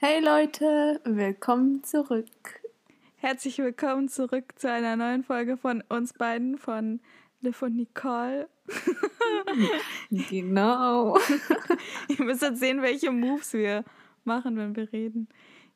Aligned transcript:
Hey 0.00 0.20
Leute, 0.20 1.00
willkommen 1.02 1.82
zurück. 1.82 2.62
Herzlich 3.16 3.58
willkommen 3.58 4.08
zurück 4.08 4.52
zu 4.54 4.70
einer 4.70 4.94
neuen 4.94 5.24
Folge 5.24 5.56
von 5.56 5.82
uns 5.88 6.12
beiden, 6.12 6.56
von 6.56 7.00
Liv 7.40 7.60
und 7.62 7.74
Nicole. 7.74 8.48
genau. 10.30 11.18
Ihr 12.08 12.24
müsst 12.24 12.42
jetzt 12.42 12.60
sehen, 12.60 12.80
welche 12.80 13.10
Moves 13.10 13.54
wir 13.54 13.84
machen, 14.22 14.56
wenn 14.56 14.76
wir 14.76 14.92
reden. 14.92 15.26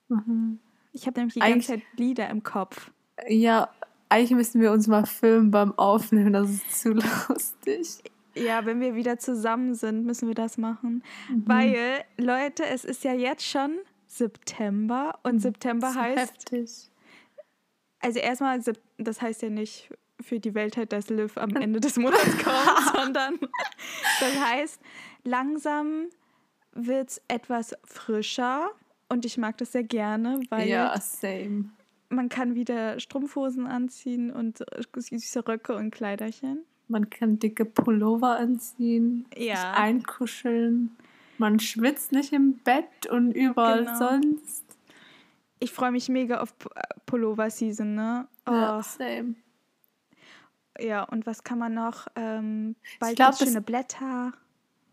Mhm. 0.09 0.61
Ich 0.93 1.09
habe 1.09 1.19
nämlich 1.19 1.35
die 1.35 1.41
ganze 1.41 1.67
Zeit 1.67 1.83
Lieder 1.97 2.31
im 2.31 2.45
Kopf. 2.45 2.93
Ja, 3.27 3.71
eigentlich 4.09 4.37
müssen 4.37 4.61
wir 4.61 4.71
uns 4.71 4.87
mal 4.87 5.05
filmen 5.05 5.51
beim 5.51 5.77
Aufnehmen, 5.77 6.33
das 6.33 6.49
ist 6.49 6.81
zu 6.81 6.93
lustig. 7.29 8.05
Ja, 8.37 8.65
wenn 8.67 8.81
wir 8.81 8.95
wieder 8.95 9.19
zusammen 9.19 9.75
sind, 9.75 10.07
müssen 10.07 10.29
wir 10.29 10.37
das 10.37 10.59
machen. 10.59 11.03
Mhm. 11.29 11.43
Weil, 11.45 12.05
Leute, 12.17 12.65
es 12.67 12.85
ist 12.85 13.03
ja 13.03 13.15
jetzt 13.15 13.45
schon 13.45 13.81
September 14.13 15.19
und 15.23 15.37
mhm. 15.37 15.41
September 15.41 15.95
heißt. 15.95 16.19
Heftig. 16.19 16.91
Also 18.01 18.19
erstmal, 18.19 18.61
das 18.99 19.23
heißt 19.23 19.43
ja 19.43 19.49
nicht 19.49 19.91
für 20.21 20.39
die 20.39 20.55
Welt 20.55 20.77
halt, 20.77 20.93
dass 20.93 21.09
Liv 21.09 21.39
am 21.39 21.51
Ende 21.57 21.81
des 21.81 21.97
Monats 21.97 22.39
kommt, 22.39 22.95
sondern 22.97 23.39
das 24.21 24.39
heißt, 24.39 24.81
langsam 25.25 26.09
wird 26.73 27.11
es 27.11 27.23
etwas 27.29 27.75
frischer 27.85 28.71
und 29.09 29.25
ich 29.25 29.39
mag 29.39 29.57
das 29.59 29.73
sehr 29.73 29.85
gerne, 29.85 30.41
weil 30.51 30.69
ja, 30.69 30.99
same. 31.01 31.71
man 32.09 32.29
kann 32.29 32.55
wieder 32.55 33.01
Strumpfhosen 33.01 33.67
anziehen 33.67 34.31
und 34.31 34.65
süße 34.95 35.49
Röcke 35.49 35.75
und 35.75 35.91
Kleiderchen. 35.91 36.65
Man 36.89 37.09
kann 37.09 37.39
dicke 37.39 37.65
Pullover 37.65 38.37
anziehen, 38.37 39.27
ja. 39.37 39.57
sich 39.57 39.65
einkuscheln. 39.65 40.97
Man 41.39 41.61
schwitzt 41.61 42.13
nicht 42.13 42.33
im 42.33 42.59
Bett 42.59 43.07
und 43.11 43.33
überall 43.33 43.85
genau. 43.85 43.99
sonst. 43.99 44.65
Ich 45.59 45.73
freue 45.73 45.93
mich 45.93 46.09
mega 46.09 46.41
auf 46.41 46.55
Pullover-Season, 47.07 47.95
ne? 47.95 48.27
Oh. 48.47 48.53
Ja, 48.53 48.83
same. 48.83 49.35
Ja, 50.79 51.05
und 51.05 51.27
was 51.27 51.45
kann 51.45 51.59
man 51.59 51.75
noch? 51.75 52.07
Ähm, 52.17 52.77
bald 52.99 53.17
gibt 53.17 53.39
schöne 53.39 53.61
Blätter. 53.61 54.33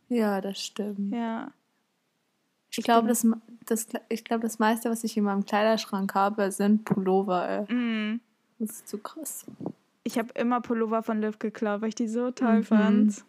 Ja, 0.10 0.42
das 0.42 0.64
stimmt. 0.64 1.14
Ja. 1.14 1.52
Ich, 2.72 2.84
glaube, 2.84 3.08
das, 3.08 3.26
das, 3.66 3.88
glaub, 4.24 4.42
das 4.42 4.60
meiste, 4.60 4.90
was 4.90 5.04
ich 5.04 5.18
in 5.18 5.24
meinem 5.24 5.46
Kleiderschrank 5.46 6.14
habe, 6.14 6.52
sind 6.52 6.86
Pullover. 6.86 7.66
Mm. 7.72 8.20
Das 8.60 8.72
ist 8.72 8.88
zu 8.88 8.98
krass. 8.98 9.46
Ich 10.04 10.18
habe 10.18 10.30
immer 10.36 10.62
Pullover 10.62 11.02
von 11.02 11.22
Liv 11.22 11.40
geklaut, 11.40 11.82
weil 11.82 11.90
ich 11.90 11.96
die 11.96 12.08
so 12.08 12.32
toll 12.32 12.58
mhm. 12.58 12.64
fand. 12.64 13.24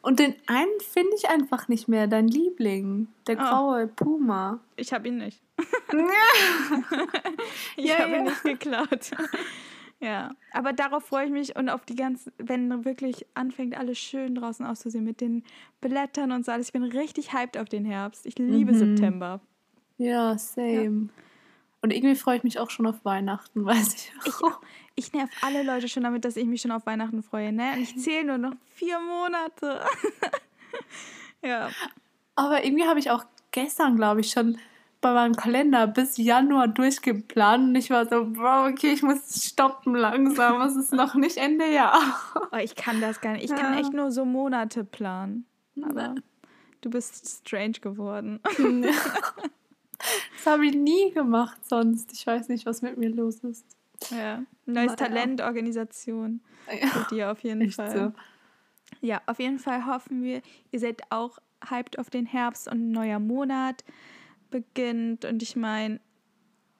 Und 0.00 0.18
den 0.18 0.34
einen 0.46 0.80
finde 0.92 1.12
ich 1.16 1.28
einfach 1.28 1.68
nicht 1.68 1.88
mehr, 1.88 2.06
dein 2.06 2.28
Liebling, 2.28 3.08
der 3.26 3.36
oh. 3.36 3.42
graue 3.42 3.86
Puma. 3.86 4.60
Ich 4.76 4.92
habe 4.92 5.08
ihn 5.08 5.18
nicht. 5.18 5.42
ich 7.76 7.84
ja, 7.84 7.98
habe 7.98 8.10
ja. 8.12 8.18
ihn 8.18 8.24
nicht 8.24 8.42
geklaut. 8.42 9.10
Ja, 10.02 10.34
aber 10.50 10.72
darauf 10.72 11.04
freue 11.04 11.26
ich 11.26 11.30
mich 11.30 11.54
und 11.54 11.68
auf 11.68 11.84
die 11.84 11.94
ganzen, 11.94 12.32
wenn 12.36 12.84
wirklich 12.84 13.24
anfängt, 13.34 13.78
alles 13.78 13.98
schön 13.98 14.34
draußen 14.34 14.66
auszusehen 14.66 15.04
mit 15.04 15.20
den 15.20 15.44
Blättern 15.80 16.32
und 16.32 16.44
so 16.44 16.50
alles. 16.50 16.66
Ich 16.66 16.72
bin 16.72 16.82
richtig 16.82 17.32
hyped 17.32 17.56
auf 17.56 17.68
den 17.68 17.84
Herbst. 17.84 18.26
Ich 18.26 18.36
liebe 18.36 18.72
mhm. 18.72 18.78
September. 18.78 19.40
Ja, 19.98 20.36
same. 20.36 21.08
Ja. 21.08 21.22
Und 21.82 21.92
irgendwie 21.92 22.16
freue 22.16 22.36
ich 22.36 22.42
mich 22.42 22.58
auch 22.58 22.70
schon 22.70 22.86
auf 22.86 23.04
Weihnachten, 23.04 23.64
weiß 23.64 23.94
ich 23.94 24.12
auch. 24.42 24.60
Ich, 24.62 24.81
ich 24.94 25.12
nerv 25.12 25.30
alle 25.42 25.62
Leute 25.62 25.88
schon 25.88 26.02
damit, 26.02 26.24
dass 26.24 26.36
ich 26.36 26.46
mich 26.46 26.60
schon 26.60 26.70
auf 26.70 26.86
Weihnachten 26.86 27.22
freue, 27.22 27.52
ne? 27.52 27.72
Und 27.74 27.82
ich 27.82 27.98
zähle 27.98 28.24
nur 28.24 28.38
noch 28.38 28.52
vier 28.74 28.98
Monate. 29.00 29.80
ja. 31.42 31.70
Aber 32.34 32.64
irgendwie 32.64 32.86
habe 32.86 32.98
ich 32.98 33.10
auch 33.10 33.24
gestern, 33.50 33.96
glaube 33.96 34.20
ich, 34.20 34.30
schon 34.30 34.58
bei 35.00 35.12
meinem 35.12 35.34
Kalender 35.34 35.88
bis 35.88 36.16
Januar 36.16 36.68
durchgeplant 36.68 37.70
und 37.70 37.74
ich 37.74 37.90
war 37.90 38.06
so, 38.06 38.24
Bro, 38.24 38.68
okay, 38.68 38.92
ich 38.92 39.02
muss 39.02 39.44
stoppen 39.44 39.96
langsam, 39.96 40.62
es 40.62 40.76
ist 40.76 40.92
noch 40.92 41.14
nicht 41.14 41.36
Ende 41.36 41.70
Jahr. 41.70 41.98
Oh, 42.52 42.56
ich 42.56 42.76
kann 42.76 43.00
das 43.00 43.20
gar 43.20 43.32
nicht. 43.32 43.44
Ich 43.44 43.54
kann 43.54 43.76
echt 43.76 43.92
nur 43.92 44.12
so 44.12 44.24
Monate 44.24 44.84
planen. 44.84 45.44
Aber 45.82 46.14
du 46.82 46.90
bist 46.90 47.46
strange 47.46 47.80
geworden. 47.80 48.40
Das 50.36 50.46
habe 50.52 50.66
ich 50.66 50.74
nie 50.74 51.12
gemacht 51.12 51.58
sonst. 51.68 52.12
Ich 52.12 52.26
weiß 52.26 52.48
nicht, 52.48 52.66
was 52.66 52.82
mit 52.82 52.98
mir 52.98 53.10
los 53.10 53.36
ist. 53.44 53.64
Ja, 54.10 54.42
neues 54.66 54.96
Talent, 54.96 55.40
Organisation. 55.40 56.40
Ja. 56.68 56.86
Für 56.88 57.14
dir 57.14 57.32
auf 57.32 57.40
jeden 57.40 57.62
Echt 57.62 57.74
Fall. 57.74 57.90
So. 57.90 58.12
Ja, 59.00 59.20
auf 59.26 59.38
jeden 59.38 59.58
Fall 59.58 59.86
hoffen 59.86 60.22
wir, 60.22 60.42
ihr 60.70 60.80
seid 60.80 61.02
auch 61.10 61.38
hyped 61.68 61.98
auf 61.98 62.10
den 62.10 62.26
Herbst 62.26 62.68
und 62.68 62.88
ein 62.88 62.92
neuer 62.92 63.18
Monat 63.18 63.84
beginnt. 64.50 65.24
Und 65.24 65.42
ich 65.42 65.56
meine, 65.56 66.00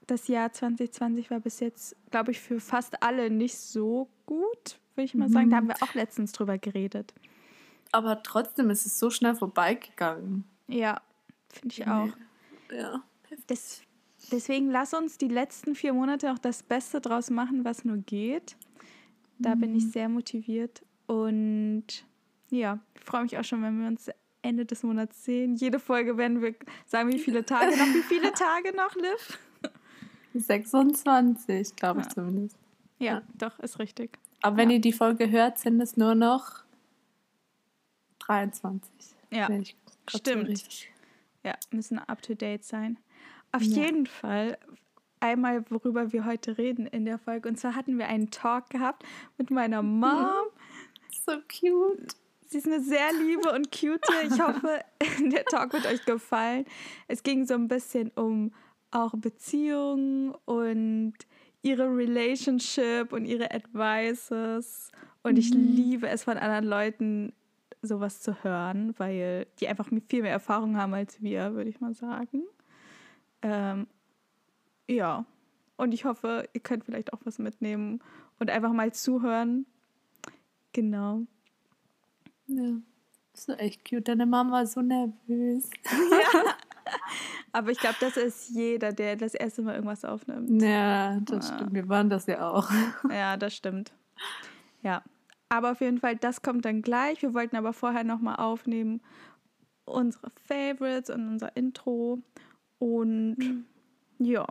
das 0.07 0.29
Jahr 0.29 0.53
2020 0.53 1.31
war 1.31 1.41
bis 1.41 1.61
jetzt, 1.61 1.97
glaube 2.11 2.33
ich, 2.33 2.41
für 2.41 2.61
fast 2.61 3.03
alle 3.03 3.31
nicht 3.31 3.59
so 3.59 4.09
gut, 4.27 4.79
würde 4.95 5.05
ich 5.05 5.15
mal 5.15 5.29
mhm. 5.29 5.33
sagen. 5.33 5.51
Da 5.51 5.57
haben 5.57 5.69
wir 5.69 5.83
auch 5.83 5.95
letztens 5.95 6.33
drüber 6.33 6.59
geredet. 6.59 7.13
Aber 7.93 8.23
trotzdem 8.23 8.71
ist 8.71 8.87
es 8.87 8.99
so 8.99 9.11
schnell 9.11 9.35
vorbeigegangen. 9.35 10.45
Ja, 10.69 11.01
finde 11.49 11.75
ich 11.75 11.87
auch. 11.87 12.09
Ja. 12.71 13.03
Das, 13.47 13.83
deswegen 14.33 14.71
lass 14.71 14.95
uns 14.95 15.19
die 15.19 15.29
letzten 15.29 15.75
vier 15.75 15.93
Monate 15.93 16.33
auch 16.33 16.39
das 16.39 16.63
Beste 16.63 17.01
draus 17.01 17.31
machen, 17.31 17.65
was 17.65 17.85
nur 17.85 17.99
geht. 17.99 18.57
Da 19.39 19.55
mhm. 19.55 19.61
bin 19.61 19.77
ich 19.77 19.85
mhm. 19.85 19.91
sehr 19.91 20.09
motiviert 20.09 20.83
und 21.07 21.85
ja, 22.51 22.79
ich 22.95 23.01
freue 23.01 23.23
mich 23.23 23.39
auch 23.39 23.45
schon, 23.45 23.63
wenn 23.63 23.81
wir 23.81 23.89
uns 23.89 24.11
Ende 24.43 24.67
des 24.67 24.83
Monats 24.83 25.25
sehen. 25.25 25.55
Jede 25.57 25.79
Folge 25.79 26.17
werden 26.17 26.43
wir 26.43 26.55
sagen, 26.87 27.13
wie 27.13 27.19
viele 27.19 27.45
Tage 27.45 27.77
noch, 27.77 27.87
wie 27.95 28.03
viele 28.03 28.33
Tage 28.33 28.75
noch, 28.77 28.95
Liv? 28.97 29.39
26, 30.35 31.77
glaube 31.77 32.01
ich 32.01 32.07
ja. 32.07 32.13
zumindest. 32.13 32.57
Ja, 32.99 33.13
ja, 33.15 33.23
doch, 33.35 33.59
ist 33.61 33.79
richtig. 33.79 34.19
Aber 34.43 34.57
wenn 34.57 34.71
ja. 34.71 34.77
ihr 34.77 34.81
die 34.81 34.93
Folge 34.93 35.31
hört, 35.31 35.59
sind 35.59 35.81
es 35.81 35.97
nur 35.97 36.15
noch 36.15 36.65
23. 38.21 38.91
Ja, 39.31 39.49
stimmt. 40.09 40.89
Ja, 41.45 41.55
müssen 41.71 41.99
up 41.99 42.23
to 42.23 42.35
date 42.35 42.65
sein. 42.65 42.99
Auf 43.53 43.63
ja. 43.63 43.85
jeden 43.85 44.07
Fall 44.07 44.59
einmal, 45.21 45.65
worüber 45.71 46.13
wir 46.13 46.25
heute 46.25 46.59
reden 46.59 46.87
in 46.87 47.05
der 47.05 47.19
Folge. 47.19 47.49
Und 47.49 47.57
zwar 47.57 47.77
hatten 47.77 47.99
wir 47.99 48.09
einen 48.09 48.31
Talk 48.31 48.71
gehabt 48.71 49.05
mit 49.39 49.51
meiner 49.51 49.83
Mom. 49.83 50.47
So 51.25 51.33
cute. 51.49 52.17
Sie 52.49 52.59
ist 52.59 52.67
eine 52.67 52.81
sehr 52.81 53.13
liebe 53.13 53.51
und 53.53 53.71
cute. 53.71 54.01
Ich 54.25 54.41
hoffe, 54.41 54.81
der 55.31 55.45
Talk 55.45 55.73
wird 55.73 55.87
euch 55.87 56.05
gefallen. 56.05 56.67
Es 57.09 57.23
ging 57.23 57.47
so 57.47 57.55
ein 57.55 57.69
bisschen 57.69 58.11
um 58.15 58.53
auch 58.91 59.15
Beziehungen 59.17 60.35
und 60.45 61.15
ihre 61.63 61.85
Relationship 61.85 63.13
und 63.13 63.25
ihre 63.25 63.51
Advices. 63.53 64.91
Und 65.23 65.39
ich 65.39 65.55
mhm. 65.55 65.75
liebe 65.75 66.09
es 66.09 66.25
von 66.25 66.37
anderen 66.37 66.67
Leuten, 66.67 67.33
sowas 67.81 68.21
zu 68.21 68.45
hören, 68.45 68.95
weil 68.99 69.47
die 69.61 69.69
einfach 69.69 69.89
viel 70.09 70.23
mehr 70.23 70.33
Erfahrung 70.33 70.77
haben 70.77 70.95
als 70.95 71.23
wir, 71.23 71.55
würde 71.55 71.71
ich 71.71 71.81
mal 71.81 71.95
sagen. 71.95 72.43
Ähm, 73.43 73.87
ja, 74.89 75.25
und 75.77 75.93
ich 75.93 76.05
hoffe, 76.05 76.49
ihr 76.53 76.61
könnt 76.61 76.85
vielleicht 76.85 77.13
auch 77.13 77.21
was 77.25 77.39
mitnehmen 77.39 78.01
und 78.39 78.51
einfach 78.51 78.73
mal 78.73 78.93
zuhören. 78.93 79.67
Genau. 80.73 81.23
Ja, 82.47 82.77
so 83.35 83.53
echt 83.55 83.89
cute. 83.89 84.09
Deine 84.09 84.27
Mama 84.27 84.53
war 84.53 84.67
so 84.67 84.81
nervös. 84.81 85.71
Ja. 86.35 86.55
Aber 87.53 87.71
ich 87.71 87.79
glaube, 87.79 87.97
das 88.01 88.17
ist 88.17 88.51
jeder, 88.51 88.93
der 88.93 89.17
das 89.17 89.35
erste 89.35 89.63
Mal 89.63 89.75
irgendwas 89.75 90.05
aufnimmt. 90.05 90.61
Ja, 90.61 91.21
das 91.21 91.49
ja. 91.49 91.55
stimmt. 91.55 91.75
Wir 91.75 91.89
waren 91.89 92.11
das 92.11 92.27
ja 92.27 92.51
auch. 92.51 92.71
Ja, 93.11 93.37
das 93.37 93.55
stimmt. 93.55 93.93
Ja. 94.83 95.03
Aber 95.49 95.73
auf 95.73 95.81
jeden 95.81 95.99
Fall, 95.99 96.17
das 96.17 96.43
kommt 96.43 96.65
dann 96.65 96.83
gleich. 96.83 97.23
Wir 97.23 97.35
wollten 97.35 97.57
aber 97.57 97.73
vorher 97.73 98.05
nochmal 98.05 98.37
aufnehmen 98.37 99.01
unsere 99.85 100.31
Favorites 100.47 101.11
und 101.11 101.29
unser 101.29 101.57
Intro. 101.57 102.19
Und 102.83 103.37
mhm. 103.39 103.65
ja, 104.19 104.45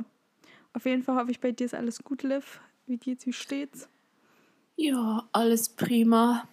auf 0.71 0.85
jeden 0.85 1.03
Fall 1.03 1.17
hoffe 1.17 1.31
ich, 1.31 1.41
bei 1.41 1.51
dir 1.51 1.65
ist 1.65 1.73
alles 1.73 2.01
gut, 2.01 2.23
Liv. 2.23 2.61
Wie 2.87 2.95
geht's, 2.95 3.25
wie 3.25 3.33
steht's? 3.33 3.89
Ja, 4.77 5.27
alles 5.33 5.67
prima. 5.67 6.47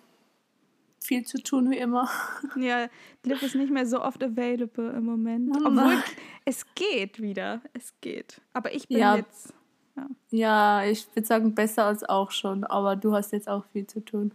Viel 1.00 1.24
zu 1.24 1.40
tun 1.40 1.70
wie 1.70 1.78
immer. 1.78 2.10
Ja, 2.56 2.88
Liv 3.22 3.40
ist 3.44 3.54
nicht 3.54 3.70
mehr 3.70 3.86
so 3.86 4.02
oft 4.02 4.24
available 4.24 4.90
im 4.90 5.04
Moment. 5.04 5.56
Oh 5.56 5.66
Obwohl 5.66 6.02
es 6.44 6.66
geht 6.74 7.22
wieder. 7.22 7.62
Es 7.74 7.94
geht. 8.00 8.40
Aber 8.52 8.74
ich 8.74 8.88
bin 8.88 8.98
ja. 8.98 9.14
jetzt. 9.14 9.54
Ja. 9.96 10.08
ja, 10.30 10.84
ich 10.84 11.06
würde 11.14 11.28
sagen, 11.28 11.54
besser 11.54 11.84
als 11.84 12.02
auch 12.02 12.32
schon. 12.32 12.64
Aber 12.64 12.96
du 12.96 13.14
hast 13.14 13.32
jetzt 13.32 13.48
auch 13.48 13.64
viel 13.66 13.86
zu 13.86 14.00
tun. 14.00 14.32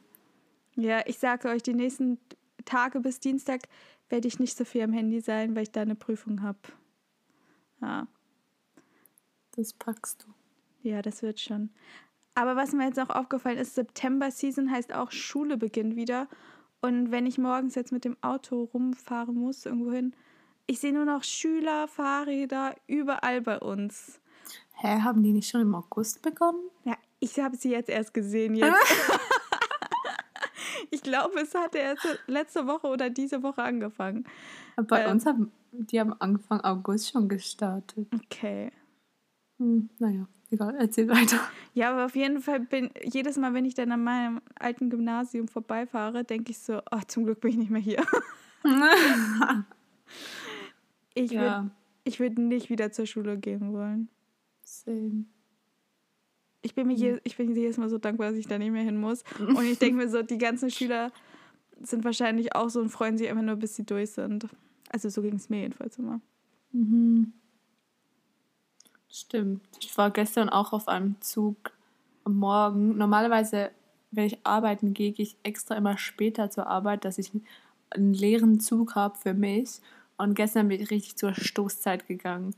Ja, 0.78 1.02
ich 1.08 1.20
sage 1.20 1.50
euch, 1.50 1.62
die 1.62 1.74
nächsten 1.74 2.20
Tage 2.64 3.02
bis 3.02 3.20
Dienstag 3.20 3.64
werde 4.08 4.30
ich 4.30 4.40
nicht 4.40 4.56
so 4.56 4.64
viel 4.64 4.84
am 4.84 4.94
Handy 4.94 5.20
sein, 5.20 5.58
weil 5.58 5.64
ich 5.64 5.72
da 5.72 5.82
eine 5.82 5.96
Prüfung 5.96 6.42
habe. 6.42 6.60
Ja. 7.84 8.08
Das 9.56 9.74
packst 9.74 10.24
du. 10.24 10.34
Ja, 10.88 11.02
das 11.02 11.22
wird 11.22 11.40
schon. 11.40 11.70
Aber 12.36 12.56
was 12.56 12.72
mir 12.74 12.86
jetzt 12.86 13.00
auch 13.00 13.10
aufgefallen 13.10 13.58
ist, 13.60 13.76
September-Season 13.76 14.72
heißt 14.72 14.94
auch, 14.94 15.12
Schule 15.12 15.58
beginnt 15.58 15.96
wieder. 15.96 16.28
Und 16.82 17.12
wenn 17.12 17.26
ich 17.26 17.38
morgens 17.38 17.76
jetzt 17.76 17.92
mit 17.92 18.06
dem 18.06 18.18
Auto 18.22 18.64
rumfahren 18.74 19.36
muss, 19.36 19.66
irgendwohin, 19.66 20.16
Ich 20.66 20.80
sehe 20.80 20.94
nur 20.94 21.06
noch 21.06 21.24
Schüler, 21.24 21.88
Fahrräder, 21.90 22.74
überall 22.88 23.42
bei 23.42 23.60
uns. 23.60 24.22
Hä, 24.76 25.02
haben 25.02 25.22
die 25.22 25.34
nicht 25.34 25.50
schon 25.50 25.62
im 25.62 25.76
August 25.76 26.22
begonnen? 26.22 26.70
Ja, 26.86 26.96
ich 27.20 27.38
habe 27.40 27.58
sie 27.58 27.70
jetzt 27.70 27.90
erst 27.90 28.14
gesehen. 28.14 28.56
Jetzt. 28.56 28.74
ich 30.94 31.02
glaube, 31.02 31.40
es 31.42 31.56
hatte 31.56 31.80
erst 31.80 32.08
letzte 32.28 32.68
Woche 32.68 32.88
oder 32.88 33.10
diese 33.10 33.44
Woche 33.44 33.64
angefangen. 33.64 34.26
Bei 34.88 35.04
ähm, 35.04 35.12
uns 35.12 35.26
haben 35.26 35.52
die 35.74 36.00
haben 36.00 36.14
Anfang 36.14 36.62
August 36.62 37.10
schon 37.10 37.28
gestartet. 37.28 38.08
Okay. 38.14 38.72
Hm, 39.58 39.90
naja, 40.00 40.28
egal, 40.52 40.76
erzähl 40.78 41.10
weiter. 41.10 41.40
Ja, 41.74 41.92
aber 41.92 42.06
auf 42.06 42.16
jeden 42.16 42.42
Fall 42.42 42.60
bin 42.60 42.92
jedes 43.04 43.38
Mal, 43.38 43.54
wenn 43.54 43.66
ich 43.66 43.74
dann 43.74 43.92
an 43.92 44.04
meinem 44.04 44.42
alten 44.56 44.90
Gymnasium 44.90 45.48
vorbeifahre, 45.48 46.24
denke 46.24 46.52
ich 46.52 46.60
so, 46.60 46.80
oh, 46.92 47.00
zum 47.08 47.26
Glück 47.26 47.42
bin 47.42 47.52
ich 47.52 47.58
nicht 47.58 47.72
mehr 47.72 47.82
hier. 47.82 48.04
ich 51.16 51.32
ja. 51.32 51.72
würde 52.06 52.20
würd 52.20 52.38
nicht 52.38 52.70
wieder 52.70 52.92
zur 52.92 53.08
Schule 53.08 53.38
gehen 53.38 53.74
wollen. 53.74 54.10
Same. 54.64 55.26
Ich 56.64 56.74
bin, 56.74 56.88
mir 56.88 56.96
je, 56.96 57.20
ich 57.24 57.38
bin 57.38 57.56
jedes 57.56 57.78
Mal 57.78 57.90
so 57.90 57.98
dankbar, 57.98 58.30
dass 58.30 58.40
ich 58.40 58.48
da 58.48 58.58
nicht 58.58 58.72
mehr 58.72 58.84
hin 58.84 59.00
muss. 59.00 59.24
Und 59.40 59.66
ich 59.66 59.78
denke 59.78 59.98
mir 59.98 60.10
so, 60.10 60.24
die 60.24 60.38
ganzen 60.38 60.72
Schüler 60.72 61.12
sind 61.82 62.04
wahrscheinlich 62.04 62.56
auch 62.56 62.70
so 62.70 62.80
und 62.80 62.90
freuen 62.90 63.18
sich 63.18 63.30
einfach 63.30 63.44
nur, 63.44 63.58
bis 63.58 63.76
sie 63.76 63.84
durch 63.84 64.12
sind. 64.12 64.48
Also 64.90 65.10
so 65.10 65.22
ging 65.22 65.36
es 65.36 65.50
mir 65.50 65.62
jedenfalls 65.62 65.98
immer. 65.98 66.22
Mhm. 66.72 67.34
Stimmt. 69.10 69.62
Ich 69.82 69.98
war 69.98 70.10
gestern 70.10 70.50
auch 70.50 70.72
auf 70.74 70.88
einem 70.88 71.20
Zug 71.20 71.72
am 72.24 72.38
Morgen. 72.38 72.98
Normalerweise, 72.98 73.72
wenn 74.12 74.26
ich 74.26 74.46
arbeiten 74.46 74.94
gehe, 74.94 75.12
gehe 75.12 75.26
ich 75.26 75.36
extra 75.44 75.76
immer 75.76 75.98
später 75.98 76.50
zur 76.50 76.68
Arbeit, 76.68 77.06
dass 77.06 77.18
ich 77.18 77.32
einen 77.90 78.14
leeren 78.14 78.60
Zug 78.60 78.96
habe 78.96 79.18
für 79.18 79.34
mich. 79.34 79.82
Und 80.18 80.36
gestern 80.36 80.68
bin 80.68 80.82
ich 80.82 80.90
richtig 80.90 81.16
zur 81.18 81.34
Stoßzeit 81.34 82.08
gegangen. 82.08 82.56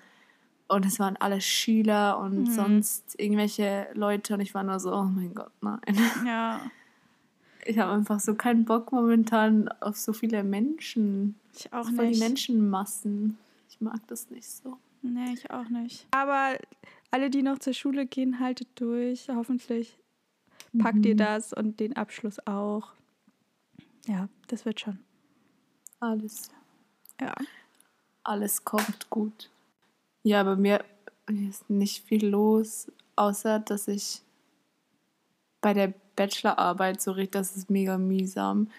Und 0.68 0.86
es 0.86 1.00
waren 1.00 1.16
alle 1.18 1.42
Schüler 1.42 2.18
und 2.20 2.40
mhm. 2.40 2.46
sonst 2.52 3.20
irgendwelche 3.20 3.88
Leute. 3.94 4.34
Und 4.34 4.40
ich 4.40 4.54
war 4.54 4.64
nur 4.64 4.80
so, 4.80 4.94
oh 4.94 5.04
mein 5.04 5.34
Gott, 5.34 5.52
nein. 5.62 5.80
Ja. 6.26 6.60
Ich 7.68 7.80
habe 7.80 7.94
einfach 7.94 8.20
so 8.20 8.36
keinen 8.36 8.64
Bock 8.64 8.92
momentan 8.92 9.70
auf 9.80 9.98
so 9.98 10.14
viele 10.14 10.44
Menschen. 10.44 11.36
Ich 11.56 11.74
auch 11.74 11.90
nicht. 11.90 12.16
die 12.16 12.20
Menschenmassen. 12.20 13.38
Ich 13.70 13.82
mag 13.82 14.06
das 14.08 14.30
nicht 14.30 14.48
so. 14.48 14.78
Nee, 15.02 15.34
ich 15.34 15.50
auch 15.50 15.68
nicht. 15.70 16.08
Aber 16.12 16.58
alle, 17.10 17.30
die 17.30 17.42
noch 17.42 17.60
zur 17.60 17.74
Schule 17.74 18.06
gehen, 18.06 18.40
haltet 18.40 18.68
durch. 18.76 19.30
Hoffentlich 19.30 19.98
packt 20.78 20.98
mhm. 20.98 21.06
ihr 21.06 21.16
das 21.16 21.54
und 21.54 21.80
den 21.80 21.96
Abschluss 21.96 22.46
auch. 22.46 22.92
Ja, 24.06 24.30
das 24.48 24.66
wird 24.66 24.80
schon. 24.80 25.00
Alles. 26.00 26.50
Ja. 27.20 27.34
Alles 28.24 28.64
kommt 28.64 29.10
gut. 29.10 29.50
Ja, 30.28 30.42
bei 30.42 30.56
mir 30.56 30.84
ist 31.28 31.70
nicht 31.70 32.04
viel 32.04 32.26
los, 32.26 32.92
außer 33.16 33.60
dass 33.60 33.88
ich 33.88 34.24
bei 35.62 35.76
der 35.76 35.94
Bachelorarbeit 36.16 37.00
so 37.00 37.12
richtig, 37.12 37.34
das 37.34 37.56
ist 37.56 37.70
mega 37.70 38.00
mühsam. 38.00 38.72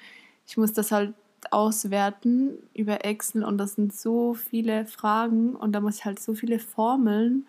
Ich 0.44 0.56
muss 0.56 0.72
das 0.72 0.90
halt 0.90 1.14
auswerten 1.52 2.58
über 2.74 3.04
Excel 3.04 3.44
und 3.44 3.58
das 3.58 3.74
sind 3.74 3.94
so 3.94 4.34
viele 4.34 4.86
Fragen 4.86 5.54
und 5.54 5.70
da 5.70 5.80
muss 5.80 5.98
ich 5.98 6.04
halt 6.04 6.18
so 6.18 6.34
viele 6.34 6.58
Formeln 6.58 7.46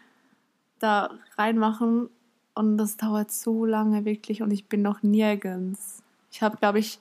da 0.78 1.10
reinmachen 1.36 2.12
und 2.54 2.78
das 2.78 2.98
dauert 2.98 3.32
so 3.32 3.66
lange 3.66 4.06
wirklich 4.06 4.44
und 4.44 4.52
ich 4.52 4.66
bin 4.68 4.84
noch 4.84 5.02
nirgends. 5.02 6.04
Ich 6.32 6.44
habe, 6.44 6.58
glaube 6.58 6.78
ich, 6.78 7.00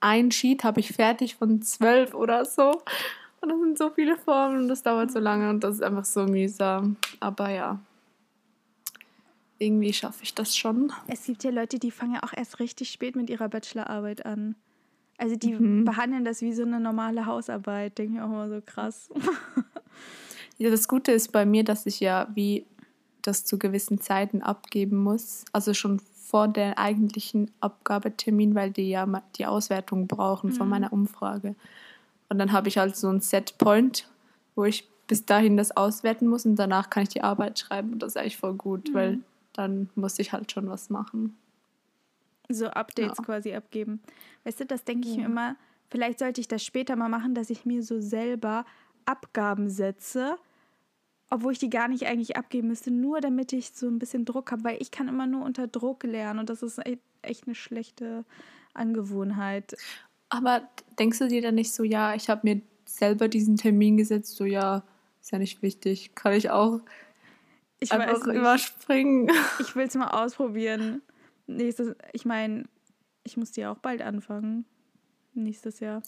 ein 0.00 0.30
Sheet 0.30 0.62
habe 0.62 0.80
ich 0.80 0.92
fertig 0.92 1.36
von 1.36 1.62
zwölf 1.62 2.12
oder 2.12 2.44
so 2.44 2.82
und 3.44 3.50
das 3.50 3.60
sind 3.60 3.78
so 3.78 3.90
viele 3.90 4.16
Formeln 4.16 4.62
und 4.62 4.68
das 4.68 4.82
dauert 4.82 5.12
so 5.12 5.18
lange 5.18 5.50
und 5.50 5.62
das 5.62 5.76
ist 5.76 5.82
einfach 5.82 6.04
so 6.04 6.24
mühsam. 6.24 6.96
Aber 7.20 7.50
ja, 7.50 7.78
irgendwie 9.58 9.92
schaffe 9.92 10.22
ich 10.22 10.34
das 10.34 10.56
schon. 10.56 10.92
Es 11.06 11.24
gibt 11.26 11.44
ja 11.44 11.50
Leute, 11.50 11.78
die 11.78 11.90
fangen 11.90 12.14
ja 12.14 12.22
auch 12.22 12.32
erst 12.34 12.58
richtig 12.58 12.90
spät 12.90 13.16
mit 13.16 13.30
ihrer 13.30 13.48
Bachelorarbeit 13.48 14.24
an. 14.26 14.56
Also 15.18 15.36
die 15.36 15.54
mhm. 15.54 15.84
behandeln 15.84 16.24
das 16.24 16.40
wie 16.40 16.52
so 16.52 16.62
eine 16.62 16.80
normale 16.80 17.26
Hausarbeit. 17.26 17.98
Denke 17.98 18.14
ich 18.14 18.20
auch 18.20 18.26
immer 18.26 18.48
so 18.48 18.60
krass. 18.64 19.10
ja, 20.58 20.70
das 20.70 20.88
Gute 20.88 21.12
ist 21.12 21.30
bei 21.30 21.46
mir, 21.46 21.64
dass 21.64 21.86
ich 21.86 22.00
ja 22.00 22.28
wie 22.34 22.66
das 23.22 23.44
zu 23.44 23.58
gewissen 23.58 24.00
Zeiten 24.00 24.42
abgeben 24.42 24.96
muss. 24.96 25.44
Also 25.52 25.72
schon 25.72 26.00
vor 26.00 26.48
der 26.48 26.78
eigentlichen 26.78 27.50
Abgabetermin, 27.60 28.54
weil 28.54 28.72
die 28.72 28.88
ja 28.88 29.06
die 29.36 29.46
Auswertung 29.46 30.08
brauchen 30.08 30.50
mhm. 30.50 30.54
von 30.54 30.68
meiner 30.68 30.92
Umfrage. 30.92 31.54
Und 32.28 32.38
dann 32.38 32.52
habe 32.52 32.68
ich 32.68 32.78
halt 32.78 32.96
so 32.96 33.08
ein 33.08 33.20
Setpoint, 33.20 34.08
wo 34.54 34.64
ich 34.64 34.88
bis 35.06 35.26
dahin 35.26 35.56
das 35.56 35.76
auswerten 35.76 36.26
muss 36.26 36.46
und 36.46 36.56
danach 36.56 36.90
kann 36.90 37.02
ich 37.02 37.10
die 37.10 37.22
Arbeit 37.22 37.58
schreiben. 37.58 37.92
Und 37.92 38.02
das 38.02 38.12
ist 38.12 38.16
eigentlich 38.16 38.36
voll 38.36 38.54
gut, 38.54 38.88
mhm. 38.88 38.94
weil 38.94 39.18
dann 39.52 39.90
muss 39.94 40.18
ich 40.18 40.32
halt 40.32 40.50
schon 40.52 40.68
was 40.68 40.90
machen. 40.90 41.36
So 42.48 42.66
Updates 42.66 43.18
ja. 43.18 43.24
quasi 43.24 43.54
abgeben. 43.54 44.00
Weißt 44.44 44.60
du, 44.60 44.66
das 44.66 44.84
denke 44.84 45.08
ich 45.08 45.14
ja. 45.14 45.20
mir 45.20 45.26
immer, 45.26 45.56
vielleicht 45.90 46.18
sollte 46.18 46.40
ich 46.40 46.48
das 46.48 46.64
später 46.64 46.96
mal 46.96 47.08
machen, 47.08 47.34
dass 47.34 47.50
ich 47.50 47.64
mir 47.64 47.82
so 47.82 48.00
selber 48.00 48.64
Abgaben 49.06 49.68
setze, 49.68 50.36
obwohl 51.30 51.52
ich 51.52 51.58
die 51.58 51.70
gar 51.70 51.88
nicht 51.88 52.06
eigentlich 52.06 52.36
abgeben 52.36 52.68
müsste, 52.68 52.90
nur 52.90 53.20
damit 53.20 53.52
ich 53.52 53.70
so 53.72 53.86
ein 53.86 53.98
bisschen 53.98 54.24
Druck 54.24 54.52
habe, 54.52 54.64
weil 54.64 54.80
ich 54.80 54.90
kann 54.90 55.08
immer 55.08 55.26
nur 55.26 55.44
unter 55.44 55.66
Druck 55.66 56.04
lernen 56.04 56.38
und 56.38 56.50
das 56.50 56.62
ist 56.62 56.80
echt 57.22 57.46
eine 57.46 57.54
schlechte 57.54 58.24
Angewohnheit. 58.74 59.76
Aber 60.36 60.62
denkst 60.98 61.18
du 61.18 61.28
dir 61.28 61.42
dann 61.42 61.54
nicht 61.54 61.72
so, 61.72 61.84
ja, 61.84 62.14
ich 62.14 62.28
habe 62.28 62.40
mir 62.44 62.60
selber 62.84 63.28
diesen 63.28 63.56
Termin 63.56 63.96
gesetzt, 63.96 64.36
so 64.36 64.44
ja, 64.44 64.82
ist 65.20 65.32
ja 65.32 65.38
nicht 65.38 65.62
wichtig, 65.62 66.14
kann 66.14 66.32
ich 66.32 66.50
auch 66.50 66.80
ich 67.80 67.92
einfach 67.92 68.26
überspringen. 68.26 69.30
Ich 69.60 69.74
will 69.76 69.86
es 69.86 69.94
mal 69.94 70.08
ausprobieren 70.08 71.02
nächstes, 71.46 71.94
ich 72.12 72.24
meine, 72.24 72.64
ich 73.22 73.36
muss 73.36 73.52
die 73.52 73.66
auch 73.66 73.78
bald 73.78 74.02
anfangen. 74.02 74.64
Nächstes 75.34 75.80
Jahr. 75.80 76.02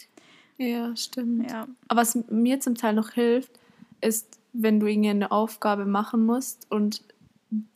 Ja, 0.58 0.94
stimmt. 0.96 1.50
Ja. 1.50 1.66
Aber 1.88 2.00
was 2.00 2.14
mir 2.30 2.60
zum 2.60 2.74
Teil 2.74 2.94
noch 2.94 3.10
hilft, 3.10 3.52
ist, 4.00 4.38
wenn 4.52 4.80
du 4.80 4.86
irgendwie 4.86 5.10
eine 5.10 5.32
Aufgabe 5.32 5.84
machen 5.84 6.24
musst 6.24 6.70
und 6.70 7.02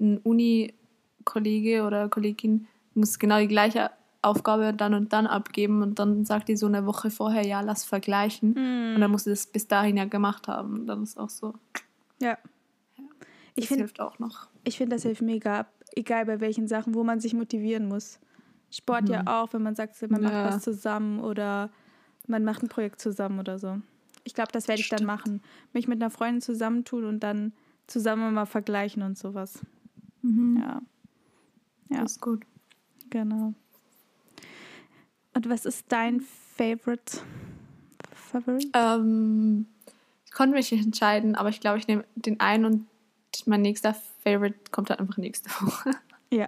ein 0.01 0.19
Uni-Kollege 0.19 1.85
oder 1.85 2.09
Kollegin 2.09 2.67
muss 2.95 3.19
genau 3.19 3.39
die 3.39 3.49
gleiche 3.49 3.91
Aufgabe 4.23 4.75
dann 4.75 4.95
und 4.95 5.13
dann 5.13 5.27
abgeben 5.27 5.83
und 5.83 5.99
dann 5.99 6.25
sagt 6.25 6.49
die 6.49 6.57
so 6.57 6.67
eine 6.67 6.85
Woche 6.87 7.11
vorher, 7.11 7.47
ja, 7.47 7.61
lass 7.61 7.85
vergleichen. 7.85 8.51
Mm. 8.51 8.95
Und 8.95 9.01
dann 9.01 9.11
musst 9.11 9.27
du 9.27 9.31
das 9.31 9.47
bis 9.47 9.67
dahin 9.67 9.97
ja 9.97 10.05
gemacht 10.05 10.47
haben. 10.47 10.81
Und 10.81 10.87
dann 10.87 11.03
ist 11.03 11.19
auch 11.19 11.31
so. 11.31 11.55
Ja. 12.21 12.37
ja 12.99 13.05
das 13.57 13.67
find, 13.67 13.81
hilft 13.81 14.01
auch 14.01 14.19
noch. 14.19 14.49
Ich 14.65 14.77
finde, 14.77 14.97
das 14.97 15.05
hilft 15.05 15.23
mega 15.23 15.67
egal 15.93 16.27
bei 16.27 16.41
welchen 16.41 16.69
Sachen, 16.69 16.95
wo 16.95 17.05
man 17.05 17.21
sich 17.21 17.35
motivieren 17.35 17.89
muss. 17.89 18.21
Sport 18.71 19.05
mhm. 19.05 19.15
ja 19.15 19.23
auch, 19.27 19.53
wenn 19.53 19.63
man 19.63 19.75
sagt, 19.75 20.01
man 20.11 20.23
ja. 20.23 20.31
macht 20.31 20.55
was 20.55 20.63
zusammen 20.63 21.21
oder 21.21 21.71
man 22.27 22.45
macht 22.45 22.63
ein 22.63 22.69
Projekt 22.69 23.01
zusammen 23.01 23.39
oder 23.39 23.59
so. 23.59 23.81
Ich 24.25 24.35
glaube, 24.35 24.53
das 24.53 24.69
werde 24.69 24.81
ich 24.81 24.87
Stimmt. 24.87 25.01
dann 25.01 25.07
machen. 25.07 25.43
Mich 25.73 25.89
mit 25.89 26.01
einer 26.01 26.11
Freundin 26.11 26.43
zusammentun 26.43 27.05
und 27.05 27.21
dann 27.21 27.53
zusammen 27.87 28.33
mal 28.35 28.47
vergleichen 28.47 29.03
und 29.03 29.19
sowas. 29.19 29.61
Mhm. 30.23 30.59
Ja. 30.61 30.83
Ja. 31.91 32.03
Das 32.03 32.13
ist 32.13 32.21
gut. 32.21 32.45
Genau. 33.09 33.55
Und 35.41 35.49
was 35.49 35.65
ist 35.65 35.87
dein 35.89 36.21
Favorite? 36.21 37.23
Favorite? 38.13 38.69
Ähm, 38.75 39.65
ich 40.27 40.33
konnte 40.33 40.55
mich 40.55 40.71
nicht 40.71 40.85
entscheiden, 40.85 41.35
aber 41.35 41.49
ich 41.49 41.61
glaube, 41.61 41.79
ich 41.79 41.89
nehme 41.89 42.05
den 42.15 42.41
einen 42.41 42.67
und 42.67 42.87
mein 43.47 43.63
nächster 43.63 43.95
Favorite 44.23 44.59
kommt 44.71 44.91
halt 44.91 45.01
einfach 45.01 45.17
nächste 45.17 45.49
Woche. 45.63 45.93
Ja. 46.31 46.47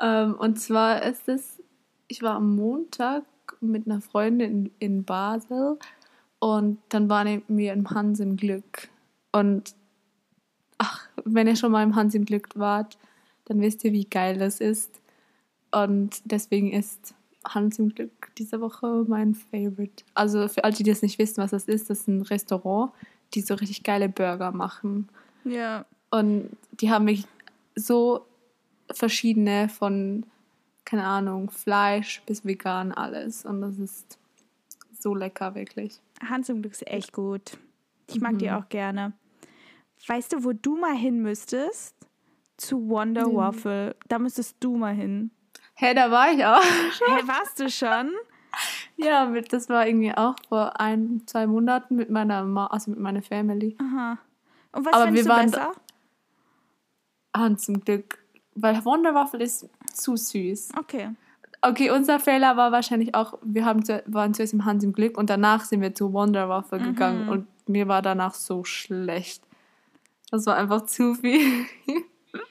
ähm, 0.00 0.36
und 0.36 0.60
zwar 0.60 1.02
ist 1.02 1.28
es, 1.28 1.60
ich 2.06 2.22
war 2.22 2.36
am 2.36 2.54
Montag 2.54 3.24
mit 3.60 3.86
einer 3.86 4.00
Freundin 4.00 4.66
in, 4.66 4.72
in 4.78 5.04
Basel 5.04 5.80
und 6.38 6.78
dann 6.90 7.08
waren 7.08 7.42
wir 7.48 7.72
im 7.72 7.90
Hans 7.90 8.20
im 8.20 8.36
Glück. 8.36 8.90
Und 9.32 9.74
ach, 10.78 11.08
wenn 11.24 11.48
ihr 11.48 11.56
schon 11.56 11.72
mal 11.72 11.82
im 11.82 11.96
Hans 11.96 12.14
im 12.14 12.26
Glück 12.26 12.50
wart, 12.54 12.96
dann 13.46 13.60
wisst 13.60 13.82
ihr, 13.82 13.90
wie 13.92 14.04
geil 14.04 14.38
das 14.38 14.60
ist. 14.60 15.00
Und 15.72 16.20
deswegen 16.24 16.72
ist 16.72 17.12
Hans 17.44 17.78
im 17.78 17.88
Glück 17.88 18.19
diese 18.40 18.60
Woche 18.60 19.04
mein 19.06 19.34
Favorite. 19.34 20.02
Also 20.14 20.48
für 20.48 20.64
alle, 20.64 20.72
die 20.72 20.82
das 20.82 21.02
nicht 21.02 21.18
wissen, 21.18 21.36
was 21.42 21.50
das 21.50 21.66
ist, 21.66 21.90
das 21.90 22.00
ist 22.00 22.08
ein 22.08 22.22
Restaurant, 22.22 22.92
die 23.34 23.42
so 23.42 23.54
richtig 23.54 23.82
geile 23.82 24.08
Burger 24.08 24.50
machen. 24.50 25.08
Ja. 25.44 25.84
Und 26.10 26.50
die 26.72 26.90
haben 26.90 27.04
mich 27.04 27.26
so 27.76 28.26
verschiedene 28.90 29.68
von, 29.68 30.24
keine 30.84 31.04
Ahnung, 31.04 31.50
Fleisch 31.50 32.22
bis 32.26 32.44
vegan 32.44 32.92
alles. 32.92 33.44
Und 33.44 33.60
das 33.60 33.78
ist 33.78 34.18
so 34.98 35.14
lecker, 35.14 35.54
wirklich. 35.54 36.00
Hans 36.26 36.48
im 36.48 36.62
Glück 36.62 36.72
ist 36.72 36.86
echt 36.86 37.12
gut. 37.12 37.58
Ich 38.08 38.20
mag 38.20 38.32
mhm. 38.32 38.38
die 38.38 38.50
auch 38.50 38.68
gerne. 38.68 39.12
Weißt 40.06 40.32
du, 40.32 40.44
wo 40.44 40.52
du 40.52 40.76
mal 40.76 40.96
hin 40.96 41.20
müsstest? 41.20 41.94
Zu 42.56 42.88
Wonder 42.88 43.28
mhm. 43.28 43.36
Waffle. 43.36 43.96
Da 44.08 44.18
müsstest 44.18 44.56
du 44.60 44.76
mal 44.76 44.94
hin. 44.94 45.30
Hä, 45.74 45.86
hey, 45.86 45.94
da 45.94 46.10
war 46.10 46.32
ich 46.32 46.44
auch. 46.44 46.62
Hä, 46.62 47.12
hey, 47.16 47.28
warst 47.28 47.60
du 47.60 47.70
schon? 47.70 48.10
Ja, 49.02 49.26
das 49.26 49.68
war 49.68 49.86
irgendwie 49.86 50.12
auch 50.14 50.34
vor 50.48 50.80
ein, 50.80 51.22
zwei 51.26 51.46
Monaten 51.46 51.96
mit 51.96 52.10
meiner 52.10 52.44
Ma 52.44 52.66
also 52.66 52.90
mit 52.90 53.00
meiner 53.00 53.22
Family. 53.22 53.76
Aha. 53.80 54.18
Und 54.72 54.86
was 54.86 54.92
Aber 54.92 55.12
wir 55.12 55.22
du 55.22 55.28
waren 55.28 55.50
besser? 55.50 55.72
Hans 57.36 57.64
zum 57.64 57.80
Glück. 57.80 58.18
Weil 58.54 58.84
Wonderwaffel 58.84 59.40
ist 59.42 59.68
zu 59.92 60.16
süß. 60.16 60.70
Okay. 60.78 61.10
Okay, 61.62 61.90
unser 61.90 62.18
Fehler 62.18 62.56
war 62.56 62.72
wahrscheinlich 62.72 63.14
auch, 63.14 63.38
wir 63.42 63.64
haben 63.64 63.84
zu, 63.84 64.02
waren 64.06 64.32
zuerst 64.32 64.54
im 64.54 64.64
Hans 64.64 64.82
im 64.82 64.92
Glück 64.92 65.18
und 65.18 65.28
danach 65.28 65.64
sind 65.64 65.82
wir 65.82 65.94
zu 65.94 66.12
Wonderwaffel 66.12 66.80
mhm. 66.80 66.84
gegangen 66.84 67.28
und 67.28 67.46
mir 67.68 67.86
war 67.86 68.00
danach 68.00 68.34
so 68.34 68.64
schlecht. 68.64 69.42
Das 70.30 70.46
war 70.46 70.56
einfach 70.56 70.86
zu 70.86 71.14
viel. 71.14 71.66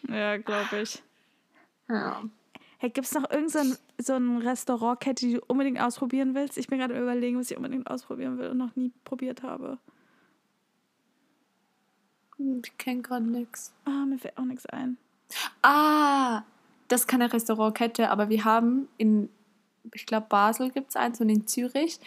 ja, 0.08 0.38
glaube 0.38 0.82
ich. 0.82 1.02
Ja. 1.88 2.22
Hey, 2.82 2.90
gibt 2.90 3.08
es 3.08 3.14
noch 3.14 3.30
irgendein 3.30 3.76
so 3.98 4.14
ein 4.14 4.38
Restaurantkette, 4.38 5.26
die 5.26 5.34
du 5.34 5.42
unbedingt 5.48 5.82
ausprobieren 5.82 6.34
willst? 6.34 6.58
Ich 6.58 6.68
bin 6.68 6.80
gerade 6.80 6.98
überlegen, 6.98 7.38
was 7.38 7.52
ich 7.52 7.58
unbedingt 7.58 7.90
ausprobieren 7.90 8.38
will 8.38 8.48
und 8.48 8.58
noch 8.58 8.74
nie 8.78 8.94
probiert 9.04 9.44
habe. 9.44 9.78
Ich 12.38 12.78
kenne 12.78 13.02
gerade 13.02 13.26
nichts. 13.26 13.74
Ah, 13.84 14.06
mir 14.06 14.18
fällt 14.18 14.38
auch 14.38 14.46
nichts 14.46 14.66
ein. 14.68 14.96
Ah, 15.62 16.44
das 16.88 17.02
ist 17.02 17.08
keine 17.08 17.32
Restaurantkette, 17.34 18.10
aber 18.10 18.30
wir 18.30 18.46
haben 18.46 18.88
in, 18.98 19.28
ich 19.94 20.06
glaube, 20.06 20.28
Basel 20.30 20.72
gibt 20.72 20.92
es 20.92 20.96
eins 20.96 21.20
und 21.20 21.28
in 21.28 21.48
Zürich. 21.48 22.00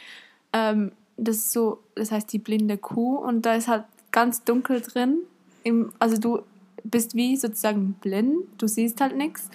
Ähm, 0.55 0.93
das 1.19 1.37
ist 1.37 1.53
so, 1.53 1.83
das 1.97 2.11
heißt 2.11 2.33
die 2.33 2.39
blinde 2.39 2.79
Kuh 2.79 3.17
und 3.19 3.43
da 3.45 3.57
ist 3.57 3.69
halt 3.69 3.85
ganz 4.11 4.43
dunkel 4.43 4.81
drin. 4.81 5.19
Im, 5.65 5.93
also 5.99 6.17
du 6.17 6.43
bist 6.83 7.15
wie 7.15 7.37
sozusagen 7.37 7.93
blind, 8.01 8.47
du 8.57 8.67
siehst 8.67 9.03
halt 9.03 9.15
nichts 9.19 9.51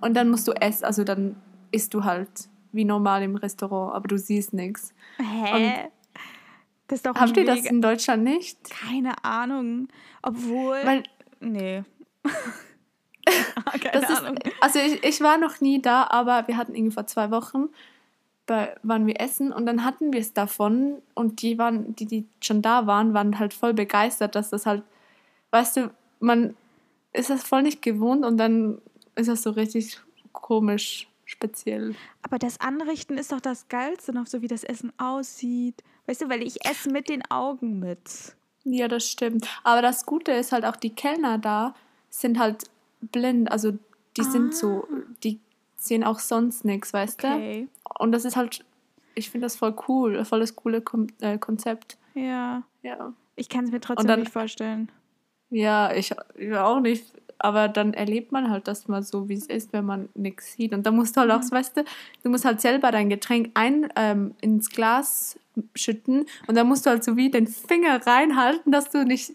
und 0.00 0.14
dann 0.14 0.30
musst 0.30 0.46
du 0.48 0.52
essen, 0.52 0.84
also 0.84 1.04
dann 1.04 1.36
isst 1.70 1.94
du 1.94 2.04
halt 2.04 2.28
wie 2.72 2.84
normal 2.84 3.22
im 3.22 3.36
Restaurant, 3.36 3.94
aber 3.94 4.08
du 4.08 4.18
siehst 4.18 4.52
nichts. 4.52 4.92
Hä? 5.18 5.54
Und 5.54 5.90
das 6.88 6.98
ist 6.98 7.06
doch 7.06 7.14
Habt 7.14 7.36
ihr 7.36 7.44
das 7.44 7.64
in 7.64 7.82
Deutschland 7.82 8.24
nicht? 8.24 8.58
Keine 8.70 9.22
Ahnung. 9.24 9.88
Obwohl. 10.22 10.78
Weil, 10.84 11.02
nee. 11.40 11.82
Keine 13.82 14.00
das 14.00 14.18
Ahnung. 14.18 14.36
Ist, 14.38 14.52
also 14.60 14.78
ich, 14.78 15.04
ich 15.04 15.20
war 15.20 15.36
noch 15.38 15.60
nie 15.60 15.82
da, 15.82 16.06
aber 16.08 16.48
wir 16.48 16.56
hatten 16.56 16.74
irgendwie 16.74 16.94
vor 16.94 17.06
zwei 17.06 17.30
Wochen 17.30 17.68
bei, 18.46 18.74
waren 18.82 19.06
wir 19.06 19.20
essen 19.20 19.52
und 19.52 19.66
dann 19.66 19.84
hatten 19.84 20.12
wir 20.12 20.20
es 20.20 20.32
davon 20.32 21.02
und 21.14 21.42
die 21.42 21.58
waren, 21.58 21.94
die, 21.94 22.06
die 22.06 22.26
schon 22.40 22.62
da 22.62 22.86
waren, 22.86 23.12
waren 23.12 23.38
halt 23.38 23.52
voll 23.52 23.74
begeistert, 23.74 24.34
dass 24.34 24.48
das 24.48 24.64
halt, 24.64 24.82
weißt 25.50 25.76
du, 25.76 25.90
man 26.20 26.56
ist 27.12 27.28
das 27.28 27.44
voll 27.44 27.62
nicht 27.62 27.82
gewohnt 27.82 28.24
und 28.24 28.38
dann 28.38 28.80
ist 29.18 29.28
das 29.28 29.42
so 29.42 29.50
richtig 29.50 30.00
komisch, 30.32 31.08
speziell. 31.24 31.94
Aber 32.22 32.38
das 32.38 32.60
Anrichten 32.60 33.18
ist 33.18 33.32
doch 33.32 33.40
das 33.40 33.68
Geilste 33.68 34.12
noch, 34.12 34.26
so 34.26 34.42
wie 34.42 34.48
das 34.48 34.64
Essen 34.64 34.92
aussieht. 34.98 35.82
Weißt 36.06 36.22
du, 36.22 36.28
weil 36.28 36.42
ich 36.42 36.64
esse 36.64 36.90
mit 36.90 37.08
den 37.08 37.22
Augen 37.30 37.78
mit. 37.78 38.34
Ja, 38.64 38.88
das 38.88 39.08
stimmt. 39.08 39.46
Aber 39.64 39.82
das 39.82 40.06
Gute 40.06 40.32
ist 40.32 40.52
halt 40.52 40.64
auch, 40.64 40.76
die 40.76 40.94
Kellner 40.94 41.38
da 41.38 41.74
sind 42.10 42.38
halt 42.38 42.64
blind. 43.00 43.50
Also 43.50 43.72
die 44.16 44.22
ah. 44.22 44.24
sind 44.24 44.54
so, 44.54 44.86
ah. 44.90 44.96
die 45.22 45.40
sehen 45.76 46.04
auch 46.04 46.18
sonst 46.18 46.64
nichts, 46.64 46.92
weißt 46.92 47.24
okay. 47.24 47.68
du? 47.84 48.02
Und 48.02 48.12
das 48.12 48.24
ist 48.24 48.36
halt, 48.36 48.64
ich 49.14 49.30
finde 49.30 49.46
das 49.46 49.56
voll 49.56 49.74
cool, 49.88 50.24
voll 50.24 50.40
das 50.40 50.56
coole 50.56 50.82
äh, 51.20 51.38
Konzept. 51.38 51.98
Ja. 52.14 52.62
Ja. 52.82 53.12
Ich 53.36 53.48
kann 53.48 53.64
es 53.64 53.70
mir 53.70 53.80
trotzdem 53.80 54.06
dann, 54.06 54.20
nicht 54.20 54.32
vorstellen. 54.32 54.90
Ja, 55.50 55.92
ich, 55.94 56.14
ich 56.36 56.54
auch 56.54 56.80
nicht 56.80 57.04
aber 57.38 57.68
dann 57.68 57.94
erlebt 57.94 58.32
man 58.32 58.50
halt 58.50 58.68
das 58.68 58.88
mal 58.88 59.02
so, 59.02 59.28
wie 59.28 59.34
es 59.34 59.46
ist, 59.46 59.72
wenn 59.72 59.84
man 59.84 60.08
nichts 60.14 60.54
sieht. 60.54 60.72
Und 60.72 60.86
da 60.86 60.90
musst 60.90 61.16
du 61.16 61.20
halt 61.20 61.30
auch, 61.30 61.42
mhm. 61.42 61.50
weißt 61.50 61.76
du, 61.76 61.84
du 62.22 62.30
musst 62.30 62.44
halt 62.44 62.60
selber 62.60 62.90
dein 62.90 63.08
Getränk 63.08 63.50
ein 63.54 63.88
ähm, 63.96 64.34
ins 64.40 64.70
Glas 64.70 65.38
schütten 65.74 66.26
und 66.46 66.56
dann 66.56 66.68
musst 66.68 66.86
du 66.86 66.90
halt 66.90 67.02
so 67.02 67.16
wie 67.16 67.30
den 67.30 67.46
Finger 67.46 68.06
reinhalten, 68.06 68.72
dass 68.72 68.90
du 68.90 69.04
nicht 69.04 69.32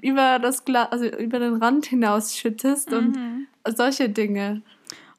über 0.00 0.38
das 0.38 0.64
Glas, 0.64 0.90
also 0.92 1.06
über 1.06 1.38
den 1.38 1.54
Rand 1.54 1.86
hinaus 1.86 2.36
schüttest 2.36 2.90
mhm. 2.90 3.46
und 3.64 3.76
solche 3.76 4.08
Dinge. 4.08 4.62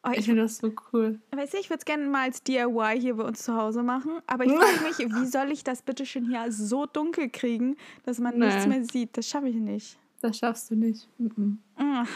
Oh, 0.03 0.11
ich, 0.11 0.19
ich 0.19 0.25
finde 0.25 0.43
das 0.43 0.57
so 0.57 0.71
cool. 0.93 1.19
Weißt 1.31 1.53
du, 1.53 1.57
ich 1.57 1.69
würde 1.69 1.79
es 1.79 1.85
gerne 1.85 2.05
mal 2.05 2.25
als 2.25 2.43
DIY 2.43 2.99
hier 2.99 3.15
bei 3.15 3.23
uns 3.23 3.43
zu 3.43 3.55
Hause 3.55 3.81
machen, 3.81 4.19
aber 4.27 4.45
ich 4.45 4.51
frage 4.55 4.83
mich, 4.83 4.99
wie 4.99 5.25
soll 5.25 5.51
ich 5.51 5.63
das 5.63 5.81
bitte 5.81 6.05
schön 6.05 6.27
hier 6.27 6.51
so 6.51 6.85
dunkel 6.85 7.29
kriegen, 7.29 7.77
dass 8.05 8.19
man 8.19 8.37
nee. 8.37 8.45
nichts 8.45 8.67
mehr 8.67 8.83
sieht? 8.83 9.17
Das 9.17 9.27
schaffe 9.27 9.49
ich 9.49 9.55
nicht. 9.55 9.97
Das 10.25 10.37
schaffst 10.39 10.71
du 10.71 10.75
nicht. 10.75 11.07
Mm 11.19 11.57
-mm. 11.77 12.07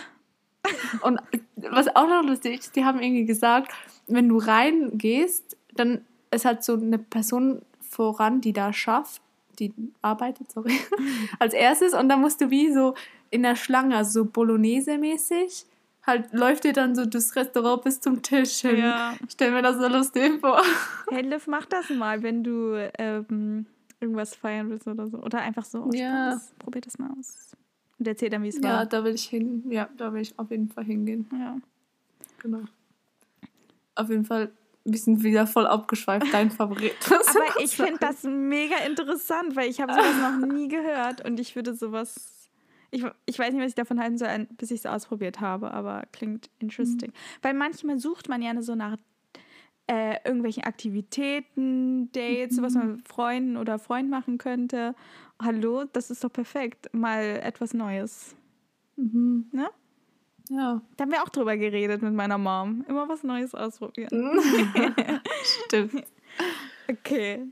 Und 1.01 1.19
was 1.57 1.95
auch 1.95 2.07
noch 2.07 2.23
lustig 2.23 2.59
ist, 2.59 2.75
die 2.75 2.83
haben 2.83 2.99
irgendwie 2.99 3.25
gesagt, 3.25 3.71
wenn 4.07 4.27
du 4.29 4.37
reingehst, 4.37 5.55
dann 5.75 6.01
ist 6.31 6.45
halt 6.45 6.63
so 6.63 6.73
eine 6.73 6.97
Person 6.97 7.61
voran, 7.79 8.41
die 8.41 8.53
da 8.53 8.73
schafft, 8.73 9.21
die 9.59 9.73
arbeitet, 10.01 10.51
sorry, 10.51 10.73
als 11.39 11.53
erstes. 11.53 11.93
Und 11.93 12.09
dann 12.09 12.21
musst 12.21 12.41
du 12.41 12.49
wie 12.49 12.71
so 12.73 12.95
in 13.29 13.43
der 13.43 13.55
Schlange, 13.55 13.95
also 13.95 14.23
so 14.23 14.25
Bolognese-mäßig, 14.25 15.65
halt 16.05 16.33
läuft 16.33 16.63
dir 16.63 16.73
dann 16.73 16.95
so 16.95 17.05
das 17.05 17.35
Restaurant 17.35 17.83
bis 17.83 18.01
zum 18.01 18.23
Tisch 18.23 18.61
hin. 18.61 18.77
Ja. 18.79 19.13
Ich 19.23 19.33
stell 19.33 19.51
mir 19.51 19.61
das 19.61 19.77
so 19.77 19.87
lustig 19.87 20.39
vor. 20.39 20.61
Hey 21.09 21.21
Liv, 21.21 21.45
mach 21.45 21.65
das 21.65 21.89
mal, 21.91 22.23
wenn 22.23 22.43
du 22.43 22.89
ähm, 22.97 23.67
irgendwas 23.99 24.33
feiern 24.33 24.69
willst 24.69 24.87
oder 24.87 25.07
so. 25.07 25.17
Oder 25.17 25.41
einfach 25.41 25.65
so. 25.65 25.89
Ja. 25.93 26.41
Probier 26.57 26.81
das 26.81 26.97
mal 26.97 27.11
aus. 27.19 27.55
Und 27.99 28.07
erzähl 28.07 28.29
dann, 28.29 28.43
wie 28.43 28.47
es 28.47 28.63
war. 28.63 28.69
Ja, 28.69 28.85
da 28.85 29.03
will 29.03 29.13
ich 29.13 29.25
hin. 29.25 29.63
Ja, 29.69 29.89
da 29.97 30.13
will 30.13 30.21
ich 30.21 30.37
auf 30.39 30.49
jeden 30.49 30.69
Fall 30.69 30.85
hingehen. 30.85 31.29
Ja. 31.33 31.57
Genau. 32.41 32.61
Auf 33.95 34.09
jeden 34.09 34.23
Fall, 34.23 34.51
wir 34.85 34.97
sind 34.97 35.21
wieder 35.21 35.45
voll 35.45 35.67
abgeschweift, 35.67 36.33
dein 36.33 36.49
Favorit. 36.51 36.95
Aber 37.11 37.61
ich 37.61 37.75
finde 37.75 37.97
das 37.99 38.23
mega 38.23 38.77
interessant, 38.87 39.57
weil 39.57 39.69
ich 39.69 39.81
habe 39.81 39.93
sowas 39.93 40.39
noch 40.39 40.47
nie 40.47 40.69
gehört 40.69 41.25
und 41.25 41.39
ich 41.39 41.55
würde 41.55 41.75
sowas. 41.75 42.49
Ich, 42.91 43.05
ich 43.25 43.37
weiß 43.37 43.53
nicht, 43.53 43.61
was 43.61 43.69
ich 43.69 43.75
davon 43.75 43.99
halten 43.99 44.17
soll, 44.17 44.47
bis 44.57 44.71
ich 44.71 44.79
es 44.79 44.85
ausprobiert 44.87 45.41
habe, 45.41 45.71
aber 45.71 46.05
klingt 46.11 46.49
interesting. 46.57 47.11
Mhm. 47.11 47.43
Weil 47.43 47.53
manchmal 47.53 47.99
sucht 47.99 48.29
man 48.29 48.41
ja 48.41 48.59
so 48.63 48.73
nach 48.73 48.97
äh, 49.89 50.17
irgendwelchen 50.23 50.63
Aktivitäten, 50.63 52.11
Dates, 52.11 52.57
mhm. 52.57 52.61
was 52.63 52.73
man 52.75 52.91
mit 52.93 53.07
Freunden 53.07 53.57
oder 53.57 53.79
Freund 53.79 54.09
machen 54.09 54.37
könnte 54.37 54.93
hallo, 55.41 55.85
das 55.85 56.11
ist 56.11 56.23
doch 56.23 56.31
perfekt. 56.31 56.93
Mal 56.93 57.39
etwas 57.43 57.73
Neues. 57.73 58.35
Mhm. 58.95 59.49
Ne? 59.51 59.69
Ja. 60.49 60.81
Da 60.97 61.03
haben 61.03 61.11
wir 61.11 61.23
auch 61.23 61.29
drüber 61.29 61.57
geredet 61.57 62.01
mit 62.01 62.13
meiner 62.13 62.37
Mom. 62.37 62.83
Immer 62.87 63.07
was 63.07 63.23
Neues 63.23 63.53
ausprobieren. 63.55 64.09
Stimmt. 65.65 66.03
Okay. 66.89 67.47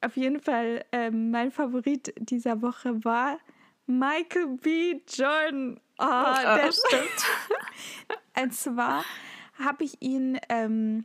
Auf 0.00 0.16
jeden 0.16 0.40
Fall, 0.40 0.84
ähm, 0.92 1.30
mein 1.30 1.50
Favorit 1.50 2.14
dieser 2.18 2.62
Woche 2.62 3.04
war 3.04 3.38
Michael 3.86 4.58
B. 4.62 5.00
Jordan. 5.08 5.80
Oh, 5.98 6.04
oh 6.04 6.56
der 6.56 6.70
stimmt. 6.70 8.20
Und 8.40 8.54
zwar 8.54 9.04
habe 9.58 9.82
ich 9.82 10.00
ihn 10.00 10.38
ähm, 10.48 11.04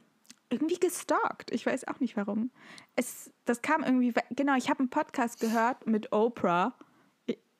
irgendwie 0.53 0.79
gestalkt. 0.79 1.51
Ich 1.51 1.65
weiß 1.65 1.87
auch 1.87 1.99
nicht 1.99 2.15
warum. 2.15 2.51
Es, 2.95 3.31
das 3.45 3.61
kam 3.61 3.83
irgendwie, 3.83 4.13
genau, 4.31 4.55
ich 4.55 4.69
habe 4.69 4.79
einen 4.79 4.89
Podcast 4.89 5.39
gehört 5.39 5.87
mit 5.87 6.11
Oprah. 6.11 6.73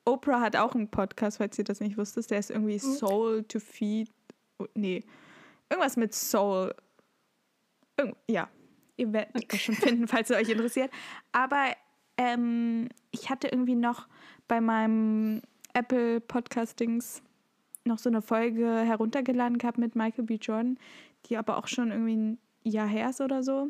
Oprah 0.05 0.41
hat 0.41 0.55
auch 0.55 0.75
einen 0.75 0.89
Podcast, 0.89 1.37
falls 1.37 1.57
ihr 1.57 1.63
das 1.63 1.79
nicht 1.79 1.97
wusstet. 1.97 2.29
Der 2.29 2.39
ist 2.39 2.51
irgendwie. 2.51 2.79
Soul 2.79 3.43
to 3.43 3.59
Feed. 3.59 4.11
Oh, 4.59 4.65
nee, 4.75 5.03
irgendwas 5.69 5.97
mit 5.97 6.13
Soul. 6.13 6.73
Irgend, 7.97 8.17
ja, 8.29 8.49
ihr 8.97 9.11
werdet 9.13 9.35
okay. 9.35 9.47
das 9.49 9.61
schon 9.61 9.75
finden, 9.75 10.07
falls 10.07 10.29
es 10.29 10.37
euch 10.37 10.49
interessiert. 10.49 10.91
Aber 11.31 11.73
ähm, 12.17 12.89
ich 13.11 13.29
hatte 13.29 13.47
irgendwie 13.47 13.75
noch 13.75 14.07
bei 14.47 14.61
meinem 14.61 15.41
Apple 15.73 16.21
Podcastings 16.21 17.23
noch 17.85 17.97
so 17.97 18.09
eine 18.09 18.21
Folge 18.21 18.67
heruntergeladen 18.67 19.57
gehabt 19.57 19.77
mit 19.77 19.95
Michael 19.95 20.25
B. 20.25 20.35
Jordan, 20.35 20.77
die 21.25 21.37
aber 21.37 21.57
auch 21.57 21.67
schon 21.67 21.91
irgendwie 21.91 22.15
ein 22.15 22.37
Jahr 22.63 22.87
her 22.87 23.09
ist 23.09 23.21
oder 23.21 23.43
so. 23.43 23.69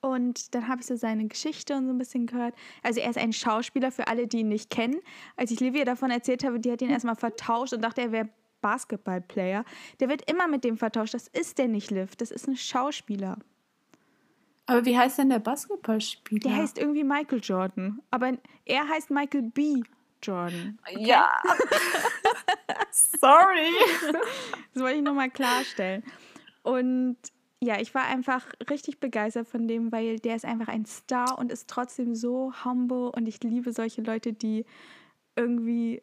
Und 0.00 0.54
dann 0.54 0.68
habe 0.68 0.82
ich 0.82 0.86
so 0.86 0.96
seine 0.96 1.26
Geschichte 1.28 1.74
und 1.74 1.86
so 1.86 1.92
ein 1.92 1.98
bisschen 1.98 2.26
gehört. 2.26 2.54
Also 2.82 3.00
er 3.00 3.08
ist 3.08 3.16
ein 3.16 3.32
Schauspieler 3.32 3.90
für 3.90 4.06
alle, 4.06 4.26
die 4.26 4.40
ihn 4.40 4.48
nicht 4.48 4.68
kennen. 4.68 5.00
Als 5.36 5.50
ich 5.50 5.60
Livia 5.60 5.84
davon 5.86 6.10
erzählt 6.10 6.44
habe, 6.44 6.60
die 6.60 6.70
hat 6.70 6.82
ihn 6.82 6.90
erstmal 6.90 7.16
vertauscht 7.16 7.72
und 7.72 7.80
dachte, 7.80 8.02
er 8.02 8.12
wäre 8.12 8.28
Basketballplayer. 8.60 9.64
Der 10.00 10.08
wird 10.10 10.30
immer 10.30 10.46
mit 10.46 10.62
dem 10.62 10.76
vertauscht. 10.76 11.14
Das 11.14 11.28
ist 11.28 11.56
der 11.56 11.68
nicht, 11.68 11.90
Liv. 11.90 12.16
Das 12.16 12.30
ist 12.30 12.46
ein 12.48 12.56
Schauspieler. 12.56 13.38
Aber 14.66 14.84
wie 14.84 14.98
heißt 14.98 15.18
denn 15.18 15.30
der 15.30 15.38
Basketballspieler? 15.38 16.50
Der 16.50 16.56
heißt 16.56 16.78
irgendwie 16.78 17.04
Michael 17.04 17.40
Jordan. 17.42 18.02
Aber 18.10 18.32
er 18.64 18.88
heißt 18.88 19.10
Michael 19.10 19.42
B. 19.42 19.82
Jordan. 20.22 20.78
Okay? 20.82 21.06
Ja. 21.06 21.30
Sorry. 22.90 23.72
Das 24.72 24.82
wollte 24.82 24.96
ich 24.96 25.02
nochmal 25.02 25.30
klarstellen. 25.30 26.02
Und 26.62 27.16
ja, 27.60 27.80
ich 27.80 27.94
war 27.94 28.04
einfach 28.04 28.46
richtig 28.68 29.00
begeistert 29.00 29.48
von 29.48 29.66
dem, 29.66 29.90
weil 29.92 30.18
der 30.18 30.36
ist 30.36 30.44
einfach 30.44 30.68
ein 30.68 30.84
Star 30.84 31.38
und 31.38 31.50
ist 31.50 31.68
trotzdem 31.68 32.14
so 32.14 32.52
humble 32.64 33.10
und 33.10 33.26
ich 33.26 33.42
liebe 33.42 33.72
solche 33.72 34.02
Leute, 34.02 34.32
die 34.32 34.66
irgendwie 35.36 36.02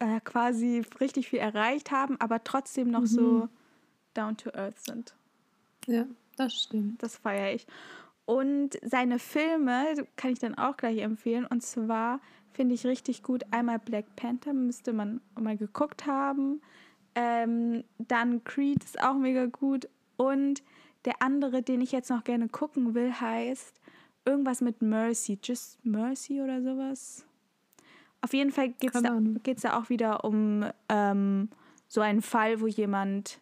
äh, 0.00 0.20
quasi 0.20 0.82
richtig 1.00 1.28
viel 1.28 1.38
erreicht 1.38 1.90
haben, 1.90 2.20
aber 2.20 2.42
trotzdem 2.42 2.90
noch 2.90 3.02
mhm. 3.02 3.06
so 3.06 3.48
down 4.14 4.36
to 4.36 4.50
earth 4.50 4.78
sind. 4.84 5.14
Ja, 5.86 6.06
das 6.36 6.54
stimmt. 6.54 7.02
Das 7.02 7.16
feiere 7.16 7.54
ich. 7.54 7.66
Und 8.24 8.78
seine 8.82 9.20
Filme 9.20 10.06
kann 10.16 10.32
ich 10.32 10.40
dann 10.40 10.56
auch 10.56 10.76
gleich 10.76 10.98
empfehlen. 10.98 11.46
Und 11.46 11.62
zwar 11.62 12.20
finde 12.52 12.74
ich 12.74 12.84
richtig 12.84 13.22
gut. 13.22 13.44
Einmal 13.52 13.78
Black 13.78 14.16
Panther 14.16 14.52
müsste 14.52 14.92
man 14.92 15.20
mal 15.38 15.56
geguckt 15.56 16.06
haben. 16.06 16.60
Ähm, 17.16 17.82
dann 17.98 18.44
Creed 18.44 18.84
ist 18.84 19.02
auch 19.02 19.16
mega 19.16 19.46
gut. 19.46 19.88
Und 20.16 20.62
der 21.04 21.22
andere, 21.22 21.62
den 21.62 21.80
ich 21.80 21.90
jetzt 21.90 22.10
noch 22.10 22.22
gerne 22.22 22.48
gucken 22.48 22.94
will, 22.94 23.12
heißt 23.12 23.80
irgendwas 24.24 24.60
mit 24.60 24.82
Mercy. 24.82 25.38
Just 25.42 25.84
Mercy 25.84 26.40
oder 26.40 26.62
sowas. 26.62 27.26
Auf 28.20 28.34
jeden 28.34 28.50
Fall 28.50 28.70
geht 28.70 28.94
es 28.94 29.02
da, 29.02 29.18
geht's 29.42 29.62
da 29.62 29.78
auch 29.78 29.88
wieder 29.88 30.24
um 30.24 30.64
ähm, 30.88 31.48
so 31.88 32.00
einen 32.00 32.22
Fall, 32.22 32.60
wo 32.60 32.66
jemand, 32.66 33.40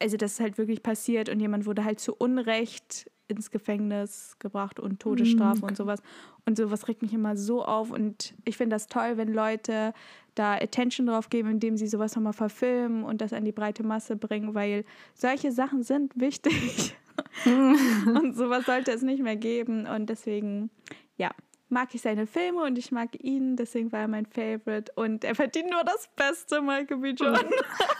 also 0.00 0.16
das 0.16 0.32
ist 0.32 0.40
halt 0.40 0.58
wirklich 0.58 0.82
passiert 0.82 1.28
und 1.28 1.40
jemand 1.40 1.66
wurde 1.66 1.84
halt 1.84 2.00
zu 2.00 2.14
Unrecht 2.14 3.10
ins 3.28 3.50
Gefängnis 3.50 4.36
gebracht 4.38 4.80
und 4.80 5.00
Todesstrafe 5.00 5.58
okay. 5.58 5.68
und 5.68 5.76
sowas. 5.76 6.02
Und 6.46 6.56
sowas 6.56 6.88
regt 6.88 7.02
mich 7.02 7.12
immer 7.12 7.36
so 7.36 7.64
auf. 7.64 7.90
Und 7.90 8.34
ich 8.44 8.56
finde 8.56 8.74
das 8.74 8.86
toll, 8.86 9.16
wenn 9.16 9.32
Leute 9.32 9.92
da 10.34 10.54
Attention 10.54 11.06
drauf 11.06 11.28
geben, 11.30 11.50
indem 11.50 11.76
sie 11.76 11.86
sowas 11.86 12.16
nochmal 12.16 12.32
verfilmen 12.32 13.04
und 13.04 13.20
das 13.20 13.32
an 13.32 13.44
die 13.44 13.52
breite 13.52 13.82
Masse 13.82 14.16
bringen, 14.16 14.54
weil 14.54 14.84
solche 15.14 15.52
Sachen 15.52 15.82
sind 15.82 16.18
wichtig. 16.18 16.96
und 17.44 18.36
sowas 18.36 18.64
sollte 18.64 18.92
es 18.92 19.02
nicht 19.02 19.22
mehr 19.22 19.36
geben. 19.36 19.86
Und 19.86 20.08
deswegen, 20.08 20.70
ja, 21.16 21.30
mag 21.68 21.94
ich 21.94 22.02
seine 22.02 22.26
Filme 22.26 22.62
und 22.62 22.78
ich 22.78 22.92
mag 22.92 23.22
ihn, 23.22 23.56
deswegen 23.56 23.92
war 23.92 24.00
er 24.00 24.08
mein 24.08 24.26
Favorite. 24.26 24.92
Und 24.94 25.24
er 25.24 25.34
verdient 25.34 25.70
nur 25.70 25.84
das 25.84 26.08
Beste, 26.16 26.60
Michael 26.62 26.98
B. 26.98 27.10
Jordan. 27.10 27.50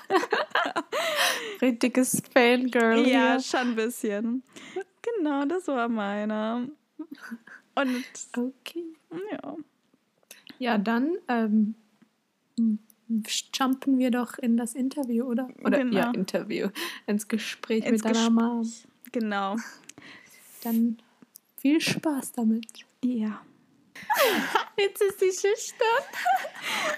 Richtiges 1.63 2.23
Fangirl. 2.33 3.07
Ja, 3.07 3.33
hier. 3.33 3.41
schon 3.41 3.61
ein 3.61 3.77
bisschen. 3.77 4.43
Genau, 5.03 5.45
das 5.45 5.69
war 5.69 5.89
meiner. 5.89 6.67
Und 7.75 8.05
okay. 8.37 8.85
Ja. 9.33 9.57
Ja, 10.59 10.79
dann 10.79 11.17
ähm, 11.29 11.75
jumpen 13.53 13.99
wir 13.99 14.11
doch 14.11 14.39
in 14.39 14.57
das 14.57 14.75
Interview, 14.75 15.25
oder? 15.25 15.49
Oder 15.63 15.79
genau. 15.79 15.97
ja, 15.97 16.11
Interview. 16.11 16.69
Ins 17.07 17.29
Gespräch 17.29 17.85
Ins 17.85 18.03
mit 18.03 18.17
deiner 18.17 18.31
Mom. 18.31 18.69
Genau. 19.13 19.57
Dann 20.65 20.99
viel 21.57 21.81
Spaß 21.81 22.33
damit. 22.33 22.67
Ja. 23.05 23.41
Jetzt 24.77 25.03
ist 25.03 25.21
sie 25.21 25.33
schüchtern. 25.33 26.05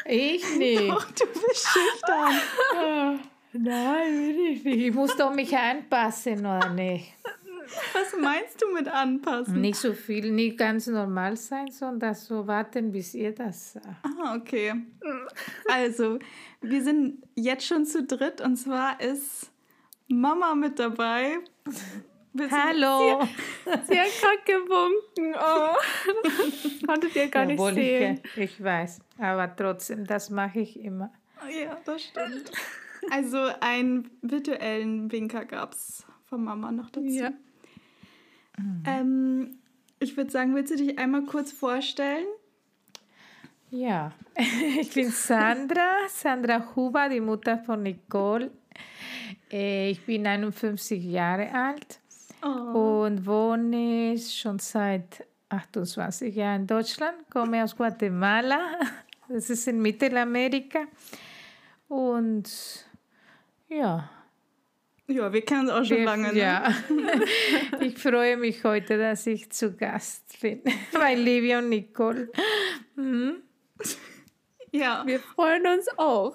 Ich 0.05 0.57
nicht. 0.57 0.91
Doch, 0.91 1.05
du 1.11 1.27
bist 1.27 1.67
schüchtern. 1.67 3.21
Nein, 3.53 4.37
ich 4.51 4.65
nicht. 4.65 4.77
Ich 4.77 4.95
muss 4.95 5.17
doch 5.17 5.35
mich 5.35 5.57
anpassen, 5.57 6.41
oder 6.41 6.71
nicht? 6.71 7.15
Was 7.93 8.21
meinst 8.21 8.61
du 8.61 8.73
mit 8.73 8.89
anpassen? 8.89 9.61
Nicht 9.61 9.77
so 9.77 9.93
viel, 9.93 10.33
nicht 10.33 10.59
ganz 10.59 10.87
normal 10.89 11.37
sein, 11.37 11.71
sondern 11.71 12.15
so 12.15 12.47
warten, 12.47 12.91
bis 12.91 13.15
ihr 13.15 13.33
das 13.33 13.75
sagt. 13.75 13.87
Ah, 14.03 14.35
okay. 14.35 14.75
Also, 15.69 16.19
wir 16.61 16.83
sind 16.83 17.23
jetzt 17.35 17.67
schon 17.67 17.87
zu 17.87 18.05
dritt 18.05 18.41
und 18.41 18.57
zwar 18.57 19.01
ist 19.01 19.51
Mama 20.09 20.55
mit 20.55 20.79
dabei. 20.79 21.39
Hallo. 22.39 23.23
Sie, 23.65 23.71
sie 23.89 24.01
hat 24.01 24.09
gerade 24.21 24.43
gewunken. 24.47 25.35
Oh. 25.35 25.77
Das 26.23 26.87
konntet 26.87 27.17
ihr 27.17 27.29
gar 27.29 27.51
Jawohl, 27.51 27.73
nicht 27.73 27.83
sehen. 27.83 28.21
Ich, 28.37 28.39
ich 28.39 28.65
weiß, 28.65 29.01
aber 29.19 29.55
trotzdem, 29.55 30.07
das 30.07 30.31
mache 30.31 30.61
ich 30.61 30.79
immer. 30.79 31.13
Ja, 31.51 31.79
das 31.85 32.03
stimmt. 32.03 32.53
Also 33.11 33.49
einen 33.61 34.11
virtuellen 34.23 35.11
Winker 35.11 35.45
gab 35.45 35.73
es 35.73 36.05
von 36.27 36.45
Mama 36.45 36.71
noch 36.71 36.91
dazu. 36.91 37.09
Ja. 37.09 37.31
Mhm. 38.59 38.83
Ähm, 38.87 39.59
ich 39.99 40.17
würde 40.17 40.31
sagen, 40.31 40.55
willst 40.55 40.73
du 40.73 40.77
dich 40.77 40.99
einmal 40.99 41.25
kurz 41.25 41.51
vorstellen? 41.51 42.27
Ja, 43.71 44.13
ich 44.81 44.93
bin 44.93 45.11
Sandra, 45.11 46.09
Sandra 46.09 46.75
Huber, 46.77 47.09
die 47.09 47.21
Mutter 47.21 47.59
von 47.59 47.83
Nicole. 47.83 48.51
Äh, 49.51 49.91
ich 49.91 50.05
bin 50.05 50.27
51 50.27 51.03
Jahre 51.05 51.53
alt 51.53 52.00
oh. 52.43 53.05
und 53.05 53.27
wohne 53.27 54.19
schon 54.19 54.59
seit 54.59 55.27
28 55.49 56.35
Jahren 56.35 56.63
in 56.63 56.67
Deutschland, 56.67 57.31
komme 57.31 57.63
aus 57.65 57.77
Guatemala, 57.77 58.79
das 59.29 59.51
ist 59.51 59.69
in 59.69 59.81
Mittelamerika. 59.81 60.81
Und 61.89 62.49
ja, 63.69 64.09
ja, 65.11 65.33
wir 65.33 65.45
kennen 65.45 65.67
es 65.67 65.73
auch 65.73 65.85
schon 65.85 65.99
wir, 65.99 66.05
lange. 66.05 66.33
Ne? 66.33 66.39
Ja, 66.39 66.73
ich 67.81 67.99
freue 67.99 68.37
mich 68.37 68.63
heute, 68.63 68.97
dass 68.97 69.27
ich 69.27 69.51
zu 69.51 69.73
Gast 69.75 70.41
bin 70.41 70.63
bei 70.93 71.15
Livia 71.15 71.59
und 71.59 71.69
Nicole. 71.69 72.31
Mhm. 72.95 73.43
Ja, 74.71 75.03
wir 75.05 75.19
freuen 75.19 75.67
uns 75.67 75.89
auch. 75.97 76.35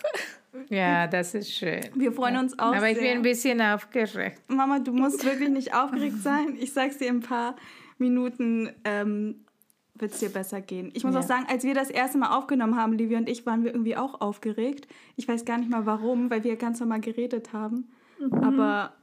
Ja, 0.70 1.08
das 1.08 1.34
ist 1.34 1.52
schön. 1.52 1.82
Wir 1.96 2.12
freuen 2.12 2.38
uns 2.38 2.58
auch. 2.58 2.76
Aber 2.76 2.90
ich 2.90 2.98
bin 2.98 3.08
ein 3.08 3.22
bisschen 3.22 3.62
aufgeregt. 3.62 4.42
Mama, 4.48 4.80
du 4.80 4.94
musst 4.94 5.26
wirklich 5.26 5.50
nicht 5.50 5.74
aufgeregt 5.74 6.22
sein. 6.22 6.56
Ich 6.60 6.74
sag's 6.74 6.98
dir 6.98 7.08
in 7.08 7.18
ein 7.18 7.22
paar 7.22 7.56
Minuten. 7.98 8.72
Ähm, 8.84 9.46
wird 9.96 10.12
es 10.12 10.20
dir 10.20 10.30
besser 10.30 10.62
gehen. 10.62 10.92
Ich 10.94 11.04
muss 11.04 11.14
ja. 11.14 11.22
auch 11.22 11.26
sagen, 11.26 11.46
als 11.50 11.64
wir 11.64 11.74
das 11.74 11.90
erste 11.90 12.18
Mal 12.18 12.36
aufgenommen 12.38 12.76
haben, 12.76 12.94
Livia 12.94 13.18
und 13.18 13.30
ich, 13.30 13.46
waren 13.46 13.64
wir 13.64 13.74
irgendwie 13.74 13.96
auch 13.96 14.20
aufgeregt. 14.20 14.88
Ich 15.16 15.28
weiß 15.28 15.46
gar 15.46 15.58
nicht 15.58 15.72
mal 15.72 15.86
warum, 15.86 16.30
weil 16.30 16.44
wir 16.44 16.58
ganz 16.58 16.80
normal 16.82 17.00
geredet 17.00 17.54
haben. 17.54 17.90
Mhm. 18.20 18.34
Aber 18.34 18.94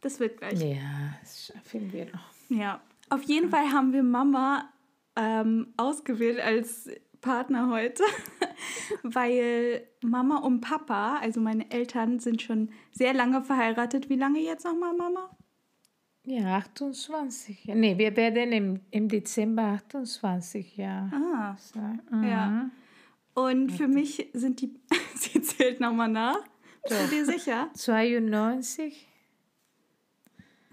das 0.00 0.20
wird 0.20 0.38
gleich. 0.38 0.60
Ja, 0.60 1.14
das 1.20 1.46
schaffen 1.46 1.92
wir 1.92 2.06
noch. 2.06 2.30
Ja, 2.48 2.80
auf 3.10 3.22
jeden 3.24 3.50
Fall 3.50 3.70
haben 3.70 3.92
wir 3.92 4.02
Mama 4.02 4.70
ähm, 5.16 5.74
ausgewählt 5.76 6.40
als 6.40 6.90
Partner 7.20 7.70
heute, 7.70 8.02
weil 9.02 9.86
Mama 10.02 10.38
und 10.38 10.60
Papa, 10.60 11.16
also 11.16 11.40
meine 11.40 11.70
Eltern, 11.70 12.18
sind 12.18 12.42
schon 12.42 12.70
sehr 12.92 13.14
lange 13.14 13.42
verheiratet. 13.42 14.08
Wie 14.08 14.16
lange 14.16 14.40
jetzt 14.40 14.64
nochmal, 14.64 14.94
Mama? 14.94 15.30
Ja, 16.24 16.58
28. 16.58 17.66
Nee, 17.74 17.96
wir 17.96 18.14
werden 18.16 18.52
im, 18.52 18.80
im 18.90 19.08
Dezember 19.08 19.62
28, 19.62 20.76
ja. 20.76 21.10
Ah, 21.12 21.56
so, 21.56 21.80
mhm. 22.14 22.24
ja. 22.24 22.70
Und 23.34 23.70
für 23.70 23.88
mich 23.88 24.28
sind 24.34 24.60
die, 24.60 24.74
sie 25.14 25.40
zählt 25.40 25.80
nochmal 25.80 26.08
nach, 26.08 26.44
bist 26.86 27.00
du 27.02 27.16
dir 27.16 27.24
sicher? 27.24 27.70
92. 27.74 29.08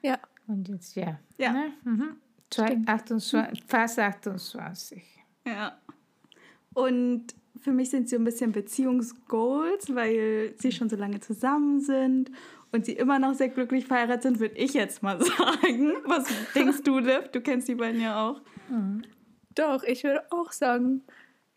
Ja. 0.02 0.20
Und 0.48 0.68
jetzt, 0.68 0.96
ja. 0.96 1.20
Ja. 1.38 1.54
Ne? 1.54 1.74
Mhm. 1.84 2.18
28, 2.86 3.64
fast 3.66 4.00
28. 4.00 5.04
Ja. 5.46 5.78
Und 6.76 7.34
für 7.60 7.72
mich 7.72 7.90
sind 7.90 8.08
sie 8.08 8.16
ein 8.16 8.24
bisschen 8.24 8.52
Beziehungsgoals, 8.52 9.96
weil 9.96 10.54
sie 10.60 10.72
schon 10.72 10.90
so 10.90 10.96
lange 10.96 11.20
zusammen 11.20 11.80
sind 11.80 12.30
und 12.72 12.86
sie 12.86 12.94
immer 12.94 13.18
noch 13.18 13.34
sehr 13.34 13.50
glücklich 13.50 13.88
verheiratet 13.88 14.22
sind, 14.22 14.40
würde 14.40 14.56
ich 14.56 14.74
jetzt 14.74 15.02
mal 15.02 15.20
sagen. 15.24 15.94
Was 16.06 16.26
denkst 16.54 16.84
du, 16.84 17.00
Liv? 17.00 17.30
Du 17.32 17.42
kennst 17.42 17.68
die 17.68 17.76
beiden 17.76 18.00
ja 18.00 18.30
auch. 18.30 18.42
Mhm. 18.70 19.02
Doch, 19.56 19.84
ich 19.84 20.04
würde 20.04 20.24
auch 20.32 20.52
sagen, 20.52 21.02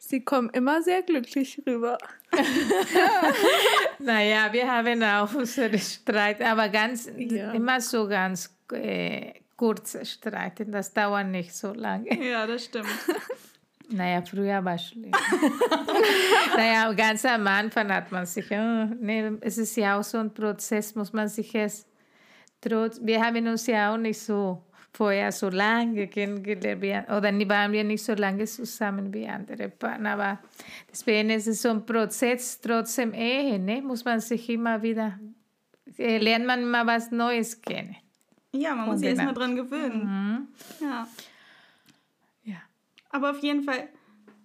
Sie 0.00 0.24
kommen 0.24 0.48
immer 0.50 0.80
sehr 0.80 1.02
glücklich 1.02 1.60
rüber. 1.66 1.98
naja, 3.98 4.52
wir 4.52 4.70
haben 4.70 5.02
auch 5.02 5.34
unsere 5.34 5.76
Streit, 5.76 6.40
aber 6.40 6.68
ganz, 6.68 7.10
ja. 7.16 7.50
immer 7.50 7.80
so 7.80 8.06
ganz 8.06 8.56
äh, 8.72 9.32
kurze 9.56 10.06
Streiten. 10.06 10.70
Das 10.70 10.94
dauert 10.94 11.26
nicht 11.26 11.52
so 11.52 11.72
lange. 11.72 12.08
Ja, 12.24 12.46
das 12.46 12.66
stimmt. 12.66 12.86
Naja, 13.90 14.22
früher 14.22 14.62
war 14.64 14.74
es 14.74 14.88
schlimm. 14.88 15.10
naja, 16.56 16.92
ganz 16.92 17.24
am 17.24 17.46
Anfang 17.46 17.90
hat 17.92 18.12
man 18.12 18.26
sich, 18.26 18.50
oh, 18.50 18.86
nee, 19.00 19.32
es 19.40 19.56
ist 19.56 19.76
ja 19.76 19.98
auch 19.98 20.04
so 20.04 20.18
ein 20.18 20.32
Prozess, 20.32 20.94
muss 20.94 21.12
man 21.12 21.28
sich 21.28 21.54
erst, 21.54 21.86
trotz, 22.60 23.00
wir 23.02 23.24
haben 23.24 23.46
uns 23.46 23.66
ja 23.66 23.92
auch 23.92 23.96
nicht 23.96 24.20
so 24.20 24.62
vorher 24.92 25.32
so 25.32 25.48
lange 25.48 26.08
kennengelernt 26.08 27.08
oder 27.08 27.32
waren 27.48 27.72
wir 27.72 27.84
nicht 27.84 28.02
so 28.02 28.14
lange 28.14 28.44
zusammen 28.44 29.12
wie 29.14 29.26
andere 29.26 29.68
Partner. 29.68 30.12
Aber 30.12 30.38
deswegen 30.90 31.30
ist 31.30 31.46
es 31.46 31.62
so 31.62 31.70
ein 31.70 31.86
Prozess 31.86 32.60
trotzdem 32.60 33.14
Ehe, 33.14 33.58
ne? 33.58 33.80
muss 33.80 34.04
man 34.04 34.20
sich 34.20 34.48
immer 34.50 34.82
wieder, 34.82 35.18
äh, 35.96 36.18
lernt 36.18 36.46
man 36.46 36.62
immer 36.62 36.86
was 36.86 37.10
Neues 37.10 37.60
kennen. 37.60 37.96
Ja, 38.52 38.74
man 38.74 38.86
muss 38.86 39.00
sich 39.00 39.10
erstmal 39.10 39.34
dran 39.34 39.56
gewöhnen. 39.56 40.04
Mhm. 40.04 40.48
Ja. 40.80 41.06
Aber 43.10 43.30
auf 43.30 43.42
jeden 43.42 43.62
Fall, 43.62 43.88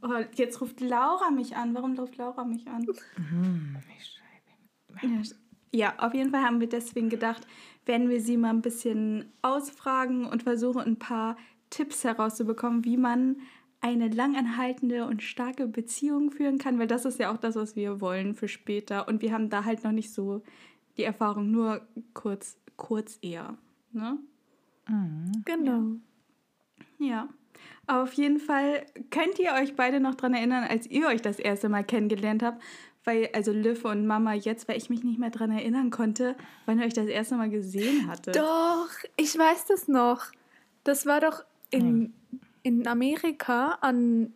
oh, 0.02 0.24
jetzt 0.36 0.62
ruft 0.62 0.82
Laura 0.82 1.32
mich 1.32 1.56
an. 1.56 1.74
Warum 1.74 1.98
ruft 1.98 2.18
Laura 2.18 2.44
mich 2.44 2.68
an? 2.68 2.86
Mhm, 3.18 3.78
ich 3.98 4.18
schreibe. 5.02 5.14
Ja, 5.14 5.22
ja, 5.76 5.94
auf 5.98 6.14
jeden 6.14 6.30
Fall 6.30 6.44
haben 6.44 6.60
wir 6.60 6.70
deswegen 6.70 7.10
gedacht, 7.10 7.48
werden 7.86 8.10
wir 8.10 8.22
sie 8.22 8.38
mal 8.38 8.52
ein 8.52 8.62
bisschen 8.62 9.26
ausfragen 9.42 10.26
und 10.26 10.44
versuchen 10.44 10.82
ein 10.82 11.00
paar 11.00 11.36
Tipps 11.72 12.04
herauszubekommen, 12.04 12.86
wie 12.86 12.98
man 12.98 13.38
eine 13.82 14.08
langanhaltende 14.08 15.06
und 15.06 15.22
starke 15.24 15.68
Beziehung 15.68 16.32
führen 16.32 16.58
kann, 16.58 16.80
weil 16.80 16.88
das 16.88 17.04
ist 17.04 17.20
ja 17.20 17.34
auch 17.34 17.38
das, 17.38 17.56
was 17.56 17.76
wir 17.76 18.00
wollen 18.00 18.34
für 18.34 18.48
später. 18.48 19.08
Und 19.08 19.22
wir 19.22 19.34
haben 19.34 19.50
da 19.50 19.66
halt 19.66 19.84
noch 19.84 19.92
nicht 19.92 20.14
so 20.14 20.42
die 20.96 21.04
Erfahrung, 21.04 21.52
nur 21.52 21.82
kurz, 22.14 22.58
kurz 22.78 23.18
eher. 23.22 23.58
Ne? 23.92 24.20
Mhm. 24.88 25.32
Genau. 25.44 25.84
Ja. 26.98 27.24
Aber 27.24 27.43
auf 27.88 28.14
jeden 28.14 28.40
Fall 28.40 28.86
könnt 29.12 29.40
ihr 29.40 29.54
euch 29.54 29.76
beide 29.76 30.00
noch 30.00 30.16
daran 30.16 30.34
erinnern, 30.34 30.64
als 30.64 30.88
ihr 30.88 31.08
euch 31.08 31.22
das 31.22 31.40
erste 31.40 31.70
Mal 31.70 31.84
kennengelernt 31.84 32.44
habt, 32.44 32.62
weil, 33.04 33.30
also 33.34 33.52
Liv 33.52 33.84
und 33.84 34.08
Mama 34.08 34.34
jetzt, 34.34 34.68
weil 34.70 34.78
ich 34.78 34.90
mich 34.90 35.04
nicht 35.04 35.20
mehr 35.20 35.30
daran 35.30 35.52
erinnern 35.52 35.90
konnte, 35.90 36.36
wann 36.66 36.80
ihr 36.80 36.86
euch 36.86 36.94
das 36.94 37.08
erste 37.08 37.36
Mal 37.36 37.50
gesehen 37.50 38.08
hattet. 38.08 38.36
Doch, 38.36 38.90
ich 39.18 39.38
weiß 39.38 39.66
das 39.66 39.88
noch. 39.88 40.28
Das 40.86 41.06
war 41.06 41.20
doch 41.20 41.44
in, 41.72 42.14
in 42.62 42.88
Amerika 42.88 43.78
an, 43.82 44.34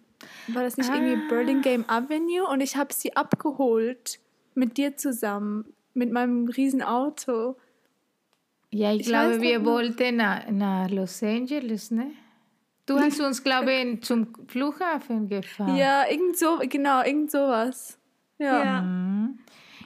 war 0.47 0.63
das 0.63 0.77
nicht 0.77 0.89
ah. 0.89 0.95
irgendwie 0.95 1.27
Burlingame 1.29 1.85
Avenue? 1.87 2.45
Und 2.49 2.61
ich 2.61 2.75
habe 2.75 2.93
sie 2.93 3.15
abgeholt 3.15 4.19
mit 4.55 4.77
dir 4.77 4.97
zusammen, 4.97 5.73
mit 5.93 6.11
meinem 6.11 6.49
riesen 6.49 6.81
Auto. 6.81 7.55
Ja, 8.71 8.91
ich, 8.91 9.01
ich 9.01 9.07
glaube, 9.07 9.39
wir 9.39 9.63
wollten 9.63 10.17
nach, 10.17 10.49
nach 10.49 10.89
Los 10.89 11.23
Angeles, 11.23 11.91
ne? 11.91 12.11
Du 12.87 12.97
hast 12.97 13.19
uns, 13.19 13.43
glaube 13.43 13.73
ich, 13.73 14.01
zum 14.01 14.27
Flughafen 14.47 15.27
gefahren. 15.27 15.75
Ja, 15.75 16.05
irgend 16.09 16.37
so, 16.37 16.57
genau, 16.61 17.03
irgend 17.03 17.29
sowas. 17.29 17.99
Ja. 18.37 18.63
Ja. 18.63 18.81
Mhm. 18.81 19.39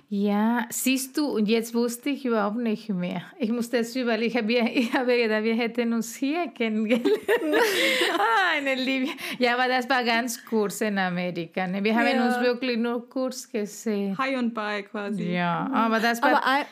ja. 0.10 0.66
siehst 0.70 1.18
du, 1.18 1.26
und 1.26 1.48
jetzt 1.48 1.74
wusste 1.74 2.12
ich 2.12 2.26
überhaupt 2.26 2.58
nicht 2.58 2.90
mehr. 2.90 3.24
Ich 3.40 3.52
musste 3.52 3.78
es 3.78 3.96
überlegen, 3.96 4.30
ich 4.30 4.38
habe, 4.38 4.70
ich 4.70 4.94
habe 4.94 5.18
gedacht, 5.18 5.44
wir 5.44 5.56
hätten 5.56 5.94
uns 5.94 6.14
hier 6.14 6.50
kennengelernt. 6.50 7.08
ah, 8.20 8.58
eine 8.58 8.76
Liebe. 8.76 9.10
Ja, 9.40 9.56
aber 9.56 9.68
das 9.68 9.90
war 9.90 10.04
ganz 10.04 10.46
kurz 10.46 10.82
in 10.82 11.00
Amerika. 11.00 11.66
Ne? 11.66 11.84
Wir 11.84 11.96
haben 11.96 12.06
ja. 12.06 12.28
uns 12.28 12.40
wirklich 12.40 12.78
nur 12.78 13.10
kurz 13.10 13.50
gesehen. 13.50 14.16
High 14.16 14.38
und 14.38 14.54
by 14.54 14.84
quasi. 14.84 15.32
Ja, 15.32 15.68
aber 15.74 16.00
das 16.00 16.22
war, 16.22 16.34
aber 16.34 16.68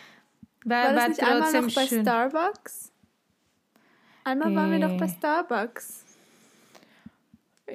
war, 0.65 0.83
war, 0.83 0.93
das 0.93 1.07
nicht 1.07 1.23
einmal 1.23 1.61
noch 1.61 1.73
bei 1.73 1.87
schön. 1.87 2.01
Starbucks? 2.01 2.91
Einmal 4.25 4.53
waren 4.53 4.71
wir 4.71 4.79
doch 4.79 4.97
bei 4.97 5.05
äh. 5.05 5.09
Starbucks. 5.09 6.05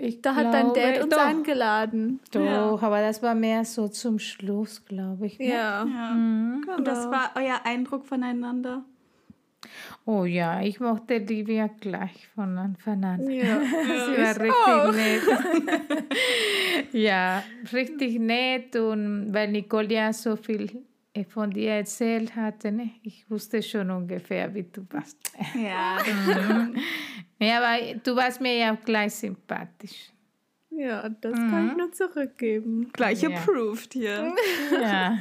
Ich 0.01 0.23
da 0.23 0.35
hat 0.35 0.53
dein 0.53 0.73
Dad 0.73 1.03
uns 1.03 1.15
doch, 1.15 1.25
eingeladen. 1.25 2.21
Doch, 2.33 2.45
ja. 2.45 2.87
aber 2.87 3.01
das 3.01 3.23
war 3.23 3.35
mehr 3.35 3.65
so 3.65 3.89
zum 3.89 4.19
Schluss, 4.19 4.85
glaube 4.85 5.27
ich. 5.27 5.39
Ne? 5.39 5.49
Ja. 5.49 5.85
ja. 5.85 6.11
Mhm. 6.13 6.63
Genau. 6.63 6.77
Und 6.79 6.87
das 6.87 7.11
war 7.11 7.33
euer 7.37 7.61
Eindruck 7.65 8.07
voneinander? 8.07 8.85
Oh 10.07 10.25
ja, 10.25 10.61
ich 10.61 10.81
mochte 10.81 11.19
Livia 11.19 11.69
gleich 11.81 12.29
von 12.35 12.59
Anfang 12.59 13.03
an. 13.05 13.31
Ja, 13.31 13.61
Sie 13.61 14.23
war 14.23 14.41
richtig 14.41 15.27
nett. 15.27 16.05
ja, 16.93 17.43
richtig 17.73 18.19
nett 18.19 18.77
und 18.77 19.33
weil 19.33 19.51
Nicole 19.51 19.93
ja 19.93 20.13
so 20.13 20.37
viel 20.37 20.83
von 21.23 21.51
dir 21.51 21.71
erzählt 21.71 22.35
hatte, 22.35 22.73
ne? 22.73 22.91
ich 23.03 23.31
wusste 23.31 23.63
schon 23.63 23.91
ungefähr, 23.91 24.53
wie 24.53 24.65
du 24.65 24.85
warst. 24.91 25.17
Ja. 25.55 25.99
Ja, 27.39 27.59
aber 27.59 27.95
du 28.03 28.17
warst 28.17 28.41
mir 28.41 28.57
ja 28.57 28.75
auch 28.75 28.85
gleich 28.85 29.15
sympathisch. 29.15 30.11
Ja, 30.71 31.09
das 31.09 31.39
mhm. 31.39 31.51
kann 31.51 31.69
ich 31.69 31.77
nur 31.77 31.93
zurückgeben. 31.93 32.91
Gleich 32.93 33.23
ja. 33.23 33.31
approved 33.31 33.93
hier. 33.93 34.33
ja. 34.73 35.19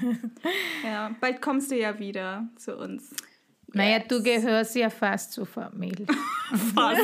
ja. 0.84 1.16
Bald 1.22 1.42
kommst 1.42 1.72
du 1.72 1.78
ja 1.78 1.98
wieder 2.00 2.48
zu 2.56 2.76
uns. 2.76 3.14
Naja, 3.68 3.98
yes. 3.98 4.08
du 4.08 4.24
gehörst 4.24 4.76
ja 4.76 4.90
fast 4.90 5.34
zur 5.34 5.46
Familie. 5.46 6.06
fast. 6.76 7.02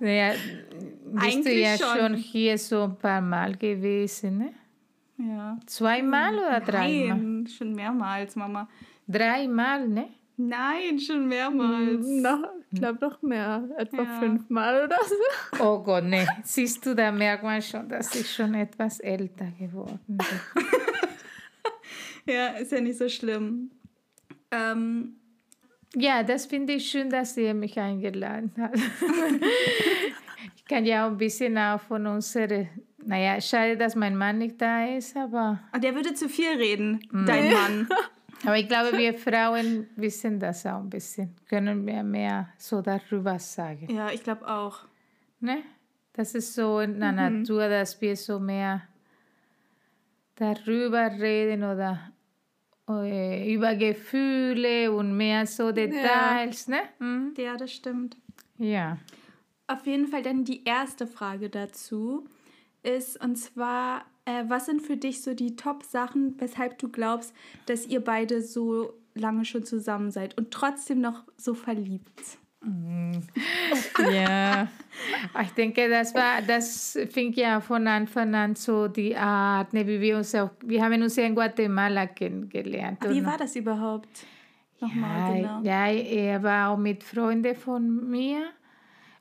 naja, 0.00 0.34
bist 1.04 1.24
Eigentlich 1.24 1.44
du 1.44 1.60
ja 1.60 1.78
schon. 1.78 1.98
schon 1.98 2.14
hier 2.14 2.58
so 2.58 2.84
ein 2.84 2.96
paar 2.96 3.20
Mal 3.20 3.56
gewesen, 3.56 4.38
ne? 4.38 4.54
Ja. 5.26 5.58
Zweimal 5.66 6.34
oder 6.34 6.60
dreimal? 6.60 7.18
Nein, 7.18 7.46
schon 7.46 7.74
mehrmals, 7.74 8.36
Mama. 8.36 8.68
Dreimal, 9.08 9.88
ne? 9.88 10.08
Nein, 10.36 10.98
schon 10.98 11.28
mehrmals. 11.28 12.06
Noch, 12.06 12.44
ich 12.70 12.80
glaube 12.80 12.98
noch 13.00 13.22
mehr, 13.22 13.68
etwa 13.78 14.02
ja. 14.02 14.18
fünfmal 14.18 14.84
oder 14.84 14.98
so. 15.04 15.62
Oh 15.64 15.82
Gott, 15.82 16.04
ne. 16.04 16.26
Siehst 16.42 16.84
du, 16.84 16.94
da 16.94 17.12
merkt 17.12 17.44
man 17.44 17.62
schon, 17.62 17.88
dass 17.88 18.14
ich 18.14 18.30
schon 18.30 18.54
etwas 18.54 19.00
älter 19.00 19.46
geworden 19.58 20.00
bin. 20.08 20.26
ja, 22.34 22.48
ist 22.48 22.72
ja 22.72 22.80
nicht 22.80 22.98
so 22.98 23.08
schlimm. 23.08 23.70
Ähm, 24.50 25.16
ja, 25.94 26.22
das 26.24 26.46
finde 26.46 26.74
ich 26.74 26.90
schön, 26.90 27.08
dass 27.08 27.36
ihr 27.36 27.54
mich 27.54 27.78
eingeladen 27.78 28.52
habt. 28.58 28.76
ich 30.56 30.64
kann 30.64 30.84
ja 30.84 31.06
auch 31.06 31.12
ein 31.12 31.16
bisschen 31.18 31.56
auch 31.56 31.80
von 31.80 32.06
unserer 32.08 32.66
naja, 33.06 33.40
schade, 33.40 33.76
dass 33.76 33.94
mein 33.94 34.16
Mann 34.16 34.38
nicht 34.38 34.60
da 34.60 34.86
ist, 34.86 35.16
aber. 35.16 35.60
Ah, 35.72 35.78
der 35.78 35.94
würde 35.94 36.14
zu 36.14 36.28
viel 36.28 36.56
reden, 36.56 37.00
mhm. 37.10 37.26
dein 37.26 37.52
Mann. 37.52 37.88
Aber 38.44 38.58
ich 38.58 38.68
glaube, 38.68 38.98
wir 38.98 39.14
Frauen 39.14 39.86
wissen 39.96 40.38
das 40.38 40.66
auch 40.66 40.80
ein 40.80 40.90
bisschen. 40.90 41.34
Können 41.48 41.86
wir 41.86 42.02
mehr 42.02 42.50
so 42.58 42.82
darüber 42.82 43.38
sagen. 43.38 43.88
Ja, 43.90 44.10
ich 44.10 44.22
glaube 44.22 44.46
auch. 44.46 44.80
Ne? 45.40 45.62
Das 46.12 46.34
ist 46.34 46.54
so 46.54 46.80
in 46.80 47.00
der 47.00 47.12
mhm. 47.12 47.40
Natur, 47.40 47.68
dass 47.68 48.00
wir 48.02 48.16
so 48.16 48.38
mehr 48.38 48.82
darüber 50.34 51.10
reden 51.10 51.64
oder 51.64 52.12
äh, 52.88 53.52
über 53.52 53.74
Gefühle 53.76 54.92
und 54.92 55.16
mehr 55.16 55.46
so 55.46 55.72
Details, 55.72 56.66
ja. 56.66 56.76
ne? 56.76 56.82
Mhm. 56.98 57.34
Ja, 57.38 57.56
das 57.56 57.72
stimmt. 57.72 58.16
Ja. 58.58 58.98
Auf 59.66 59.86
jeden 59.86 60.08
Fall 60.08 60.22
dann 60.22 60.44
die 60.44 60.64
erste 60.64 61.06
Frage 61.06 61.48
dazu 61.48 62.28
ist, 62.84 63.22
und 63.22 63.36
zwar, 63.36 64.04
äh, 64.24 64.44
was 64.48 64.66
sind 64.66 64.82
für 64.82 64.96
dich 64.96 65.22
so 65.22 65.34
die 65.34 65.56
Top-Sachen, 65.56 66.34
weshalb 66.38 66.78
du 66.78 66.88
glaubst, 66.88 67.34
dass 67.66 67.86
ihr 67.86 68.00
beide 68.00 68.42
so 68.42 68.94
lange 69.14 69.44
schon 69.44 69.64
zusammen 69.64 70.10
seid 70.10 70.36
und 70.36 70.50
trotzdem 70.50 71.00
noch 71.00 71.24
so 71.36 71.54
verliebt? 71.54 72.38
Mm. 72.60 73.12
Ja, 74.12 74.68
ich 75.42 75.50
denke, 75.50 75.88
das 75.88 76.14
war, 76.14 76.40
das 76.42 76.98
fing 77.10 77.32
ja 77.34 77.60
von 77.60 77.86
Anfang 77.86 78.34
an 78.34 78.54
so 78.54 78.88
die 78.88 79.16
Art, 79.16 79.72
ne, 79.72 79.86
wie 79.86 80.00
wir 80.00 80.16
uns 80.16 80.34
auch, 80.34 80.50
wir 80.64 80.82
haben 80.82 81.02
uns 81.02 81.16
ja 81.16 81.24
in 81.24 81.34
Guatemala 81.34 82.06
kennengelernt. 82.06 82.98
Wie 83.08 83.24
war 83.24 83.36
das 83.36 83.54
überhaupt? 83.56 84.08
Nochmal, 84.80 85.30
ja, 85.30 85.36
genau. 85.36 85.60
Ja, 85.62 85.86
er 85.88 86.42
war 86.42 86.70
auch 86.70 86.78
mit 86.78 87.04
Freunden 87.04 87.54
von 87.54 88.10
mir 88.10 88.48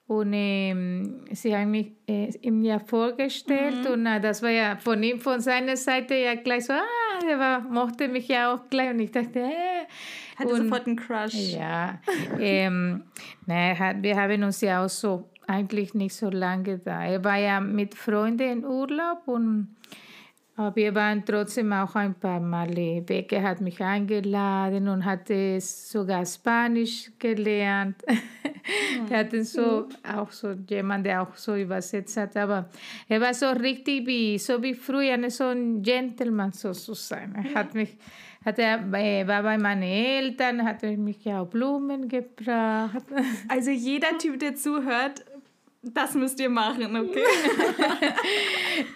und 0.07 0.33
ähm, 0.33 1.25
sie 1.31 1.55
haben 1.55 1.71
mich 1.71 1.93
äh, 2.07 2.29
ihm 2.41 2.61
ja 2.61 2.79
vorgestellt 2.79 3.85
mhm. 3.85 3.93
und 3.93 4.05
äh, 4.05 4.19
das 4.19 4.43
war 4.43 4.49
ja 4.49 4.75
von 4.77 5.01
ihm, 5.01 5.19
von 5.19 5.39
seiner 5.39 5.77
Seite 5.77 6.15
ja 6.15 6.35
gleich 6.35 6.65
so, 6.65 6.73
ah, 6.73 7.25
er 7.29 7.39
war, 7.39 7.61
mochte 7.61 8.07
mich 8.09 8.27
ja 8.27 8.53
auch 8.53 8.69
gleich 8.69 8.89
und 8.89 8.99
ich 8.99 9.11
dachte, 9.11 9.39
äh. 9.39 9.85
Hatte 10.35 10.53
und, 10.53 10.63
sofort 10.63 10.87
einen 10.87 10.95
Crush. 10.95 11.53
Ja, 11.53 11.99
ähm, 12.39 13.03
naja, 13.45 13.93
wir 14.01 14.15
haben 14.15 14.43
uns 14.43 14.61
ja 14.61 14.83
auch 14.83 14.89
so 14.89 15.29
eigentlich 15.47 15.93
nicht 15.93 16.15
so 16.15 16.29
lange 16.29 16.79
da. 16.79 17.03
Er 17.03 17.23
war 17.23 17.37
ja 17.37 17.59
mit 17.59 17.95
Freunden 17.95 18.49
in 18.49 18.65
Urlaub 18.65 19.27
und 19.27 19.75
aber 20.55 20.75
wir 20.75 20.93
waren 20.93 21.25
trotzdem 21.25 21.73
auch 21.73 21.95
ein 21.95 22.13
paar 22.13 22.39
Mal 22.39 22.75
weg. 22.75 23.31
Er 23.33 23.41
hat 23.41 23.59
mich 23.59 23.81
eingeladen 23.81 24.87
und 24.87 25.03
hatte 25.03 25.59
sogar 25.59 26.25
Spanisch 26.25 27.11
gelernt. 27.19 27.97
Mhm. 28.63 29.11
er 29.11 29.19
hatte 29.19 29.43
so 29.43 29.89
auch 30.09 30.31
so 30.31 30.51
jemand, 30.69 31.05
der 31.05 31.21
auch 31.21 31.35
so 31.35 31.53
übersetzt 31.53 32.15
hat. 32.15 32.37
Aber 32.37 32.69
er 33.09 33.19
war 33.19 33.33
so 33.33 33.49
richtig 33.49 34.07
wie, 34.07 34.37
so 34.37 34.63
wie 34.63 34.73
früher, 34.73 35.17
ne, 35.17 35.29
so 35.29 35.49
ein 35.49 35.81
Gentleman 35.81 36.53
sozusagen. 36.53 37.35
Er 37.35 37.55
hat 37.55 37.73
mich, 37.73 37.97
hat 38.45 38.59
er, 38.59 38.79
er 38.93 39.27
war 39.27 39.43
bei 39.43 39.57
meinen 39.57 39.83
Eltern, 39.83 40.63
hat 40.63 40.81
mich 40.83 41.25
ja 41.25 41.41
auch 41.41 41.47
Blumen 41.47 42.07
gebracht. 42.07 43.03
Also 43.49 43.71
jeder 43.71 44.17
Typ, 44.17 44.39
der 44.39 44.55
zuhört, 44.55 45.25
das 45.83 46.15
müsst 46.15 46.39
ihr 46.39 46.49
machen, 46.49 46.95
okay? 46.95 47.23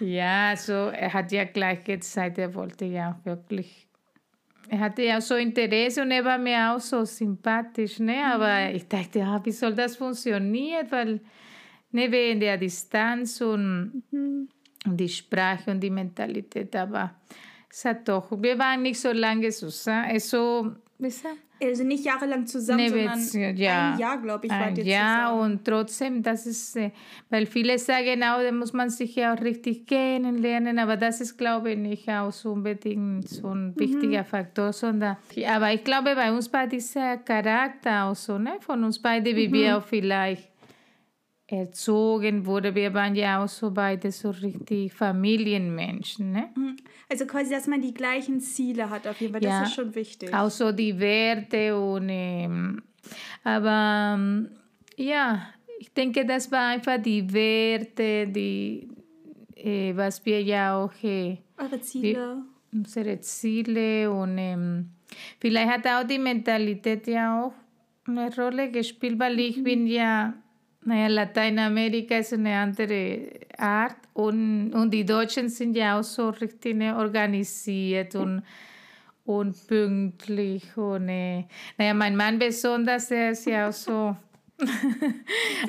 ja, 0.00 0.56
so 0.56 0.72
er 0.72 1.12
hat 1.12 1.30
ja 1.32 1.44
gleich 1.44 1.84
gezeigt, 1.84 2.38
er 2.38 2.54
wollte 2.54 2.86
ja 2.86 3.20
wirklich. 3.24 3.86
Er 4.70 4.80
hatte 4.80 5.02
ja 5.02 5.20
so 5.20 5.34
Interesse 5.34 6.02
und 6.02 6.10
er 6.10 6.24
war 6.24 6.38
mir 6.38 6.72
auch 6.72 6.80
so 6.80 7.04
sympathisch, 7.04 7.98
ne? 8.00 8.24
Aber 8.24 8.68
mhm. 8.68 8.76
ich 8.76 8.86
dachte, 8.86 9.20
ja, 9.20 9.44
wie 9.44 9.52
soll 9.52 9.74
das 9.74 9.96
funktionieren? 9.96 10.86
Weil 10.90 11.20
ne, 11.92 12.10
wegen 12.10 12.40
der 12.40 12.56
Distanz 12.56 13.40
und, 13.40 14.02
mhm. 14.10 14.48
und 14.86 14.96
die 14.96 15.08
Sprache 15.08 15.70
und 15.70 15.80
die 15.80 15.90
Mentalität, 15.90 16.74
aber 16.76 17.14
es 17.70 17.84
hat 17.84 18.08
doch, 18.08 18.30
wir 18.42 18.58
waren 18.58 18.82
nicht 18.82 19.00
so 19.00 19.12
lange 19.12 19.50
zusammen, 19.50 20.18
so, 20.20 20.72
sagt 20.98 21.47
also 21.60 21.84
nicht 21.84 22.04
jahrelang 22.04 22.46
zusammen, 22.46 22.80
nee, 22.80 22.88
sondern 22.88 23.56
ja, 23.56 23.92
ein 23.92 23.98
Jahr, 23.98 24.18
glaube 24.18 24.46
ich, 24.46 24.52
war 24.52 24.70
ihr 24.76 24.84
Ja, 24.84 25.26
zusammen. 25.28 25.52
und 25.52 25.64
trotzdem, 25.64 26.22
das 26.22 26.46
ist, 26.46 26.76
äh, 26.76 26.90
weil 27.30 27.46
viele 27.46 27.78
sagen 27.78 28.22
auch, 28.22 28.40
da 28.40 28.52
muss 28.52 28.72
man 28.72 28.90
sich 28.90 29.16
ja 29.16 29.34
auch 29.34 29.40
richtig 29.40 29.86
kennenlernen, 29.86 30.78
aber 30.78 30.96
das 30.96 31.20
ist, 31.20 31.36
glaube 31.36 31.72
ich, 31.72 31.78
nicht 31.78 32.08
auch 32.08 32.32
so 32.32 32.52
unbedingt 32.52 33.28
so 33.28 33.48
ein 33.48 33.68
mhm. 33.68 33.80
wichtiger 33.80 34.24
Faktor, 34.24 34.72
sondern, 34.72 35.16
aber 35.46 35.72
ich 35.72 35.84
glaube, 35.84 36.14
bei 36.14 36.32
uns 36.32 36.52
war 36.52 36.66
dieser 36.66 37.18
Charakter 37.18 38.04
auch 38.04 38.16
so, 38.16 38.38
ne, 38.38 38.52
von 38.60 38.84
uns 38.84 38.98
beide, 39.00 39.34
wie 39.34 39.48
mhm. 39.48 39.52
wir 39.52 39.78
auch 39.78 39.82
vielleicht 39.82 40.48
erzogen 41.48 42.44
wurde. 42.44 42.74
Wir 42.74 42.92
waren 42.92 43.14
ja 43.14 43.42
auch 43.42 43.48
so 43.48 43.70
beide 43.70 44.12
so 44.12 44.30
richtig 44.30 44.92
Familienmenschen. 44.92 46.32
Ne? 46.32 46.50
Mhm. 46.54 46.76
Also 47.08 47.26
quasi, 47.26 47.50
dass 47.50 47.66
man 47.66 47.80
die 47.80 47.94
gleichen 47.94 48.38
Ziele 48.40 48.90
hat 48.90 49.06
auf 49.06 49.18
jeden 49.20 49.32
Fall, 49.32 49.42
ja, 49.42 49.60
das 49.60 49.70
ist 49.70 49.74
schon 49.74 49.94
wichtig. 49.94 50.32
Auch 50.32 50.50
so 50.50 50.70
die 50.72 50.98
Werte 50.98 51.76
und 51.76 52.08
ähm, 52.10 52.82
aber 53.42 54.14
ähm, 54.14 54.50
ja, 54.96 55.48
ich 55.78 55.92
denke, 55.94 56.26
das 56.26 56.52
war 56.52 56.68
einfach 56.68 57.00
die 57.00 57.32
Werte, 57.32 58.26
die 58.26 58.88
äh, 59.56 59.96
was 59.96 60.24
wir 60.26 60.42
ja 60.42 60.76
auch 60.76 60.92
äh, 61.02 61.38
eure 61.56 61.80
Ziele, 61.80 62.42
die, 62.72 62.76
unsere 62.76 63.20
Ziele 63.20 64.10
und 64.10 64.36
ähm, 64.36 64.90
vielleicht 65.40 65.70
hat 65.70 65.86
auch 65.86 66.06
die 66.06 66.18
Mentalität 66.18 67.06
ja 67.06 67.42
auch 67.42 67.54
eine 68.06 68.34
Rolle 68.36 68.70
gespielt, 68.70 69.18
weil 69.18 69.40
ich 69.40 69.56
mhm. 69.56 69.64
bin 69.64 69.86
ja 69.86 70.34
naja, 70.88 71.08
Lateinamerika 71.08 72.16
ist 72.16 72.32
eine 72.32 72.56
andere 72.56 73.28
Art 73.56 73.96
und, 74.14 74.72
und 74.72 74.90
die 74.90 75.04
Deutschen 75.04 75.48
sind 75.50 75.76
ja 75.76 75.98
auch 75.98 76.02
so 76.02 76.30
richtig 76.30 76.80
organisiert 76.82 78.14
und, 78.14 78.42
und 79.26 79.66
pünktlich. 79.66 80.76
Und, 80.76 81.08
äh, 81.10 81.44
naja, 81.76 81.92
mein 81.92 82.16
Mann 82.16 82.38
besonders, 82.38 83.08
der 83.08 83.32
ist 83.32 83.46
ja 83.46 83.68
auch 83.68 83.72
so, 83.72 84.16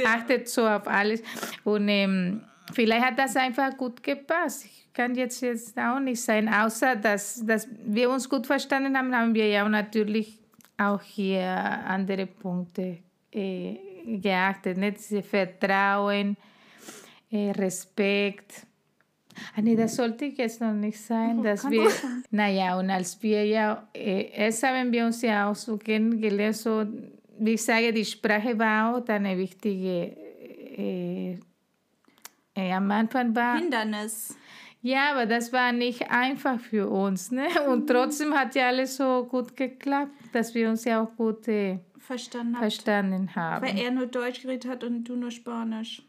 achtet 0.06 0.48
so 0.48 0.66
auf 0.66 0.88
alles. 0.88 1.22
Und 1.66 1.90
ähm, 1.90 2.42
vielleicht 2.74 3.06
hat 3.06 3.20
das 3.20 3.36
einfach 3.36 3.76
gut 3.76 4.02
gepasst. 4.02 4.66
Ich 4.66 4.88
kann 4.94 5.16
jetzt, 5.16 5.42
jetzt 5.42 5.78
auch 5.78 6.00
nicht 6.00 6.22
sein, 6.22 6.48
außer 6.48 6.96
dass, 6.96 7.46
dass 7.46 7.68
wir 7.86 8.10
uns 8.10 8.30
gut 8.30 8.48
verstanden 8.48 8.98
haben, 8.98 9.14
haben 9.14 9.34
wir 9.36 9.48
ja 9.48 9.66
auch 9.66 9.70
natürlich 9.70 10.40
auch 10.78 11.02
hier 11.02 11.44
andere 11.44 12.26
Punkte 12.26 13.00
äh, 13.34 13.89
geachtet, 14.18 14.78
nicht? 14.78 14.98
Diese 14.98 15.22
Vertrauen, 15.22 16.38
äh, 17.32 17.52
Respekt. 17.52 18.66
Ah, 19.56 19.62
nee, 19.62 19.76
das 19.76 19.96
sollte 19.96 20.26
jetzt 20.26 20.60
noch 20.60 20.74
nicht 20.74 21.00
sein, 21.00 21.42
dass 21.42 21.70
wir, 21.70 21.90
naja, 22.32 22.78
und 22.78 22.90
als 22.90 23.22
wir 23.22 23.46
ja, 23.46 23.88
äh, 23.94 24.30
erst 24.32 24.64
haben 24.64 24.92
wir 24.92 25.06
uns 25.06 25.22
ja 25.22 25.50
auch 25.50 25.56
so 25.56 25.78
kennengelernt, 25.78 26.58
so, 26.58 26.86
wie 27.40 27.54
ich 27.54 27.64
sage, 27.64 27.94
die 27.94 28.06
Sprache 28.06 28.58
war 28.58 28.98
auch 28.98 29.08
eine 29.08 29.38
wichtige, 29.38 30.18
äh, 30.78 31.38
äh, 32.56 32.72
am 32.74 32.92
Anfang 32.92 33.34
war. 33.36 33.58
Hindernis. 33.58 34.36
Ja, 34.82 35.12
aber 35.12 35.26
das 35.26 35.52
war 35.52 35.74
nicht 35.74 36.10
einfach 36.10 36.60
für 36.60 36.90
uns, 36.90 37.32
ne? 37.32 37.48
Und 37.68 37.82
mhm. 37.82 37.88
trotzdem 37.88 38.34
hat 38.34 38.56
ja 38.56 38.68
alles 38.68 38.96
so 38.96 39.26
gut 39.30 39.56
geklappt, 39.56 40.14
dass 40.32 40.54
wir 40.56 40.70
uns 40.70 40.86
ja 40.86 41.04
auch 41.04 41.16
gut 41.16 41.48
äh, 41.50 41.80
verstanden, 42.10 42.56
verstanden 42.56 43.36
haben. 43.36 43.66
Weil 43.66 43.78
er 43.78 43.92
nur 43.92 44.08
Deutsch 44.08 44.42
geredet 44.42 44.70
hat 44.70 44.84
und 44.84 45.04
du 45.04 45.16
nur 45.16 45.30
Spanisch. 45.30 46.02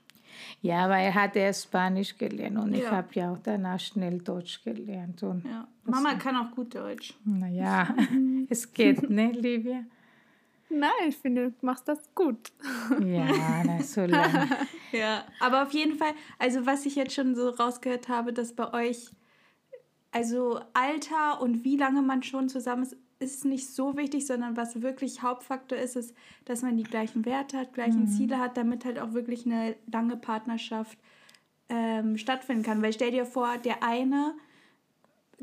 Ja, 0.63 0.89
weil 0.89 1.05
er 1.05 1.15
hat 1.15 1.37
erst 1.37 1.65
Spanisch 1.65 2.17
gelernt 2.17 2.59
und 2.59 2.73
ja. 2.73 2.79
ich 2.79 2.91
habe 2.91 3.09
ja 3.13 3.33
auch 3.33 3.39
danach 3.39 3.79
schnell 3.79 4.19
Deutsch 4.19 4.65
gelernt. 4.65 5.23
Und 5.23 5.45
ja. 5.45 5.69
Mama 5.85 6.15
kann 6.15 6.37
auch 6.37 6.51
gut 6.53 6.75
Deutsch. 6.75 7.15
Naja, 7.25 7.95
es 8.49 8.73
geht, 8.73 9.11
ne, 9.11 9.33
Livia? 9.33 9.85
Nein, 10.71 11.09
ich 11.09 11.17
finde, 11.17 11.51
du 11.51 11.67
machst 11.67 11.87
das 11.87 11.99
gut. 12.15 12.51
Ja, 13.05 13.63
na, 13.65 13.83
so 13.83 14.07
lange. 14.07 14.49
ja, 14.93 15.25
aber 15.41 15.65
auf 15.65 15.73
jeden 15.73 15.99
Fall, 15.99 16.13
also 16.39 16.65
was 16.65 16.87
ich 16.87 16.95
jetzt 16.95 17.13
schon 17.13 17.35
so 17.35 17.51
rausgehört 17.51 18.09
habe, 18.09 18.33
dass 18.33 18.55
bei 18.55 18.73
euch, 18.73 19.11
also 20.13 20.61
Alter 20.73 21.43
und 21.43 21.65
wie 21.65 21.77
lange 21.77 22.01
man 22.01 22.23
schon 22.23 22.49
zusammen 22.49 22.85
ist, 22.85 22.97
ist 23.21 23.45
nicht 23.45 23.69
so 23.69 23.97
wichtig, 23.97 24.27
sondern 24.27 24.57
was 24.57 24.83
wirklich 24.83 25.23
Hauptfaktor 25.23 25.79
ist, 25.79 25.95
ist, 25.95 26.15
dass 26.47 26.63
man 26.63 26.77
die 26.77 26.83
gleichen 26.83 27.25
Werte 27.25 27.59
hat, 27.59 27.75
gleichen 27.75 28.05
mhm. 28.05 28.09
Ziele 28.09 28.39
hat, 28.39 28.57
damit 28.57 28.85
halt 28.85 28.99
auch 28.99 29.13
wirklich 29.13 29.47
eine 29.47 29.77
lange 29.93 30.17
Partnerschaft 30.17 30.99
ähm, 31.69 32.17
stattfinden 32.17 32.63
kann. 32.63 32.83
Weil 32.83 32.93
stell 32.93 33.11
dir 33.11 33.27
vor, 33.27 33.59
der 33.59 33.83
eine 33.83 34.35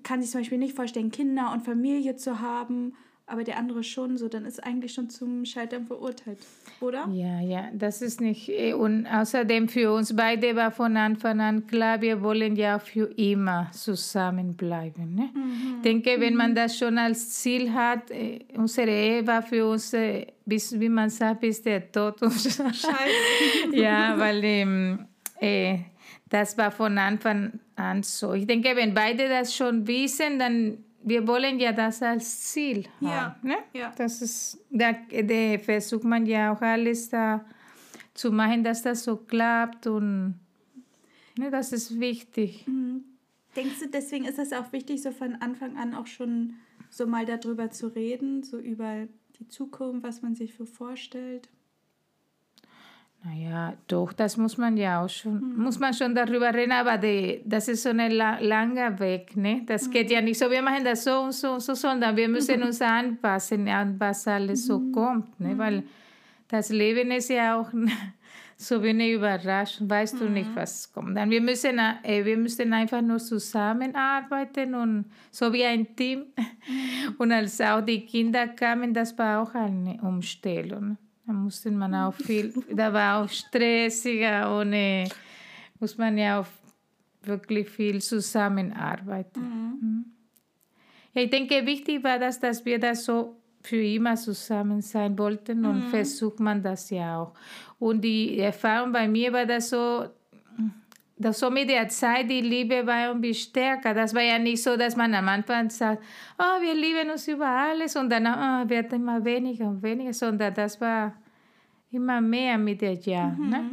kann 0.03 0.21
sich 0.21 0.31
zum 0.31 0.41
Beispiel 0.41 0.57
nicht 0.57 0.75
vorstellen, 0.75 1.11
Kinder 1.11 1.51
und 1.53 1.63
Familie 1.63 2.15
zu 2.15 2.41
haben 2.41 2.93
aber 3.29 3.43
der 3.43 3.57
andere 3.57 3.83
schon 3.83 4.17
so, 4.17 4.29
dann 4.29 4.45
ist 4.45 4.63
eigentlich 4.63 4.93
schon 4.93 5.09
zum 5.09 5.43
Scheitern 5.43 5.85
verurteilt, 5.85 6.39
oder? 6.79 7.09
Ja, 7.11 7.41
ja, 7.41 7.67
das 7.73 8.01
ist 8.01 8.21
nicht. 8.21 8.47
Eh, 8.47 8.71
und 8.73 9.05
außerdem 9.05 9.67
für 9.67 9.91
uns 9.91 10.15
beide 10.15 10.55
war 10.55 10.71
von 10.71 10.95
Anfang 10.95 11.41
an 11.41 11.67
klar, 11.67 12.01
wir 12.01 12.21
wollen 12.21 12.55
ja 12.55 12.79
für 12.79 13.11
immer 13.17 13.69
zusammenbleiben. 13.73 15.13
Ne? 15.13 15.29
Mhm. 15.33 15.75
Ich 15.75 15.81
denke, 15.83 16.21
wenn 16.21 16.35
man 16.35 16.51
mhm. 16.51 16.55
das 16.55 16.77
schon 16.77 16.97
als 16.97 17.29
Ziel 17.31 17.73
hat, 17.73 18.09
eh, 18.11 18.45
unsere 18.55 18.89
Ehe 18.89 19.27
war 19.27 19.43
für 19.43 19.67
uns, 19.67 19.93
eh, 19.93 20.27
bis, 20.45 20.79
wie 20.79 20.89
man 20.89 21.09
sagt, 21.09 21.41
bis 21.41 21.61
der 21.61 21.91
Tod 21.91 22.21
uns. 22.21 22.61
Ja, 23.73 24.17
weil 24.17 24.41
ähm, 24.43 25.05
äh, 25.41 25.79
das 26.29 26.57
war 26.57 26.71
von 26.71 26.97
Anfang 26.97 27.59
an 27.75 28.03
so. 28.03 28.33
Ich 28.33 28.47
denke, 28.47 28.73
wenn 28.75 28.93
beide 28.93 29.27
das 29.27 29.53
schon 29.53 29.85
wissen, 29.85 30.39
dann 30.39 30.77
wir 31.03 31.27
wollen 31.27 31.60
ja 31.60 31.71
das 31.71 32.01
als 32.01 32.51
Ziel 32.51 32.86
ja. 32.99 33.10
haben. 33.10 33.47
Ne? 33.47 33.55
Ja. 33.73 33.93
Das 33.97 34.21
ist, 34.21 34.65
da, 34.69 34.93
da 34.93 35.57
versucht 35.60 36.03
man 36.03 36.25
ja 36.25 36.53
auch 36.53 36.62
alles 36.62 37.10
da 37.10 37.45
zu 38.13 38.31
machen, 38.31 38.63
dass 38.63 38.81
das 38.81 39.03
so 39.03 39.17
klappt 39.17 39.88
und 39.88 40.39
ne, 41.38 41.51
das 41.51 41.71
ist 41.71 41.99
wichtig. 41.99 42.67
Mhm. 42.67 43.03
Denkst 43.55 43.79
du, 43.79 43.89
deswegen 43.89 44.25
ist 44.25 44.39
es 44.39 44.53
auch 44.53 44.71
wichtig, 44.71 45.01
so 45.01 45.12
von 45.12 45.36
Anfang 45.36 45.77
an 45.77 45.95
auch 45.95 46.07
schon 46.07 46.55
so 46.89 47.07
mal 47.07 47.25
darüber 47.25 47.71
zu 47.71 47.88
reden, 47.88 48.43
so 48.43 48.60
über 48.60 49.07
die 49.39 49.47
Zukunft, 49.47 50.03
was 50.03 50.21
man 50.21 50.36
sich 50.36 50.55
so 50.55 50.65
vorstellt? 50.65 51.49
Naja, 53.27 53.73
doch, 53.87 54.13
das 54.13 54.37
muss 54.37 54.57
man 54.57 54.77
ja 54.77 55.03
auch 55.03 55.09
schon, 55.09 55.33
mhm. 55.33 55.63
muss 55.63 55.79
man 55.79 55.93
schon 55.93 56.15
darüber 56.15 56.53
reden, 56.53 56.71
aber 56.71 56.97
die, 56.97 57.41
das 57.43 57.67
ist 57.67 57.83
so 57.83 57.89
ein 57.89 58.11
la 58.11 58.39
langer 58.39 58.97
Weg, 58.99 59.35
ne? 59.35 59.63
Das 59.65 59.87
mhm. 59.87 59.91
geht 59.91 60.11
ja 60.11 60.21
nicht 60.21 60.39
so, 60.39 60.49
wir 60.49 60.61
machen 60.61 60.85
das 60.85 61.03
so 61.03 61.19
und 61.23 61.33
so 61.33 61.53
und 61.53 61.59
so, 61.59 61.73
sondern 61.73 62.15
wir 62.15 62.29
müssen 62.29 62.63
uns 62.67 62.81
anpassen, 62.81 63.67
an 63.67 63.99
was 63.99 64.27
alles 64.29 64.65
so 64.65 64.79
mhm. 64.79 64.91
kommt, 64.93 65.39
ne? 65.41 65.57
Weil 65.57 65.83
das 66.47 66.69
Leben 66.69 67.11
ist 67.11 67.29
ja 67.29 67.59
auch 67.59 67.69
so 68.55 68.81
wie 68.81 68.89
eine 68.89 69.11
Überraschung, 69.11 69.89
weißt 69.89 70.21
du 70.21 70.29
nicht, 70.29 70.55
was 70.55 70.93
kommt. 70.93 71.17
Dann 71.17 71.29
wir 71.29 71.41
müssen, 71.41 71.79
äh, 72.03 72.23
wir 72.23 72.37
müssen 72.37 72.71
einfach 72.71 73.01
nur 73.01 73.17
zusammenarbeiten 73.17 74.73
und 74.73 75.05
so 75.31 75.51
wie 75.51 75.65
ein 75.65 75.95
Team. 75.97 76.27
Und 77.17 77.31
als 77.31 77.59
auch 77.59 77.81
die 77.81 78.05
Kinder 78.05 78.47
kamen, 78.47 78.93
das 78.93 79.17
war 79.17 79.41
auch 79.41 79.53
eine 79.53 79.99
Umstellung. 80.01 80.97
Da 81.27 81.33
musste 81.33 81.69
man 81.71 81.93
auch 81.93 82.13
viel, 82.13 82.53
da 82.73 82.93
war 82.93 83.21
auch 83.21 83.29
stressiger 83.29 84.49
äh, 84.71 85.09
muss 85.77 85.97
man 85.97 86.17
ja 86.17 86.39
auch 86.39 86.47
wirklich 87.21 87.69
viel 87.69 88.01
zusammenarbeiten. 88.01 89.41
Mhm. 89.41 89.77
mhm. 89.81 90.05
Ja, 91.13 91.23
ich 91.23 91.29
denke, 91.29 91.65
wichtig 91.65 92.03
war 92.03 92.17
das, 92.17 92.39
dass 92.39 92.63
wir 92.63 92.79
das 92.79 93.03
so 93.03 93.35
für 93.61 93.83
immer 93.83 94.15
zusammen 94.15 94.81
sein 94.81 95.17
wollten 95.17 95.65
und 95.65 95.85
mhm. 95.85 95.89
versucht 95.89 96.39
man 96.39 96.61
das 96.61 96.89
ja 96.89 97.21
auch. 97.21 97.33
Und 97.79 98.01
die 98.01 98.39
Erfahrung 98.39 98.93
bei 98.93 99.07
mir 99.07 99.33
war 99.33 99.45
das 99.45 99.71
so, 99.71 100.05
dass 101.17 101.39
so 101.39 101.49
mit 101.49 101.69
der 101.69 101.89
Zeit 101.89 102.30
die 102.30 102.41
Liebe 102.41 102.86
war 102.86 103.08
irgendwie 103.08 103.34
stärker. 103.34 103.93
Das 103.93 104.13
war 104.13 104.21
ja 104.21 104.38
nicht 104.38 104.62
so, 104.62 104.77
dass 104.77 104.95
man 104.95 105.13
am 105.15 105.27
Anfang 105.27 105.69
sagt, 105.69 106.03
oh, 106.38 106.62
wir 106.62 106.73
lieben 106.73 107.10
uns 107.10 107.27
über 107.27 107.47
alles 107.47 107.95
und 107.95 108.10
dann 108.10 108.27
oh, 108.27 108.69
wird 108.69 108.93
immer 108.93 109.23
weniger 109.23 109.67
und 109.67 109.82
weniger, 109.82 110.13
sondern 110.13 110.53
das 110.53 110.80
war 110.80 111.13
immer 111.91 112.21
mehr 112.21 112.58
mit 112.58 112.82
der 112.82 112.93
Jahr. 112.93 113.32
Mhm. 113.32 113.49
Ne? 113.49 113.69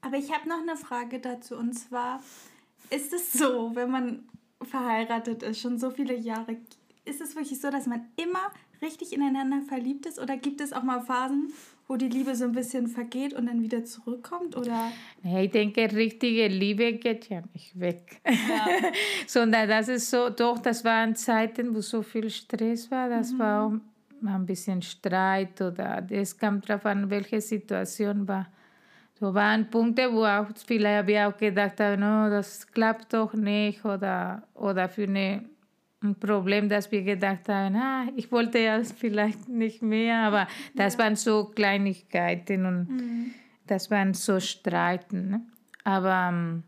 Aber 0.00 0.16
ich 0.16 0.32
habe 0.32 0.48
noch 0.48 0.62
eine 0.62 0.76
Frage 0.76 1.18
dazu 1.18 1.56
und 1.56 1.74
zwar, 1.74 2.22
ist 2.90 3.12
es 3.12 3.32
so, 3.32 3.72
wenn 3.74 3.90
man 3.90 4.28
verheiratet 4.62 5.42
ist, 5.42 5.60
schon 5.60 5.78
so 5.78 5.90
viele 5.90 6.14
Jahre, 6.14 6.56
ist 7.04 7.20
es 7.20 7.36
wirklich 7.36 7.60
so, 7.60 7.70
dass 7.70 7.86
man 7.86 8.06
immer 8.16 8.50
richtig 8.80 9.12
ineinander 9.12 9.62
verliebt 9.62 10.06
ist 10.06 10.18
oder 10.18 10.36
gibt 10.36 10.60
es 10.60 10.72
auch 10.72 10.82
mal 10.82 11.00
Phasen, 11.00 11.52
wo 11.88 11.96
die 11.96 12.08
Liebe 12.08 12.34
so 12.36 12.44
ein 12.44 12.52
bisschen 12.52 12.86
vergeht 12.86 13.32
und 13.32 13.46
dann 13.46 13.62
wieder 13.62 13.82
zurückkommt? 13.84 14.56
Oder? 14.56 14.92
Ja, 15.22 15.40
ich 15.40 15.50
denke, 15.50 15.90
richtige 15.90 16.46
Liebe 16.48 16.92
geht 16.92 17.30
ja 17.30 17.42
nicht 17.54 17.80
weg. 17.80 18.20
Ja. 18.26 18.68
Sondern 19.26 19.68
das 19.68 19.88
ist 19.88 20.10
so, 20.10 20.28
doch, 20.28 20.58
das 20.58 20.84
waren 20.84 21.16
Zeiten, 21.16 21.74
wo 21.74 21.80
so 21.80 22.02
viel 22.02 22.28
Stress 22.28 22.90
war, 22.90 23.08
das 23.08 23.32
mhm. 23.32 23.38
war 23.38 23.64
auch 23.64 23.72
ein 24.26 24.46
bisschen 24.46 24.82
Streit 24.82 25.60
oder 25.62 26.06
es 26.10 26.36
kam 26.36 26.60
darauf 26.60 26.84
an, 26.84 27.08
welche 27.08 27.40
Situation 27.40 28.28
war. 28.28 28.48
So 29.18 29.32
waren 29.32 29.68
Punkte, 29.68 30.12
wo 30.12 30.24
auch 30.24 30.46
vielleicht 30.64 31.06
wir 31.08 31.28
auch 31.28 31.36
gedacht 31.36 31.80
haben, 31.80 32.00
no, 32.00 32.28
das 32.30 32.66
klappt 32.66 33.14
doch 33.14 33.32
nicht 33.32 33.84
oder, 33.84 34.42
oder 34.54 34.88
für 34.88 35.04
eine 35.04 35.44
ein 36.02 36.14
Problem, 36.14 36.68
dass 36.68 36.90
wir 36.92 37.02
gedacht 37.02 37.48
haben, 37.48 37.76
ah, 37.76 38.06
ich 38.14 38.30
wollte 38.30 38.58
ja 38.58 38.82
vielleicht 38.84 39.48
nicht 39.48 39.82
mehr, 39.82 40.18
aber 40.18 40.48
das 40.74 40.94
ja. 40.94 41.00
waren 41.00 41.16
so 41.16 41.46
Kleinigkeiten 41.46 42.66
und 42.66 42.88
mhm. 42.88 43.34
das 43.66 43.90
waren 43.90 44.14
so 44.14 44.38
Streiten. 44.38 45.30
Ne? 45.30 45.40
Aber 45.84 46.30
ähm, 46.32 46.62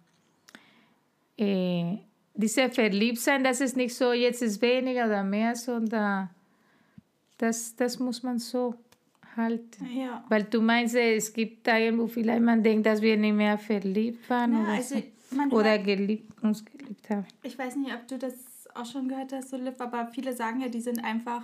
äh, 1.37 1.99
diese 2.35 2.71
Verliebtsein, 2.71 3.45
das 3.45 3.61
ist 3.61 3.77
nicht 3.77 3.95
so, 3.95 4.13
jetzt 4.13 4.43
ist 4.43 4.61
weniger 4.63 5.07
oder 5.07 5.23
mehr, 5.23 5.55
sondern 5.55 6.31
das, 7.39 7.77
das 7.77 7.99
muss 7.99 8.23
man 8.23 8.39
so 8.39 8.75
halten. 9.37 9.87
Ja. 9.97 10.25
Weil 10.29 10.45
du 10.45 10.61
meinst, 10.61 10.95
es 10.95 11.33
gibt 11.33 11.67
da 11.67 11.79
irgendwo 11.79 12.07
vielleicht, 12.07 12.43
man 12.43 12.63
denkt, 12.63 12.87
dass 12.87 13.01
wir 13.01 13.17
nicht 13.17 13.35
mehr 13.35 13.59
verliebt 13.59 14.29
waren 14.29 14.53
ja, 14.53 14.63
oder, 14.63 14.73
also 14.73 14.97
so. 15.31 15.57
oder 15.57 15.79
geliebt, 15.79 16.43
uns 16.43 16.65
geliebt 16.65 17.09
haben. 17.11 17.27
Ich 17.43 17.59
weiß 17.59 17.77
nicht, 17.77 17.95
ob 17.95 18.09
du 18.09 18.19
das 18.19 18.50
auch 18.75 18.87
schon 18.87 19.09
gehört 19.09 19.33
hast, 19.33 19.51
so 19.51 19.57
Liv, 19.57 19.75
aber 19.79 20.07
viele 20.09 20.33
sagen 20.33 20.61
ja, 20.61 20.69
die 20.69 20.81
sind 20.81 21.03
einfach 21.05 21.43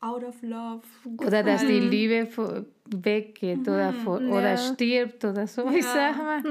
out 0.00 0.24
of 0.24 0.42
love. 0.42 0.82
Gefallen. 1.04 1.28
Oder 1.28 1.42
dass 1.42 1.60
die 1.60 1.80
Liebe 1.80 2.28
weggeht 2.86 3.58
mhm, 3.58 3.72
oder, 3.72 3.92
vor, 3.92 4.20
ja. 4.20 4.28
oder 4.28 4.56
stirbt 4.56 5.24
oder 5.24 5.46
so, 5.46 5.64
ja. 5.66 5.72
ich 5.72 5.84
sag 5.84 6.16
mal. 6.16 6.42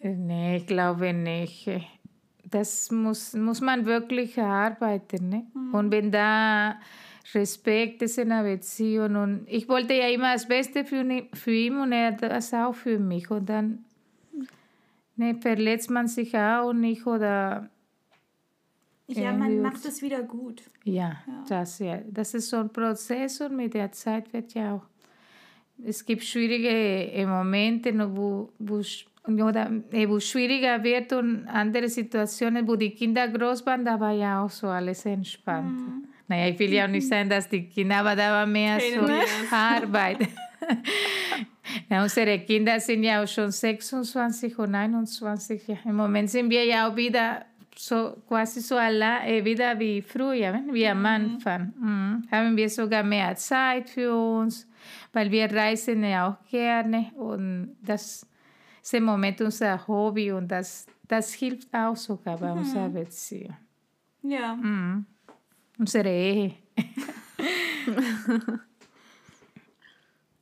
nee, 0.00 0.56
ich 0.56 0.66
glaube 0.66 1.12
nicht. 1.12 1.68
Das 2.50 2.90
muss, 2.90 3.34
muss 3.34 3.60
man 3.60 3.84
wirklich 3.84 4.38
erarbeiten. 4.38 5.28
Ne? 5.28 5.46
Mhm. 5.54 5.74
Und 5.74 5.90
wenn 5.90 6.10
da 6.10 6.76
Respekt 7.34 8.02
ist 8.02 8.18
in 8.18 8.30
einer 8.30 8.48
Beziehung 8.48 9.16
und 9.16 9.46
ich 9.48 9.68
wollte 9.68 9.94
ja 9.94 10.08
immer 10.08 10.34
das 10.34 10.46
Beste 10.46 10.84
für, 10.84 11.04
für 11.32 11.52
ihn 11.52 11.76
und 11.76 11.92
er 11.92 12.12
das 12.12 12.52
auch 12.52 12.74
für 12.74 12.98
mich. 12.98 13.30
Und 13.30 13.48
dann 13.48 13.84
ne, 15.16 15.34
verletzt 15.40 15.90
man 15.90 16.06
sich 16.06 16.36
auch 16.36 16.72
nicht 16.72 17.06
oder 17.06 17.70
ja, 19.06 19.32
man 19.32 19.60
macht 19.60 19.84
es 19.84 20.02
wieder 20.02 20.22
gut. 20.22 20.62
Ja, 20.84 21.16
ja, 21.26 21.44
Das, 21.48 21.78
ja, 21.78 22.00
das 22.10 22.34
ist 22.34 22.48
so 22.48 22.56
ein 22.56 22.70
Prozess 22.70 23.40
und 23.40 23.56
mit 23.56 23.74
der 23.74 23.92
Zeit 23.92 24.32
wird 24.32 24.54
ja 24.54 24.74
auch. 24.74 24.82
Es 25.84 26.04
gibt 26.04 26.22
schwierige 26.22 27.26
Momente, 27.26 27.92
wo, 28.16 28.50
wo, 28.58 28.80
oder, 29.26 29.70
wo 30.06 30.20
schwieriger 30.20 30.82
wird 30.82 31.12
und 31.12 31.48
andere 31.48 31.88
Situationen, 31.88 32.66
wo 32.66 32.76
die 32.76 32.90
Kinder 32.90 33.26
groß 33.28 33.66
waren, 33.66 33.84
da 33.84 33.98
war 33.98 34.12
ja 34.12 34.44
auch 34.44 34.50
so 34.50 34.68
alles 34.68 35.04
entspannt. 35.04 35.80
Mhm. 35.80 36.04
Naja, 36.28 36.48
ich 36.48 36.58
will 36.58 36.72
ja 36.72 36.84
auch 36.84 36.90
nicht 36.90 37.06
sagen, 37.06 37.28
dass 37.28 37.48
die 37.48 37.68
Kinder, 37.68 37.96
aber 37.96 38.16
da 38.16 38.30
war 38.30 38.46
mehr 38.46 38.78
so 38.80 39.54
Arbeit. 39.54 40.28
ja, 41.90 42.02
unsere 42.02 42.38
Kinder 42.38 42.80
sind 42.80 43.02
ja 43.02 43.22
auch 43.22 43.28
schon 43.28 43.50
26 43.50 44.58
und 44.58 44.74
21. 44.74 45.68
Ja. 45.68 45.76
Im 45.84 45.96
Moment 45.96 46.30
sind 46.30 46.48
wir 46.48 46.64
ja 46.64 46.88
auch 46.88 46.96
wieder 46.96 47.44
so 47.76 48.16
quasi 48.28 48.60
so 48.60 48.76
alla, 48.76 49.26
eh, 49.26 49.44
wieder 49.44 49.78
wie 49.78 50.02
früher, 50.02 50.60
wie 50.70 50.86
am 50.86 51.04
Anfang. 51.06 51.72
Mhm. 51.78 52.28
Haben 52.30 52.56
wir 52.56 52.68
sogar 52.68 53.02
mehr 53.02 53.34
Zeit 53.36 53.90
für 53.90 54.14
uns, 54.14 54.66
weil 55.12 55.30
wir 55.30 55.52
reisen 55.52 56.04
ja 56.04 56.28
auch 56.28 56.50
gerne 56.50 57.10
und 57.16 57.76
das 57.82 58.26
ist 58.82 58.94
im 58.94 59.04
Moment 59.04 59.40
unser 59.40 59.86
Hobby 59.86 60.30
und 60.32 60.48
das, 60.48 60.86
das 61.08 61.32
hilft 61.32 61.72
auch 61.74 61.96
sogar 61.96 62.38
bei 62.38 62.52
mhm. 62.52 62.58
unserer 62.58 62.88
Beziehung. 62.88 63.56
Ja. 64.22 64.54
Mhm. 64.54 65.06
Unsere 65.78 66.08
Ehe. 66.08 66.54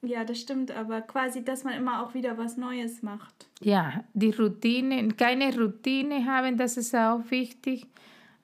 Ja, 0.05 0.25
das 0.25 0.41
stimmt, 0.41 0.73
aber 0.73 1.01
quasi, 1.01 1.45
dass 1.45 1.63
man 1.63 1.75
immer 1.75 2.03
auch 2.03 2.13
wieder 2.13 2.37
was 2.37 2.57
Neues 2.57 3.03
macht. 3.03 3.47
Ja, 3.61 4.03
die 4.15 4.31
Routine, 4.31 5.09
keine 5.17 5.57
Routine 5.57 6.27
haben, 6.27 6.57
das 6.57 6.77
ist 6.77 6.95
auch 6.95 7.21
wichtig. 7.31 7.87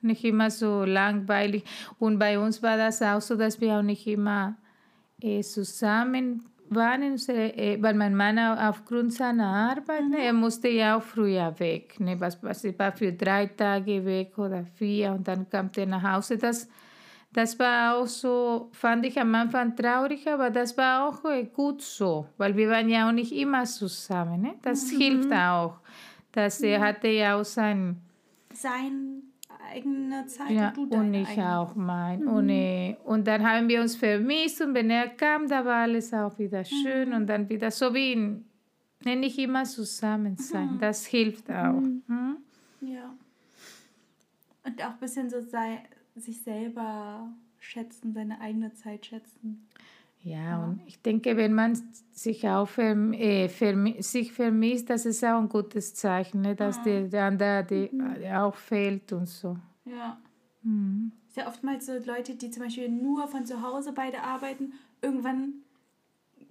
Nicht 0.00 0.24
immer 0.24 0.50
so 0.50 0.84
langweilig. 0.84 1.64
Und 1.98 2.20
bei 2.20 2.38
uns 2.38 2.62
war 2.62 2.76
das 2.76 3.02
auch 3.02 3.20
so, 3.20 3.34
dass 3.34 3.60
wir 3.60 3.74
auch 3.74 3.82
nicht 3.82 4.06
immer 4.06 4.56
äh, 5.20 5.42
zusammen 5.42 6.44
waren, 6.70 7.16
äh, 7.28 7.78
weil 7.80 7.94
mein 7.94 8.14
Mann 8.14 8.38
aufgrund 8.38 9.12
seiner 9.14 9.46
Arbeit, 9.46 10.04
mhm. 10.04 10.10
ne, 10.10 10.24
er 10.26 10.32
musste 10.32 10.68
ja 10.68 10.96
auch 10.96 11.02
früher 11.02 11.58
weg. 11.58 11.98
Ne, 11.98 12.20
was, 12.20 12.40
was, 12.42 12.64
war 12.78 12.92
für 12.92 13.12
drei 13.12 13.46
Tage 13.46 14.04
weg 14.04 14.38
oder 14.38 14.64
vier 14.64 15.12
und 15.12 15.26
dann 15.26 15.48
kam 15.50 15.70
er 15.74 15.86
nach 15.86 16.02
Hause. 16.02 16.38
Das, 16.38 16.68
das 17.32 17.58
war 17.58 17.96
auch 17.96 18.06
so, 18.06 18.70
fand 18.72 19.04
ich 19.04 19.18
am 19.20 19.34
Anfang 19.34 19.76
traurig, 19.76 20.26
aber 20.28 20.50
das 20.50 20.76
war 20.76 21.08
auch 21.08 21.22
gut 21.52 21.82
so, 21.82 22.26
weil 22.38 22.56
wir 22.56 22.68
waren 22.70 22.88
ja 22.88 23.08
auch 23.08 23.12
nicht 23.12 23.32
immer 23.32 23.64
zusammen. 23.64 24.42
Ne? 24.42 24.54
Das 24.62 24.90
mhm. 24.92 24.98
hilft 24.98 25.32
auch. 25.32 25.80
Dass 26.32 26.60
er 26.60 26.78
mhm. 26.78 26.82
hatte 26.82 27.08
ja 27.08 27.38
auch 27.38 27.44
sein... 27.44 28.00
Sein 28.52 29.22
eigene 29.70 30.26
Zeit 30.26 30.50
ja, 30.50 30.72
und 30.76 30.92
und 30.92 31.14
ich 31.14 31.28
eigene. 31.28 31.58
auch 31.58 31.74
mein. 31.74 32.20
Mhm. 32.22 32.28
Und, 32.28 32.48
äh, 32.48 32.96
und 33.04 33.26
dann 33.26 33.48
haben 33.48 33.68
wir 33.68 33.80
uns 33.80 33.96
vermisst 33.96 34.60
und 34.60 34.74
wenn 34.74 34.90
er 34.90 35.08
kam, 35.08 35.46
da 35.48 35.64
war 35.64 35.82
alles 35.82 36.12
auch 36.14 36.38
wieder 36.38 36.64
schön 36.64 37.10
mhm. 37.10 37.14
und 37.14 37.26
dann 37.26 37.48
wieder 37.48 37.70
so 37.70 37.92
wie 37.92 38.12
in, 38.12 38.44
nicht 39.04 39.38
immer 39.38 39.64
zusammen 39.64 40.36
sein. 40.36 40.74
Mhm. 40.74 40.78
Das 40.78 41.06
hilft 41.06 41.50
auch. 41.50 41.80
Mhm. 41.80 42.02
Hm? 42.08 42.36
Ja. 42.80 43.14
Und 44.64 44.82
auch 44.82 44.90
ein 44.90 44.98
bisschen 45.00 45.30
so 45.30 45.40
sei, 45.40 45.82
sich 46.20 46.42
selber 46.42 47.32
schätzen, 47.58 48.12
seine 48.12 48.40
eigene 48.40 48.72
Zeit 48.74 49.06
schätzen. 49.06 49.68
Ja, 50.20 50.38
ja. 50.38 50.64
und 50.64 50.82
ich 50.86 51.00
denke, 51.00 51.36
wenn 51.36 51.54
man 51.54 51.78
sich 52.12 52.48
auch 52.48 52.68
verm 52.68 53.12
äh, 53.12 53.48
verm 53.48 53.94
sich 54.00 54.32
vermisst, 54.32 54.90
das 54.90 55.06
ist 55.06 55.24
auch 55.24 55.38
ein 55.38 55.48
gutes 55.48 55.94
Zeichen, 55.94 56.40
ne? 56.40 56.56
dass 56.56 56.84
ja. 56.84 57.02
der 57.02 57.24
andere 57.24 57.66
die, 57.68 57.94
mhm. 57.94 58.24
auch 58.34 58.54
fehlt 58.54 59.12
und 59.12 59.28
so. 59.28 59.56
Ja. 59.84 60.18
Mhm. 60.62 61.12
Es 61.24 61.30
ist 61.30 61.36
ja 61.36 61.48
oftmals 61.48 61.86
so 61.86 61.92
Leute, 62.04 62.34
die 62.34 62.50
zum 62.50 62.64
Beispiel 62.64 62.88
nur 62.88 63.28
von 63.28 63.46
zu 63.46 63.62
Hause 63.62 63.92
beide 63.92 64.22
arbeiten, 64.22 64.72
irgendwann 65.00 65.62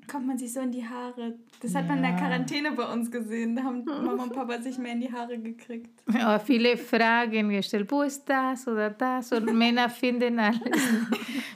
kommt 0.07 0.27
man 0.27 0.37
sich 0.37 0.53
so 0.53 0.59
in 0.61 0.71
die 0.71 0.87
Haare. 0.87 1.35
Das 1.61 1.75
hat 1.75 1.83
ja. 1.83 1.87
man 1.89 1.97
in 1.97 2.03
der 2.03 2.15
Quarantäne 2.15 2.71
bei 2.71 2.91
uns 2.91 3.11
gesehen. 3.11 3.55
Da 3.55 3.63
haben 3.63 3.83
Mama 3.83 4.23
und 4.23 4.33
Papa 4.33 4.61
sich 4.61 4.77
mehr 4.77 4.93
in 4.93 5.01
die 5.01 5.11
Haare 5.11 5.37
gekriegt. 5.37 6.01
Ja, 6.13 6.39
viele 6.39 6.77
Fragen 6.77 7.49
gestellt. 7.49 7.91
Wo 7.91 8.01
ist 8.01 8.25
das 8.25 8.67
oder 8.67 8.89
das? 8.89 9.31
Und 9.31 9.53
Männer 9.53 9.89
finden 10.01 10.39
alles. 10.39 10.81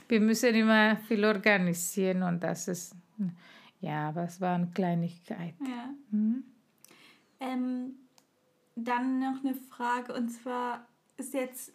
Wir 0.08 0.20
müssen 0.20 0.54
immer 0.54 0.96
viel 0.96 1.24
organisieren 1.24 2.22
und 2.22 2.42
das 2.42 2.68
ist. 2.68 2.94
Ja, 3.80 4.08
aber 4.10 4.24
es 4.24 4.40
war 4.40 4.54
eine 4.54 4.68
Kleinigkeit. 4.68 5.54
Ja. 5.60 5.92
Mhm. 6.10 6.44
Ähm, 7.40 7.94
dann 8.76 9.18
noch 9.18 9.44
eine 9.44 9.54
Frage 9.54 10.14
und 10.14 10.28
zwar 10.28 10.86
ist 11.16 11.34
jetzt 11.34 11.72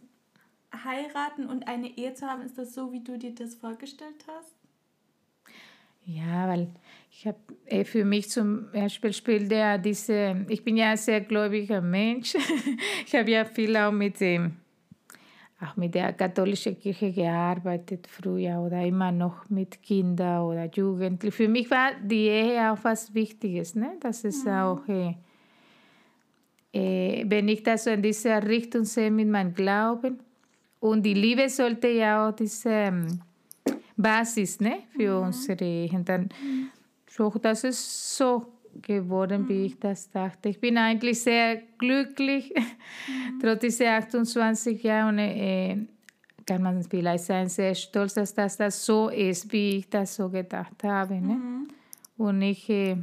heiraten 0.73 1.47
und 1.47 1.67
eine 1.67 1.97
Ehe 1.97 2.13
zu 2.13 2.27
haben, 2.27 2.41
ist 2.41 2.57
das 2.57 2.73
so, 2.73 2.91
wie 2.91 3.03
du 3.03 3.17
dir 3.17 3.33
das 3.33 3.55
vorgestellt 3.55 4.25
hast? 4.27 4.56
Ja, 6.07 6.47
weil 6.47 6.69
ich 7.11 7.27
habe 7.27 7.37
äh, 7.65 7.83
für 7.83 8.05
mich 8.05 8.29
zum 8.29 8.71
Beispiel 8.71 9.11
spielt 9.11 9.51
der 9.51 9.77
diese, 9.77 10.45
ich 10.47 10.63
bin 10.63 10.77
ja 10.77 10.91
ein 10.91 10.97
sehr 10.97 11.19
gläubiger 11.19 11.81
Mensch. 11.81 12.33
ich 13.05 13.13
habe 13.13 13.29
ja 13.29 13.43
viel 13.43 13.75
auch 13.75 13.91
mit 13.91 14.21
dem, 14.21 14.55
auch 15.59 15.75
mit 15.75 15.95
der 15.95 16.13
katholischen 16.13 16.79
Kirche 16.79 17.11
gearbeitet 17.11 18.07
früher 18.07 18.57
oder 18.61 18.85
immer 18.85 19.11
noch 19.11 19.49
mit 19.49 19.81
Kindern 19.81 20.43
oder 20.43 20.69
Jugendlichen. 20.73 21.35
Für 21.35 21.49
mich 21.49 21.69
war 21.69 21.91
die 22.01 22.27
Ehe 22.27 22.71
auch 22.71 22.79
was 22.83 23.13
Wichtiges, 23.13 23.75
ne? 23.75 23.97
Das 23.99 24.23
ist 24.23 24.45
mhm. 24.45 24.51
auch, 24.51 24.87
äh, 24.87 25.13
äh, 26.71 27.25
wenn 27.27 27.49
ich 27.49 27.63
das 27.63 27.83
so 27.83 27.89
in 27.89 28.01
dieser 28.01 28.47
Richtung 28.47 28.85
sehe 28.85 29.11
mit 29.11 29.27
meinem 29.27 29.53
Glauben 29.53 30.19
und 30.79 31.03
die 31.03 31.15
Liebe 31.15 31.49
sollte 31.49 31.89
ja 31.89 32.29
auch 32.29 32.31
diese 32.31 32.69
ähm, 32.69 33.21
Basis 33.97 34.59
ne, 34.59 34.83
für 34.95 35.19
mhm. 35.19 35.27
unsere. 35.27 35.89
Dann, 36.03 36.29
so, 37.09 37.29
das 37.41 37.63
ist 37.63 38.15
so 38.17 38.45
geworden, 38.81 39.49
wie 39.49 39.65
ich 39.65 39.79
das 39.79 40.09
dachte. 40.11 40.49
Ich 40.49 40.59
bin 40.59 40.77
eigentlich 40.77 41.21
sehr 41.21 41.61
glücklich, 41.77 42.53
mhm. 43.07 43.39
trotz 43.41 43.61
dieser 43.61 43.97
28 43.97 44.81
Jahre. 44.83 45.09
Und, 45.09 45.19
äh, 45.19 45.77
kann 46.45 46.63
man 46.63 46.81
vielleicht 46.81 47.25
sein, 47.25 47.49
sehr 47.49 47.75
stolz, 47.75 48.13
dass 48.13 48.33
das, 48.33 48.55
das 48.55 48.85
so 48.85 49.09
ist, 49.09 49.51
wie 49.51 49.79
ich 49.79 49.89
das 49.89 50.15
so 50.15 50.29
gedacht 50.29 50.81
habe. 50.83 51.15
Ne? 51.15 51.35
Mhm. 51.35 51.67
Und 52.17 52.41
ich, 52.41 52.69
äh, 52.69 52.95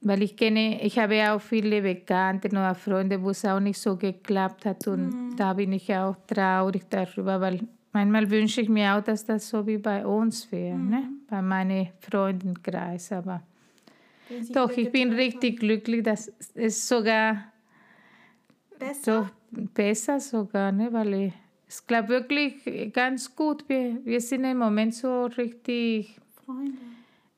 weil 0.00 0.22
ich 0.22 0.36
kenne, 0.36 0.82
ich 0.82 0.98
habe 0.98 1.30
auch 1.30 1.40
viele 1.40 1.82
Bekannte 1.82 2.48
oder 2.48 2.74
Freunde, 2.74 3.22
wo 3.22 3.30
es 3.30 3.44
auch 3.44 3.60
nicht 3.60 3.78
so 3.78 3.96
geklappt 3.96 4.64
hat. 4.64 4.86
Und 4.86 5.10
mhm. 5.10 5.36
da 5.36 5.52
bin 5.52 5.72
ich 5.72 5.94
auch 5.94 6.16
traurig 6.26 6.84
darüber, 6.88 7.40
weil 7.40 7.60
Manchmal 7.96 8.30
wünsche 8.30 8.60
ich 8.60 8.68
mir 8.68 8.94
auch, 8.94 9.02
dass 9.02 9.24
das 9.24 9.48
so 9.48 9.66
wie 9.66 9.78
bei 9.78 10.04
uns 10.04 10.52
wäre, 10.52 10.76
mhm. 10.76 10.90
ne? 10.90 11.02
bei 11.30 11.40
meinem 11.40 11.86
Freundenkreis. 12.00 13.10
Aber 13.10 13.40
doch, 14.52 14.70
ich 14.76 14.92
bin 14.92 15.14
richtig 15.14 15.60
glücklich, 15.60 16.02
dass 16.02 16.30
es 16.54 16.86
sogar 16.86 17.50
besser, 18.78 19.30
so 19.50 19.62
besser 19.72 20.20
sogar, 20.20 20.72
ne? 20.72 20.92
weil 20.92 21.14
ich, 21.14 21.32
es 21.66 21.86
klappt 21.86 22.10
wirklich 22.10 22.92
ganz 22.92 23.34
gut. 23.34 23.66
Wir, 23.66 23.98
wir 24.04 24.20
sind 24.20 24.44
im 24.44 24.58
Moment 24.58 24.94
so 24.94 25.24
richtig 25.24 26.20
Freunde. 26.44 26.76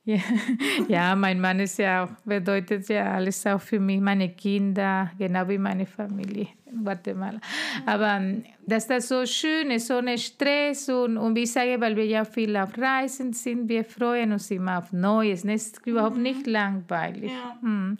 Ja, 0.09 0.17
ja, 0.87 1.15
mein 1.15 1.39
Mann 1.39 1.59
ist 1.59 1.77
ja 1.77 2.03
auch, 2.03 2.09
bedeutet 2.25 2.89
ja 2.89 3.13
alles 3.13 3.45
auch 3.45 3.61
für 3.61 3.79
mich, 3.79 4.01
meine 4.01 4.29
Kinder, 4.29 5.11
genau 5.19 5.47
wie 5.47 5.59
meine 5.59 5.85
Familie 5.85 6.47
in 6.65 6.83
Guatemala. 6.83 7.39
Aber 7.85 8.17
ähm, 8.17 8.43
dass 8.65 8.87
das 8.87 9.07
so 9.07 9.23
schön 9.27 9.69
ist, 9.69 9.91
ohne 9.91 10.17
Stress 10.17 10.89
und, 10.89 11.17
und 11.17 11.35
wie 11.35 11.43
ich 11.43 11.51
sage, 11.51 11.79
weil 11.79 11.95
wir 11.95 12.07
ja 12.07 12.25
viel 12.25 12.57
auf 12.57 12.75
Reisen 12.75 13.33
sind, 13.33 13.69
wir 13.69 13.85
freuen 13.85 14.31
uns 14.31 14.49
immer 14.49 14.79
auf 14.79 14.91
Neues. 14.91 15.45
Es 15.45 15.67
ist 15.67 15.85
überhaupt 15.85 16.17
mhm. 16.17 16.23
nicht 16.23 16.47
langweilig. 16.47 17.31
Ja. 17.31 17.59
Hm. 17.61 17.97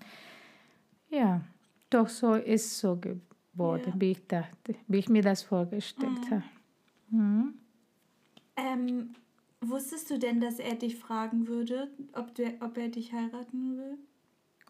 ja, 1.11 1.41
doch 1.91 2.09
so 2.09 2.33
ist 2.33 2.65
es 2.65 2.79
so 2.79 2.95
geworden, 2.95 3.93
ja. 3.93 4.01
wie 4.01 4.11
ich 4.11 4.27
dachte, 4.27 4.73
wie 4.87 4.97
ich 4.97 5.09
mir 5.09 5.21
das 5.21 5.43
vorgestellt 5.43 6.09
mhm. 6.09 6.31
habe. 6.31 6.43
Mhm. 7.11 7.53
Ähm, 8.57 9.09
wusstest 9.61 10.09
du 10.09 10.19
denn, 10.19 10.39
dass 10.39 10.59
er 10.59 10.75
dich 10.75 10.95
fragen 10.95 11.47
würde, 11.47 11.89
ob, 12.13 12.33
der, 12.35 12.53
ob 12.61 12.77
er 12.77 12.89
dich 12.89 13.13
heiraten 13.13 13.77
will? 13.77 13.97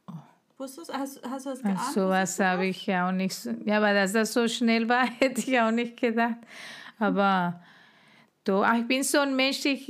Oh. 0.07 0.13
Wusstest 0.57 0.89
du 0.89 0.93
Hast, 0.93 1.21
hast 1.29 1.45
du 1.45 1.49
das 1.51 1.61
geahnt? 1.61 1.79
Ach, 1.79 1.91
sowas 1.91 2.39
habe 2.39 2.65
ich 2.65 2.85
ja 2.85 3.07
auch 3.07 3.11
nicht. 3.11 3.33
So, 3.33 3.51
ja, 3.65 3.77
aber 3.77 3.93
dass 3.93 4.13
das 4.13 4.33
so 4.33 4.47
schnell 4.47 4.89
war, 4.89 5.05
hätte 5.19 5.41
ich 5.41 5.59
auch 5.59 5.71
nicht 5.71 5.97
gedacht. 5.97 6.37
Aber 6.97 7.61
do, 8.43 8.63
ach, 8.63 8.77
ich 8.77 8.87
bin 8.87 9.03
so 9.03 9.19
ein 9.19 9.35
Mensch, 9.35 9.63
ich, 9.65 9.87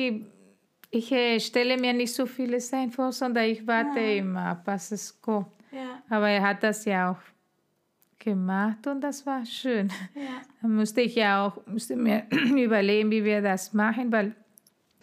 ich 0.91 1.11
äh, 1.11 1.39
stelle 1.39 1.77
mir 1.77 1.93
nicht 1.93 2.13
so 2.13 2.25
vieles 2.25 2.71
ein 2.73 2.91
vor, 2.91 3.11
sondern 3.11 3.45
ich 3.45 3.65
warte 3.65 3.99
ja. 3.99 4.17
immer 4.17 4.61
was 4.65 4.91
es 4.91 5.19
kommt. 5.21 5.47
Ja. 5.71 6.01
Aber 6.09 6.29
er 6.29 6.41
hat 6.41 6.63
das 6.63 6.85
ja 6.85 7.11
auch 7.11 7.17
gemacht 8.19 8.85
und 8.85 9.01
das 9.01 9.25
war 9.25 9.45
schön. 9.45 9.89
Ja. 10.13 10.41
Dann 10.61 10.75
musste 10.75 11.01
ich 11.01 11.15
ja 11.15 11.45
auch 11.45 11.65
musste 11.65 11.95
mir 11.95 12.25
überlegen, 12.31 13.09
wie 13.11 13.23
wir 13.23 13.41
das 13.41 13.73
machen, 13.73 14.11
weil 14.11 14.35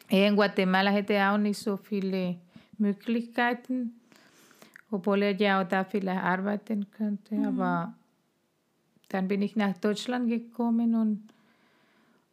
in 0.09 0.37
Guatemala 0.37 0.91
hätte 0.91 1.15
er 1.15 1.35
auch 1.35 1.39
nicht 1.39 1.59
so 1.59 1.77
viele 1.77 2.37
Möglichkeiten, 2.79 4.01
obwohl 4.91 5.23
er 5.23 5.35
ja 5.35 5.63
auch 5.63 5.69
da 5.69 5.85
vielleicht 5.85 6.23
arbeiten 6.23 6.91
könnte. 6.91 7.35
Mhm. 7.35 7.47
Aber 7.47 7.95
dann 9.09 9.29
bin 9.29 9.43
ich 9.43 9.57
nach 9.57 9.77
Deutschland 9.79 10.29
gekommen 10.29 10.95
und 10.95 11.29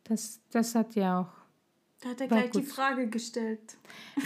das, 0.04 0.42
das 0.52 0.76
hat 0.76 0.96
ja 0.96 1.22
auch. 1.22 1.32
Da 2.02 2.10
hat 2.10 2.22
er 2.22 2.28
gleich 2.28 2.52
gut. 2.52 2.62
die 2.62 2.66
Frage 2.66 3.08
gestellt. 3.08 3.78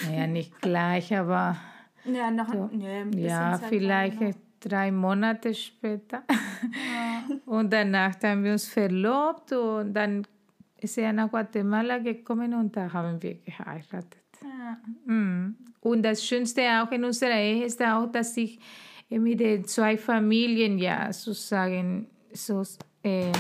Naja, 0.06 0.28
nicht 0.28 0.60
gleich, 0.62 1.16
aber. 1.16 1.58
Ja, 2.06 2.32
noch 2.32 2.52
so, 2.52 2.70
nee, 2.72 3.02
ein 3.02 3.14
Ja, 3.14 3.58
vielleicht 3.58 4.20
noch. 4.20 4.34
drei 4.60 4.92
Monate 4.92 5.54
später. 5.54 6.24
Ja. 6.28 7.36
Und 7.46 7.72
danach 7.72 8.16
haben 8.24 8.44
wir 8.44 8.54
uns 8.54 8.68
verlobt 8.68 9.52
und 9.52 9.94
dann 9.94 10.26
ist 10.80 10.98
er 10.98 11.14
nach 11.14 11.30
Guatemala 11.30 11.98
gekommen 12.00 12.54
und 12.54 12.76
da 12.76 12.92
haben 12.92 13.22
wir 13.22 13.36
geheiratet. 13.36 14.18
Ja. 14.42 15.14
Mm. 15.14 15.56
Und 15.82 16.04
das 16.04 16.26
Schönste 16.26 16.62
auch 16.62 16.92
in 16.92 17.04
unserer 17.04 17.40
Ehe 17.40 17.66
ist 17.66 17.82
auch, 17.82 18.12
dass 18.12 18.36
ich 18.38 18.60
mit 19.10 19.40
den 19.40 19.66
zwei 19.66 19.98
Familien 19.98 20.78
ja 20.78 21.12
sozusagen 21.14 22.08
so 22.34 22.64
äh, 23.04 23.32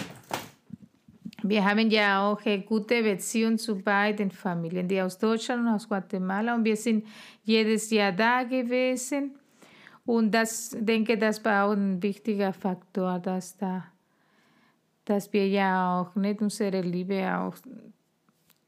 wir 1.43 1.63
haben 1.63 1.89
ja 1.91 2.27
auch 2.27 2.43
eine 2.45 2.61
gute 2.61 3.03
Beziehung 3.03 3.57
zu 3.57 3.75
beiden 3.77 4.31
Familien, 4.31 4.87
die 4.87 5.01
aus 5.01 5.17
Deutschland 5.17 5.61
und 5.61 5.73
aus 5.73 5.87
Guatemala. 5.87 6.55
Und 6.55 6.65
wir 6.65 6.75
sind 6.75 7.05
jedes 7.43 7.89
Jahr 7.89 8.11
da 8.11 8.43
gewesen. 8.43 9.35
Und 10.05 10.31
das 10.31 10.75
denke, 10.79 11.17
das 11.17 11.43
war 11.43 11.65
auch 11.65 11.73
ein 11.73 12.01
wichtiger 12.01 12.53
Faktor, 12.53 13.19
dass, 13.19 13.55
da, 13.57 13.85
dass 15.07 15.31
wir 15.31 15.47
ja 15.47 16.01
auch 16.01 16.15
nicht 16.15 16.41
unsere 16.41 16.81
Liebe 16.81 17.33
auch 17.33 17.55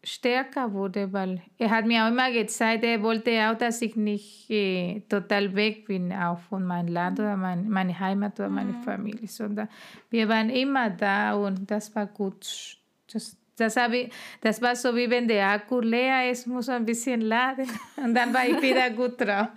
stärker 0.04 0.72
wurde, 0.72 1.12
weil 1.12 1.42
er 1.58 1.70
hat 1.70 1.86
mir 1.86 2.04
auch 2.04 2.08
immer 2.08 2.32
gezeigt, 2.32 2.86
er 2.86 3.04
wollte 3.04 3.32
auch, 3.50 3.58
dass 3.58 3.82
ich 3.82 3.98
nicht 3.98 4.50
äh, 4.50 5.02
total 5.10 5.54
weg 5.54 5.86
bin, 5.86 6.14
auch 6.14 6.40
von 6.40 6.64
meinem 6.64 6.88
Land 6.88 7.20
oder 7.20 7.36
mein, 7.36 7.70
meine 7.70 8.00
Heimat 8.00 8.40
oder 8.40 8.50
meine 8.50 8.72
mhm. 8.72 8.84
Familie, 8.84 9.28
sondern 9.28 9.68
wir 10.10 10.30
waren 10.30 10.50
immer 10.50 10.90
da 10.90 11.34
und 11.34 11.70
das 11.70 11.94
war 11.96 12.08
gut. 12.08 12.78
Das, 13.12 13.36
das, 13.58 13.76
ich, 13.92 14.10
das 14.40 14.62
war 14.62 14.74
so 14.76 14.96
wie 14.96 15.10
wenn 15.10 15.28
der 15.28 15.50
Akku 15.50 15.82
leer 15.82 16.32
ist, 16.32 16.48
muss 16.48 16.68
man 16.68 16.78
ein 16.78 16.86
bisschen 16.86 17.20
laden 17.20 17.68
und 17.98 18.16
dann 18.16 18.34
war 18.34 18.48
ich 18.48 18.62
wieder 18.62 18.90
gut 18.92 19.20
drauf. 19.20 19.50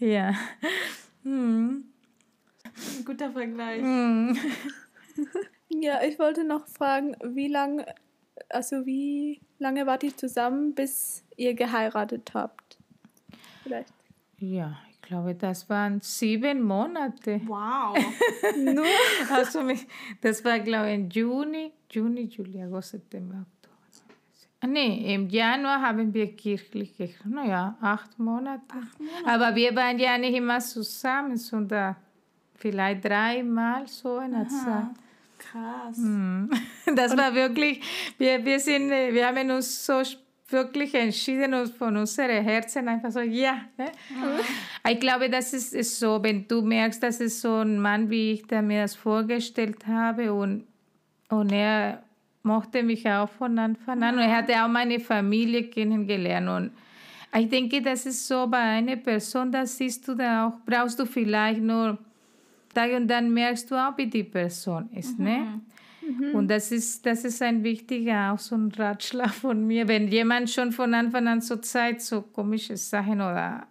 Ja. 0.00 0.34
Hm. 1.22 1.84
Guter 3.04 3.30
Vergleich. 3.30 3.82
Hm. 3.82 4.36
Ja, 5.70 6.02
ich 6.02 6.18
wollte 6.18 6.44
noch 6.44 6.66
fragen, 6.66 7.16
wie 7.22 7.48
lange, 7.48 7.86
also 8.48 8.84
wie 8.86 9.40
lange 9.58 9.86
wart 9.86 10.02
ihr 10.02 10.16
zusammen, 10.16 10.74
bis 10.74 11.24
ihr 11.36 11.54
geheiratet 11.54 12.32
habt? 12.34 12.78
Vielleicht. 13.62 13.92
Ja, 14.38 14.76
ich 14.90 15.00
glaube, 15.02 15.34
das 15.34 15.68
waren 15.68 16.00
sieben 16.00 16.62
Monate. 16.62 17.40
Wow. 17.46 17.96
Nur? 18.56 18.84
Also, 19.32 19.60
das 20.20 20.44
war, 20.44 20.58
glaube 20.58 20.88
ich, 20.88 20.94
im 20.94 21.08
Juni, 21.10 21.72
Juni, 21.90 22.22
Juli, 22.22 22.64
August, 22.64 22.90
September, 22.90 23.36
Oktober. 23.36 24.72
Nee, 24.72 25.14
im 25.14 25.28
Januar 25.28 25.80
haben 25.80 26.12
wir 26.12 26.34
kirchlich 26.34 26.96
geheiratet. 26.96 27.26
Naja, 27.26 27.76
acht 27.80 28.18
Monate. 28.18 28.62
acht 28.68 28.98
Monate. 28.98 29.26
Aber 29.26 29.54
wir 29.54 29.74
waren 29.76 29.98
ja 29.98 30.18
nicht 30.18 30.34
immer 30.34 30.58
zusammen, 30.58 31.36
sondern 31.36 31.96
vielleicht 32.56 33.04
dreimal 33.04 33.86
so 33.86 34.18
in 34.18 34.32
der 34.32 34.48
Zeit. 34.48 34.90
Krass. 35.40 35.96
Mhm. 35.96 36.50
Das 36.94 37.16
war 37.16 37.34
wirklich, 37.34 37.80
wir, 38.18 38.44
wir, 38.44 38.58
sind, 38.58 38.90
wir 38.90 39.26
haben 39.26 39.50
uns 39.50 39.86
so 39.86 40.02
wirklich 40.48 40.94
entschieden 40.94 41.54
uns 41.54 41.70
von 41.70 41.96
unseren 41.96 42.42
Herzen 42.42 42.88
einfach 42.88 43.10
so, 43.10 43.20
ja. 43.20 43.60
Ne? 43.78 43.86
Mhm. 44.10 44.90
Ich 44.90 45.00
glaube, 45.00 45.30
das 45.30 45.52
ist, 45.52 45.72
ist 45.72 45.98
so, 45.98 46.22
wenn 46.22 46.46
du 46.48 46.62
merkst, 46.62 47.02
dass 47.02 47.20
es 47.20 47.40
so 47.40 47.56
ein 47.58 47.78
Mann, 47.80 48.10
wie 48.10 48.32
ich 48.32 48.50
mir 48.50 48.82
das 48.82 48.96
vorgestellt 48.96 49.86
habe 49.86 50.32
und, 50.32 50.66
und 51.28 51.52
er 51.52 52.02
mochte 52.42 52.82
mich 52.82 53.08
auch 53.08 53.28
von 53.28 53.58
Anfang 53.58 54.02
an 54.02 54.16
und 54.16 54.22
er 54.22 54.36
hatte 54.38 54.64
auch 54.64 54.68
meine 54.68 54.98
Familie 54.98 55.64
kennengelernt 55.64 56.48
und 56.48 56.70
ich 57.38 57.48
denke, 57.48 57.80
das 57.80 58.06
ist 58.06 58.26
so 58.26 58.48
bei 58.48 58.58
einer 58.58 58.96
Person, 58.96 59.52
da 59.52 59.64
siehst 59.64 60.08
du 60.08 60.14
da 60.14 60.48
auch, 60.48 60.54
brauchst 60.66 60.98
du 60.98 61.06
vielleicht 61.06 61.60
nur 61.60 61.96
Tag 62.74 62.92
und 62.92 63.08
dann 63.08 63.32
merkst 63.32 63.70
du 63.70 63.74
auch, 63.74 63.96
wie 63.96 64.06
die 64.06 64.24
Person 64.24 64.88
ist. 64.92 65.18
Mhm. 65.18 65.24
Ne? 65.24 65.60
Mhm. 66.08 66.34
Und 66.34 66.48
das 66.48 66.72
ist, 66.72 67.04
das 67.04 67.24
ist 67.24 67.42
ein 67.42 67.62
wichtiger, 67.62 68.32
auch 68.32 68.38
so 68.38 68.56
ein 68.56 68.70
Ratschlag 68.72 69.30
von 69.30 69.66
mir. 69.66 69.86
Wenn 69.88 70.08
jemand 70.08 70.50
schon 70.50 70.72
von 70.72 70.94
Anfang 70.94 71.26
an 71.28 71.40
so 71.40 71.56
zeigt, 71.56 72.00
so 72.00 72.22
komische 72.22 72.76
Sachen 72.76 73.20
oder 73.20 73.66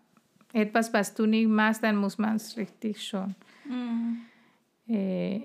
etwas, 0.54 0.94
was 0.94 1.14
du 1.14 1.26
nicht 1.26 1.48
machst, 1.48 1.84
dann 1.84 1.96
muss 1.98 2.18
man 2.18 2.36
es 2.36 2.58
richtig 2.58 3.04
schon 3.06 3.36
mhm. 3.66 4.22
äh, 4.88 5.42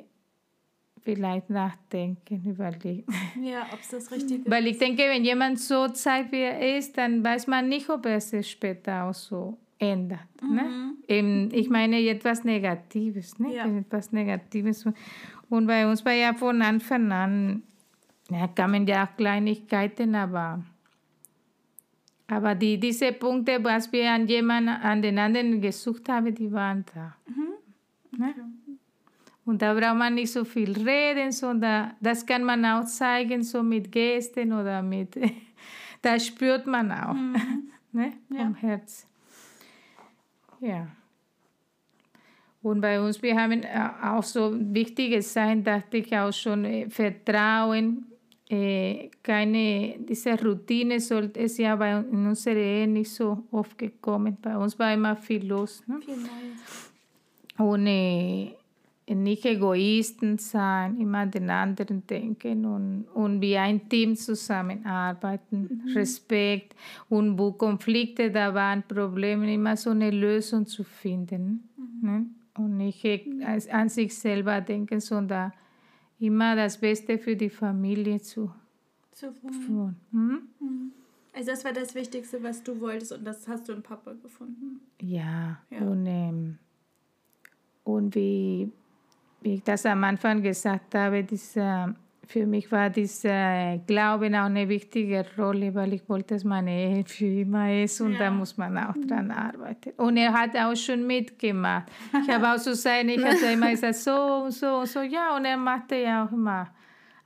vielleicht 1.02 1.50
nachdenken, 1.50 2.42
überlegen. 2.44 3.04
Ja, 3.42 3.66
ob 3.72 3.80
es 3.80 3.88
das 3.88 4.10
richtig 4.10 4.38
ist. 4.38 4.50
Weil 4.50 4.66
ich 4.66 4.78
denke, 4.78 5.02
wenn 5.02 5.24
jemand 5.24 5.60
so 5.60 5.88
zeigt, 5.88 6.32
wie 6.32 6.40
er 6.40 6.78
ist, 6.78 6.96
dann 6.96 7.22
weiß 7.22 7.46
man 7.46 7.68
nicht, 7.68 7.88
ob 7.90 8.06
er 8.06 8.16
es 8.16 8.48
später 8.48 9.04
auch 9.04 9.14
so 9.14 9.58
ändert. 9.78 10.20
Ne? 10.42 10.62
Mhm. 10.62 11.48
Ne? 11.48 11.48
ich 11.52 11.68
meine 11.70 12.00
etwas 12.00 12.44
Negatives, 12.44 13.38
ne? 13.38 13.54
Ja. 13.54 13.66
etwas 13.66 14.12
Negatives. 14.12 14.84
Und 15.48 15.66
bei 15.66 15.88
uns 15.88 16.04
war 16.04 16.12
ja 16.12 16.34
von 16.34 16.62
Anfang 16.62 17.12
an, 17.12 17.62
ja, 18.30 18.48
kamen 18.48 18.86
ja 18.86 19.04
auch 19.04 19.16
Kleinigkeiten, 19.16 20.14
aber, 20.14 20.62
aber 22.26 22.54
die, 22.54 22.78
diese 22.78 23.12
Punkte, 23.12 23.62
was 23.62 23.92
wir 23.92 24.10
an 24.10 24.26
jemanden, 24.26 24.70
an 24.70 25.02
den 25.02 25.18
anderen 25.18 25.60
gesucht 25.60 26.08
haben, 26.08 26.34
die 26.34 26.50
waren 26.50 26.84
da. 26.94 27.16
Mhm. 27.26 28.18
Ne? 28.18 28.34
Und 29.44 29.60
da 29.60 29.74
braucht 29.74 29.96
man 29.96 30.14
nicht 30.14 30.32
so 30.32 30.44
viel 30.44 30.72
reden, 30.72 31.30
sondern 31.30 31.92
das 32.00 32.24
kann 32.24 32.44
man 32.44 32.64
auch 32.64 32.84
zeigen, 32.84 33.42
so 33.42 33.62
mit 33.62 33.92
Gesten 33.92 34.52
oder 34.52 34.80
mit, 34.80 35.18
das 36.02 36.26
spürt 36.26 36.66
man 36.66 36.90
auch, 36.90 37.12
mhm. 37.12 37.70
ne? 37.92 38.12
vom 38.28 38.36
ja. 38.38 38.54
Herz. 38.54 39.06
Ja. 40.64 40.88
Und 42.62 42.80
bei 42.80 42.98
uns, 42.98 43.20
wir 43.22 43.36
haben 43.36 43.62
äh, 43.62 43.90
auch 44.02 44.22
so 44.22 44.54
wichtige 44.58 45.20
Sachen, 45.20 45.62
dachte 45.62 45.98
ich 45.98 46.16
auch 46.16 46.32
schon, 46.32 46.64
äh, 46.64 46.88
Vertrauen, 46.88 48.06
äh, 48.48 49.10
keine, 49.22 49.96
diese 49.98 50.38
Routine 50.42 50.98
sollte 50.98 51.40
es 51.40 51.58
ja 51.58 51.76
bei 51.76 51.92
in 51.92 52.26
unserer 52.26 52.56
Ehe 52.56 52.86
nicht 52.86 53.10
so 53.10 53.44
oft 53.50 53.76
gekommen. 53.76 54.38
Bei 54.40 54.56
uns 54.56 54.78
war 54.78 54.94
immer 54.94 55.14
viel 55.16 55.46
los. 55.46 55.82
Ne? 55.86 56.00
Viel 56.00 56.16
Neues. 56.16 56.92
Und 57.58 57.86
äh, 57.86 58.54
nicht 59.06 59.44
Egoisten 59.44 60.38
sein, 60.38 60.98
immer 60.98 61.18
an 61.18 61.30
den 61.30 61.50
anderen 61.50 62.06
denken 62.06 62.64
und, 62.64 63.04
und 63.12 63.40
wie 63.40 63.56
ein 63.56 63.88
Team 63.88 64.16
zusammenarbeiten, 64.16 65.82
mhm. 65.84 65.92
Respekt 65.92 66.74
und 67.10 67.38
wo 67.38 67.52
Konflikte 67.52 68.30
da 68.30 68.54
waren, 68.54 68.82
Probleme, 68.82 69.52
immer 69.52 69.76
so 69.76 69.90
eine 69.90 70.10
Lösung 70.10 70.66
zu 70.66 70.84
finden. 70.84 71.68
Mhm. 71.76 72.08
Ne? 72.08 72.26
Und 72.56 72.76
nicht 72.76 73.04
an 73.70 73.88
sich 73.88 74.16
selber 74.16 74.60
denken, 74.60 75.00
sondern 75.00 75.52
immer 76.18 76.56
das 76.56 76.78
Beste 76.78 77.18
für 77.18 77.36
die 77.36 77.50
Familie 77.50 78.20
zu, 78.20 78.52
zu 79.12 79.34
tun. 79.66 79.96
Hm? 80.12 80.42
Mhm. 80.60 80.92
Also 81.34 81.50
das 81.50 81.64
war 81.64 81.72
das 81.72 81.94
Wichtigste, 81.96 82.42
was 82.42 82.62
du 82.62 82.80
wolltest 82.80 83.12
und 83.12 83.24
das 83.24 83.48
hast 83.48 83.68
du 83.68 83.72
im 83.72 83.82
Papa 83.82 84.12
gefunden. 84.12 84.80
Ja, 85.00 85.58
ja. 85.68 85.78
Und, 85.80 86.06
ähm, 86.06 86.58
und 87.82 88.14
wie 88.14 88.70
wie 89.44 89.54
ich 89.54 89.62
das 89.62 89.86
am 89.86 90.02
Anfang 90.02 90.42
gesagt 90.42 90.94
habe, 90.94 91.22
dieser, 91.22 91.94
für 92.26 92.46
mich 92.46 92.72
war 92.72 92.90
dieser 92.90 93.78
Glaube 93.86 94.26
auch 94.28 94.46
eine 94.46 94.68
wichtige 94.68 95.24
Rolle, 95.38 95.74
weil 95.74 95.92
ich 95.92 96.08
wollte, 96.08 96.34
dass 96.34 96.44
meine 96.44 96.70
Ehe 96.70 97.04
für 97.04 97.26
immer 97.26 97.82
ist 97.82 98.00
und 98.00 98.14
ja. 98.14 98.18
da 98.18 98.30
muss 98.30 98.56
man 98.56 98.76
auch 98.76 98.94
dran 99.06 99.30
arbeiten. 99.30 99.90
Und 99.98 100.16
er 100.16 100.32
hat 100.32 100.56
auch 100.56 100.74
schon 100.74 101.06
mitgemacht. 101.06 101.92
Ich 102.22 102.28
habe 102.28 102.52
auch 102.52 102.58
so 102.58 102.72
sein, 102.72 103.08
ich 103.08 103.22
hatte 103.22 103.46
immer 103.52 103.70
gesagt, 103.70 103.96
so, 103.96 104.48
so, 104.48 104.84
so, 104.84 105.02
ja, 105.02 105.36
und 105.36 105.44
er 105.44 105.56
machte 105.56 105.96
ja 105.96 106.24
auch 106.24 106.32
immer 106.32 106.68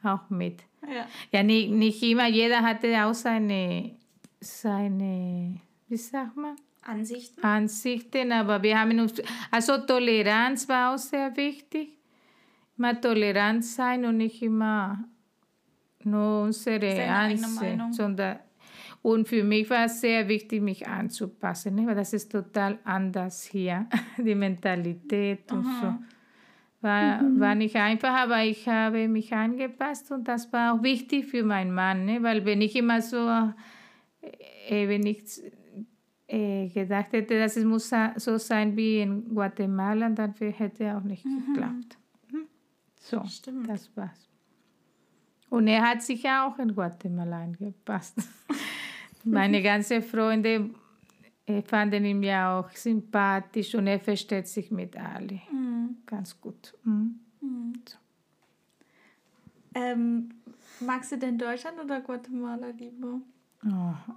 auch 0.03 0.29
mit. 0.29 0.63
Ja, 0.83 1.07
ja 1.33 1.43
nicht, 1.43 1.71
nicht 1.71 2.03
immer, 2.03 2.29
jeder 2.29 2.63
hatte 2.63 2.89
auch 3.05 3.15
seine 3.15 3.99
seine, 4.41 5.61
wie 5.89 5.97
sagt 5.97 6.37
man? 6.37 6.57
Ansichten. 6.83 7.43
Ansichten, 7.43 8.33
aber 8.33 8.63
wir 8.63 8.81
haben 8.81 8.99
uns, 8.99 9.15
also 9.51 9.79
Toleranz 9.79 10.69
war 10.69 10.95
auch 10.95 10.99
sehr 10.99 11.37
wichtig. 11.37 11.98
Immer 12.79 13.01
tolerant 13.01 13.65
sein 13.65 14.05
und 14.05 14.19
nicht 14.19 14.41
immer 14.41 15.05
nur 16.05 16.43
unsere 16.45 17.05
Ansicht, 17.05 17.95
sondern 17.95 18.39
und 19.03 19.29
für 19.29 19.45
mich 19.45 19.71
war 19.71 19.85
es 19.85 20.01
sehr 20.01 20.29
wichtig, 20.29 20.61
mich 20.61 20.87
anzupassen, 20.87 21.75
ne? 21.77 21.87
weil 21.87 21.95
das 21.95 22.13
ist 22.13 22.31
total 22.33 22.79
anders 22.85 23.45
hier, 23.45 23.87
die 24.19 24.35
Mentalität 24.35 25.51
und 25.53 25.67
Aha. 25.67 25.81
so. 25.81 26.05
War, 26.81 27.23
mhm. 27.23 27.41
war 27.41 27.55
nicht 27.57 27.75
einfach, 27.75 28.15
aber 28.15 28.45
ich 28.45 28.69
habe 28.69 29.09
mich 29.09 29.33
angepasst 29.33 30.13
und 30.13 30.29
das 30.29 30.53
war 30.53 30.75
auch 30.75 30.83
wichtig 30.83 31.27
für 31.27 31.43
meinen 31.43 31.73
Mann, 31.73 32.05
ne? 32.05 32.23
weil 32.23 32.45
wenn 32.45 32.61
ich 32.61 32.77
immer 32.77 33.03
so, 33.03 33.17
äh, 34.69 34.89
wenn 34.89 35.05
ich 35.05 35.43
äh, 36.29 36.69
gedacht 36.69 37.13
hätte, 37.13 37.39
dass 37.39 37.57
es 37.57 37.65
muss 37.65 37.93
so 38.17 38.39
sein 38.39 38.77
wie 38.77 39.01
in 39.01 39.35
Guatemala, 39.35 40.11
dann 40.11 40.35
hätte 40.35 40.97
auch 40.97 41.03
nicht 41.03 41.25
mhm. 41.25 41.55
geklappt. 41.55 41.99
So, 43.09 43.25
Stimmt. 43.25 43.69
das 43.69 43.91
war's. 43.97 44.29
Und 45.49 45.67
er 45.67 45.83
hat 45.83 46.03
sich 46.03 46.29
auch 46.29 46.59
in 46.59 46.75
Guatemala 46.75 47.43
angepasst. 47.43 48.19
Meine 49.25 49.63
ganzen 49.63 50.03
Freunde 50.03 50.71
fanden 51.65 52.05
ihn 52.05 52.23
ja 52.23 52.59
auch 52.59 52.71
sympathisch 52.73 53.75
und 53.75 53.87
er 53.87 53.99
versteht 53.99 54.47
sich 54.47 54.71
mit 54.71 54.95
allen 54.95 55.41
mhm. 55.51 55.97
ganz 56.05 56.39
gut. 56.39 56.75
Mhm. 56.85 57.19
Mhm. 57.41 57.73
So. 57.89 57.97
Ähm, 59.75 60.29
magst 60.81 61.13
du 61.13 61.17
denn 61.17 61.39
Deutschland 61.39 61.81
oder 61.83 62.03
Guatemala 62.03 62.69
lieber? 62.69 63.21
Oh, 63.65 64.15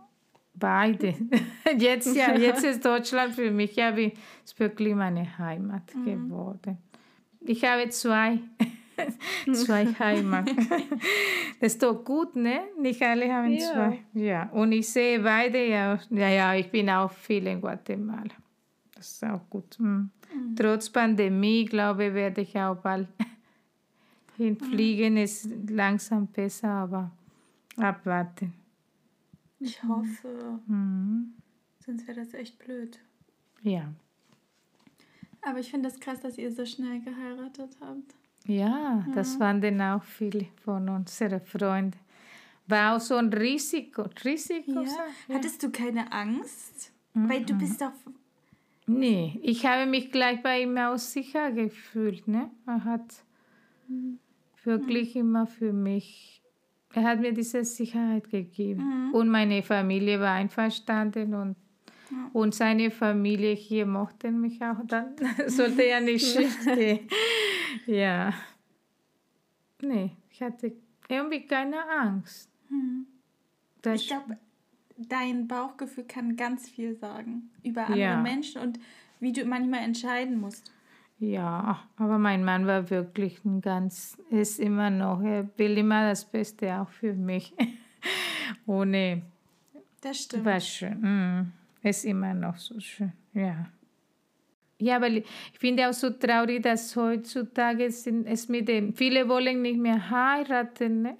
beide. 0.53 1.15
jetzt, 1.77 2.13
ja, 2.13 2.35
jetzt 2.35 2.65
ist 2.65 2.83
Deutschland 2.85 3.35
für 3.35 3.51
mich 3.51 3.77
ja 3.77 3.95
wie, 3.95 4.11
ist 4.43 4.59
wirklich 4.59 4.93
meine 4.95 5.37
Heimat 5.37 5.95
mhm. 5.95 6.05
geworden. 6.05 6.77
Ich 7.39 7.63
habe 7.63 7.87
zwei. 7.89 8.39
Zwei 9.53 9.85
Heimat. 9.85 10.49
Das 11.59 11.73
ist 11.73 11.83
doch 11.83 12.03
gut, 12.03 12.35
ne? 12.35 12.61
Nicht 12.79 13.01
alle 13.01 13.31
haben 13.31 13.53
ja. 13.53 13.71
zwei. 13.71 13.99
Ja. 14.13 14.49
Und 14.49 14.71
ich 14.71 14.89
sehe 14.89 15.19
beide 15.19 15.67
ja. 15.67 15.99
Ja, 16.09 16.29
ja, 16.29 16.55
ich 16.55 16.69
bin 16.69 16.89
auch 16.89 17.11
viel 17.11 17.45
in 17.47 17.61
Guatemala. 17.61 18.33
Das 18.95 19.11
ist 19.11 19.23
auch 19.23 19.49
gut. 19.49 19.79
Mhm. 19.79 20.09
Mhm. 20.33 20.55
Trotz 20.55 20.89
Pandemie, 20.89 21.65
glaube 21.65 22.05
ich, 22.05 22.13
werde 22.13 22.41
ich 22.41 22.57
auch 22.57 22.75
bald 22.75 23.07
hinfliegen. 24.37 25.13
Mhm. 25.13 25.19
Ist 25.19 25.49
langsam 25.69 26.27
besser, 26.27 26.69
aber 26.69 27.11
abwarten. 27.77 28.53
Ich 29.59 29.83
hoffe. 29.83 30.59
Mhm. 30.67 31.33
Sonst 31.85 32.07
wäre 32.07 32.19
das 32.19 32.33
echt 32.33 32.57
blöd. 32.59 32.99
Ja. 33.61 33.93
Aber 35.41 35.59
ich 35.59 35.71
finde 35.71 35.87
es 35.87 35.95
das 35.95 36.01
krass, 36.01 36.19
dass 36.21 36.37
ihr 36.37 36.51
so 36.51 36.65
schnell 36.65 37.01
geheiratet 37.01 37.77
habt. 37.79 38.15
Ja, 38.47 39.05
das 39.13 39.35
fanden 39.35 39.81
auch 39.81 40.03
viele 40.03 40.47
von 40.63 40.89
unseren 40.89 41.41
Freunden. 41.41 41.99
War 42.67 42.95
auch 42.95 42.99
so 42.99 43.15
ein 43.15 43.31
Risiko. 43.31 44.05
Risiko 44.23 44.81
ja. 44.81 44.89
ja. 45.27 45.35
Hattest 45.35 45.61
du 45.63 45.71
keine 45.71 46.11
Angst? 46.11 46.91
Mhm. 47.13 47.29
Weil 47.29 47.45
du 47.45 47.53
bist 47.53 47.81
doch. 47.81 47.91
Nee, 48.87 49.39
ich 49.43 49.65
habe 49.65 49.85
mich 49.85 50.11
gleich 50.11 50.41
bei 50.41 50.61
ihm 50.63 50.77
auch 50.77 50.97
sicher 50.97 51.51
gefühlt. 51.51 52.27
Ne? 52.27 52.49
Er 52.65 52.83
hat 52.83 53.23
mhm. 53.87 54.19
wirklich 54.63 55.15
mhm. 55.15 55.21
immer 55.21 55.47
für 55.47 55.71
mich, 55.71 56.41
er 56.93 57.03
hat 57.03 57.19
mir 57.19 57.33
diese 57.33 57.63
Sicherheit 57.63 58.29
gegeben. 58.29 59.09
Mhm. 59.09 59.13
Und 59.13 59.29
meine 59.29 59.63
Familie 59.63 60.19
war 60.19 60.33
einverstanden 60.33 61.33
und 61.33 61.55
und 62.33 62.53
seine 62.53 62.91
Familie 62.91 63.53
hier 63.53 63.85
mochte 63.85 64.31
mich 64.31 64.61
auch, 64.61 64.85
dann 64.85 65.15
sollte 65.47 65.83
er 65.83 66.01
nicht 66.01 66.25
schief 66.35 66.65
gehen. 66.65 67.07
Ja. 67.85 68.33
Nee, 69.81 70.11
ich 70.29 70.41
hatte 70.41 70.73
irgendwie 71.07 71.45
keine 71.45 71.77
Angst. 71.89 72.49
Hm. 72.69 73.07
Ich 73.93 74.07
glaube, 74.07 74.37
dein 74.97 75.47
Bauchgefühl 75.47 76.03
kann 76.05 76.35
ganz 76.35 76.69
viel 76.69 76.95
sagen 76.95 77.49
über 77.63 77.81
andere 77.85 77.99
ja. 77.99 78.21
Menschen 78.21 78.61
und 78.61 78.79
wie 79.19 79.31
du 79.31 79.45
manchmal 79.45 79.81
entscheiden 79.81 80.39
musst. 80.39 80.71
Ja, 81.19 81.83
aber 81.97 82.17
mein 82.17 82.43
Mann 82.43 82.65
war 82.65 82.89
wirklich 82.89 83.45
ein 83.45 83.61
ganz, 83.61 84.17
ist 84.31 84.59
immer 84.59 84.89
noch, 84.89 85.21
er 85.21 85.47
will 85.57 85.77
immer 85.77 86.09
das 86.09 86.25
Beste 86.25 86.81
auch 86.81 86.89
für 86.89 87.13
mich. 87.13 87.53
Ohne. 88.65 89.21
Das 90.01 90.17
stimmt. 90.17 90.45
War 90.45 90.59
schön. 90.59 90.99
Mm. 91.01 91.51
Ist 91.83 92.05
immer 92.05 92.33
noch 92.33 92.57
so 92.57 92.79
schön, 92.79 93.13
ja. 93.33 93.67
Ja, 94.81 94.99
weil 94.99 95.17
ich 95.17 95.59
finde 95.59 95.87
auch 95.87 95.93
so 95.93 96.09
traurig, 96.09 96.63
dass 96.63 96.95
heutzutage 96.95 97.91
sind 97.91 98.25
es 98.25 98.49
mit 98.49 98.67
dem, 98.67 98.93
viele 98.93 99.29
wollen 99.29 99.61
nicht 99.61 99.77
mehr 99.77 100.09
heiraten, 100.09 101.03
ne? 101.03 101.15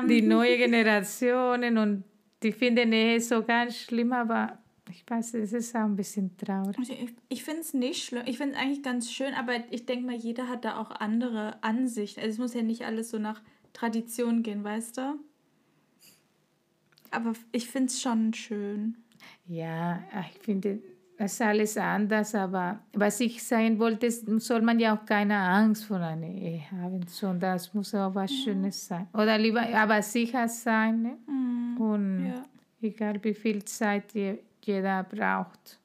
Um. 0.00 0.08
die 0.08 0.22
neue 0.22 0.58
Generationen 0.58 1.78
und 1.78 2.04
die 2.42 2.50
finden 2.50 2.92
es 2.92 3.28
so 3.28 3.42
ganz 3.44 3.76
schlimm, 3.76 4.12
aber 4.12 4.58
ich 4.90 5.04
weiß, 5.08 5.34
es 5.34 5.52
ist 5.52 5.76
auch 5.76 5.84
ein 5.84 5.94
bisschen 5.94 6.36
traurig. 6.36 6.76
Also 6.76 6.92
ich, 6.92 7.14
ich 7.28 7.44
finde 7.44 7.60
es 7.60 7.74
nicht 7.74 8.04
schlimm, 8.04 8.24
ich 8.26 8.38
finde 8.38 8.54
es 8.54 8.60
eigentlich 8.60 8.82
ganz 8.82 9.12
schön, 9.12 9.34
aber 9.34 9.52
ich 9.70 9.86
denke 9.86 10.06
mal, 10.06 10.16
jeder 10.16 10.48
hat 10.48 10.64
da 10.64 10.78
auch 10.78 10.90
andere 10.90 11.62
Ansichten. 11.62 12.20
Also 12.20 12.32
es 12.32 12.38
muss 12.38 12.54
ja 12.54 12.62
nicht 12.62 12.84
alles 12.84 13.10
so 13.10 13.18
nach 13.18 13.40
Tradition 13.72 14.42
gehen, 14.42 14.64
weißt 14.64 14.98
du? 14.98 15.14
Aber 17.12 17.34
ich 17.52 17.68
finde 17.68 17.86
es 17.86 18.02
schon 18.02 18.34
schön. 18.34 18.96
Ja, 19.46 20.02
ich 20.32 20.42
finde, 20.42 20.80
ist 21.18 21.42
alles 21.42 21.76
anders, 21.76 22.34
aber 22.34 22.78
was 22.92 23.18
ich 23.20 23.42
sagen 23.42 23.78
wollte, 23.78 24.10
soll 24.10 24.62
man 24.62 24.78
ja 24.78 24.96
auch 24.96 25.04
keine 25.04 25.36
Angst 25.36 25.84
vor 25.86 25.98
einer 25.98 26.28
Ehe 26.28 26.62
haben, 26.70 27.00
sondern 27.08 27.56
es 27.56 27.74
muss 27.74 27.94
auch 27.94 28.14
was. 28.14 28.30
Schönes 28.32 28.86
sein. 28.86 29.08
Oder 29.12 29.36
lieber, 29.36 29.62
aber 29.74 30.00
sicher 30.02 30.46
sein. 30.48 31.02
Ne? 31.02 31.16
Mhm. 31.26 31.80
Und 31.80 32.26
ja. 32.26 32.44
egal 32.82 33.22
wie 33.24 33.34
viel 33.34 33.64
Zeit 33.64 34.12
jeder 34.62 35.02
braucht. 35.02 35.78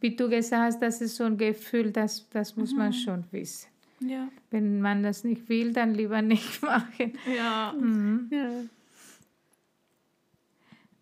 Wie 0.00 0.16
du 0.16 0.28
gesagt 0.28 0.62
hast, 0.62 0.82
das 0.82 1.00
ist 1.00 1.16
so 1.16 1.24
ein 1.24 1.36
Gefühl, 1.36 1.90
das, 1.90 2.26
das 2.30 2.56
muss 2.56 2.72
mhm. 2.72 2.78
man 2.78 2.92
schon 2.92 3.24
wissen. 3.32 3.68
Ja. 4.00 4.28
Wenn 4.50 4.80
man 4.80 5.02
das 5.02 5.24
nicht 5.24 5.48
will, 5.48 5.72
dann 5.72 5.94
lieber 5.94 6.22
nicht 6.34 6.62
machen. 6.62 7.12
Ja. 7.36 7.74
Mhm. 7.78 8.28
ja. 8.30 8.48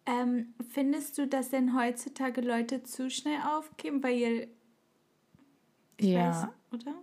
Ähm, 0.04 0.54
findest 0.68 1.16
du, 1.18 1.28
dass 1.28 1.50
denn 1.50 1.76
heutzutage 1.76 2.40
Leute 2.40 2.82
zu 2.82 3.08
schnell 3.08 3.38
aufgeben, 3.56 4.02
weil 4.02 4.48
ich 5.96 6.06
ja. 6.06 6.28
weiß, 6.28 6.48
oder? 6.72 6.94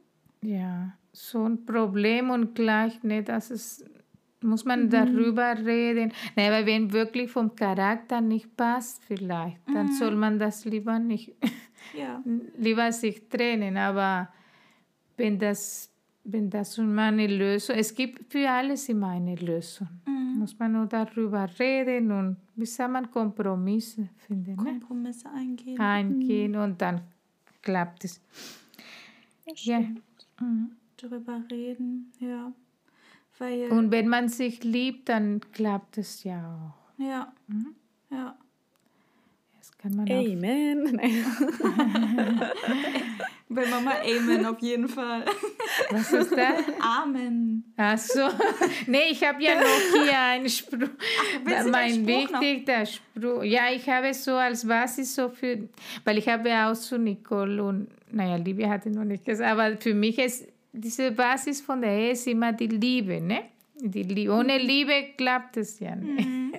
Ja, 0.42 0.94
so 1.12 1.44
ein 1.44 1.66
Problem 1.66 2.30
und 2.30 2.56
gleich, 2.56 3.02
ne, 3.04 3.24
das 3.24 3.52
ist, 3.52 3.86
muss 4.42 4.66
man 4.66 4.86
mhm. 4.86 4.90
darüber 4.90 5.58
reden. 5.58 6.14
Ne, 6.36 6.52
weil 6.52 6.66
wenn 6.66 6.92
wirklich 6.92 7.32
vom 7.32 7.56
Charakter 7.56 8.22
nicht 8.22 8.56
passt, 8.56 9.04
vielleicht, 9.06 9.60
dann 9.74 9.88
mhm. 9.88 9.94
soll 9.94 10.16
man 10.16 10.40
das 10.40 10.66
lieber 10.66 11.00
nicht, 11.00 11.36
ja. 11.98 12.22
lieber 12.58 12.92
sich 12.92 13.28
trennen. 13.30 13.78
Aber 13.78 14.30
wenn 15.18 15.40
das, 15.40 15.89
wenn 16.32 16.50
das 16.50 16.78
immer 16.78 17.04
eine 17.04 17.28
Lösung, 17.28 17.76
es 17.76 17.94
gibt 17.94 18.32
für 18.32 18.50
alles 18.50 18.90
immer 18.90 19.10
eine 19.10 19.36
Lösung. 19.36 19.88
Mhm 20.06 20.20
muss 20.40 20.58
man 20.58 20.72
nur 20.72 20.88
darüber 20.88 21.48
reden 21.60 22.12
und 22.12 22.38
wie 22.56 22.66
soll 22.66 22.88
man 22.88 23.12
Kompromisse 23.12 24.10
finden. 24.18 24.56
Ne? 24.56 24.64
Kompromisse 24.64 25.30
eingehen. 25.30 25.80
Eingehen 25.80 26.52
mhm. 26.54 26.62
und 26.62 26.82
dann 26.82 27.02
klappt 27.62 28.06
es. 28.06 28.22
Ja. 29.58 29.80
Mhm. 30.40 30.72
Darüber 30.98 31.44
reden, 31.52 32.12
ja. 32.20 32.52
Weil, 33.38 33.72
und 33.72 33.92
wenn 33.92 34.08
man 34.08 34.28
sich 34.28 34.64
liebt, 34.64 35.10
dann 35.10 35.40
klappt 35.52 35.98
es 35.98 36.24
ja 36.24 36.40
auch. 36.56 37.02
Ja. 37.02 37.32
Mhm. 37.48 37.76
Ja. 38.10 38.38
Kann 39.82 39.96
man 39.96 40.12
Amen. 40.12 41.00
Bei 43.48 43.66
Mama 43.70 43.94
Amen 44.06 44.46
auf 44.46 44.60
jeden 44.60 44.90
Fall. 44.90 45.24
Was 45.90 46.12
ist 46.12 46.32
das? 46.34 46.64
Amen. 46.82 47.64
Ach 47.78 47.98
so. 47.98 48.28
Nee, 48.88 49.12
ich 49.12 49.24
habe 49.24 49.42
ja 49.42 49.56
noch 49.56 50.04
hier 50.04 50.20
einen 50.20 50.50
Spruch. 50.50 50.90
Ach, 51.46 51.66
mein 51.66 52.06
wichtigster 52.06 52.86
Spruch. 52.86 53.44
Ja, 53.44 53.72
ich 53.74 53.88
habe 53.88 54.14
so 54.14 54.34
als 54.34 54.68
Basis 54.68 55.16
so 55.16 55.30
für, 55.30 55.70
weil 56.04 56.18
ich 56.18 56.28
habe 56.28 56.50
ja 56.50 56.70
auch 56.70 56.76
zu 56.76 57.00
Nicole 57.00 57.64
und, 57.64 57.88
naja, 58.12 58.36
Liebe 58.36 58.70
hatte 58.70 58.90
noch 58.90 59.06
nicht 59.06 59.24
gesagt, 59.24 59.50
aber 59.50 59.78
für 59.78 59.94
mich 59.94 60.20
ist 60.20 60.46
diese 60.74 61.12
Basis 61.12 61.62
von 61.62 61.82
der 61.82 61.92
Ehe 61.92 62.12
ist 62.12 62.28
immer 62.28 62.52
die 62.52 62.68
Liebe, 62.68 63.22
ne? 63.22 63.44
Die. 63.82 64.30
Ohne 64.30 64.58
Liebe 64.58 65.14
klappt 65.18 65.58
es 65.58 65.80
ja 65.80 65.96
nicht. 65.96 66.28
Mhm. 66.28 66.54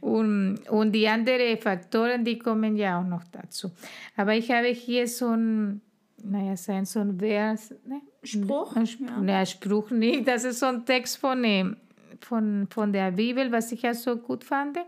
Und, 0.00 0.68
und 0.68 0.92
die 0.92 1.06
anderen 1.08 1.56
Faktoren, 1.58 2.24
die 2.24 2.38
kommen 2.38 2.76
ja 2.76 3.00
auch 3.00 3.06
noch 3.06 3.24
dazu. 3.30 3.70
Aber 4.16 4.34
ich 4.34 4.50
habe 4.50 4.68
hier 4.68 5.06
so 5.06 5.28
ein 5.28 5.80
naja, 6.24 6.56
sein 6.56 6.84
so 6.84 7.00
ein 7.00 7.18
Vers, 7.18 7.74
ne? 7.86 8.00
Spruch? 8.22 8.74
Ein 8.76 8.86
Spruch, 8.86 9.06
ja. 9.08 9.20
Naja, 9.20 9.46
Spruch 9.46 9.90
nicht. 9.90 10.26
Das 10.26 10.44
ist 10.44 10.58
so 10.58 10.66
ein 10.66 10.84
Text 10.84 11.18
von, 11.18 11.76
von, 12.20 12.66
von 12.70 12.92
der 12.92 13.12
Bibel, 13.12 13.50
was 13.52 13.72
ich 13.72 13.82
ja 13.82 13.94
so 13.94 14.16
gut 14.16 14.44
fand. 14.44 14.78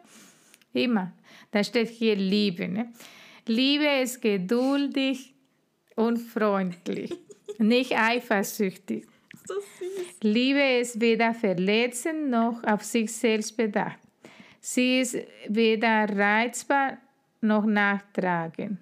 Immer. 0.72 1.12
Da 1.50 1.62
steht 1.64 1.88
hier 1.88 2.16
Liebe. 2.16 2.68
Ne? 2.68 2.92
Liebe 3.46 3.86
ist 4.02 4.20
geduldig 4.20 5.34
und 5.96 6.18
freundlich, 6.18 7.12
nicht 7.58 7.96
eifersüchtig. 7.96 9.06
So 9.50 9.56
Liebe 10.22 10.78
ist 10.80 11.00
weder 11.00 11.34
verletzend 11.34 12.30
noch 12.30 12.62
auf 12.62 12.84
sich 12.84 13.12
selbst 13.12 13.56
bedacht. 13.56 13.98
Sie 14.60 15.00
ist 15.00 15.16
weder 15.48 16.08
reizbar 16.08 16.98
noch 17.40 17.64
nachtragend. 17.64 18.78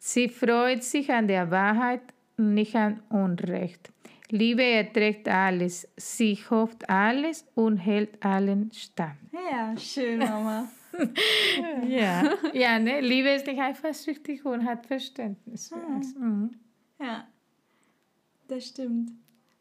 Sie 0.00 0.28
freut 0.28 0.82
sich 0.82 1.10
an 1.12 1.28
der 1.28 1.50
Wahrheit, 1.50 2.00
nicht 2.36 2.74
an 2.74 3.00
Unrecht. 3.10 3.90
Liebe 4.30 4.64
erträgt 4.64 5.28
alles, 5.28 5.88
sie 5.96 6.36
hofft 6.50 6.88
alles 6.90 7.46
und 7.54 7.78
hält 7.78 8.22
allen 8.24 8.72
stand. 8.72 9.18
Ja, 9.32 9.76
schön, 9.76 10.18
Mama. 10.18 10.68
ja, 11.88 12.34
ja 12.52 12.78
ne? 12.78 13.00
Liebe 13.00 13.28
ist 13.30 13.46
nicht 13.46 13.60
eifersüchtig 13.60 14.44
und 14.44 14.64
hat 14.64 14.84
Verständnis 14.84 15.68
für 15.68 15.76
uns. 15.76 16.14
Mhm. 16.14 16.50
Ja, 16.98 17.28
das 18.48 18.66
stimmt. 18.66 19.12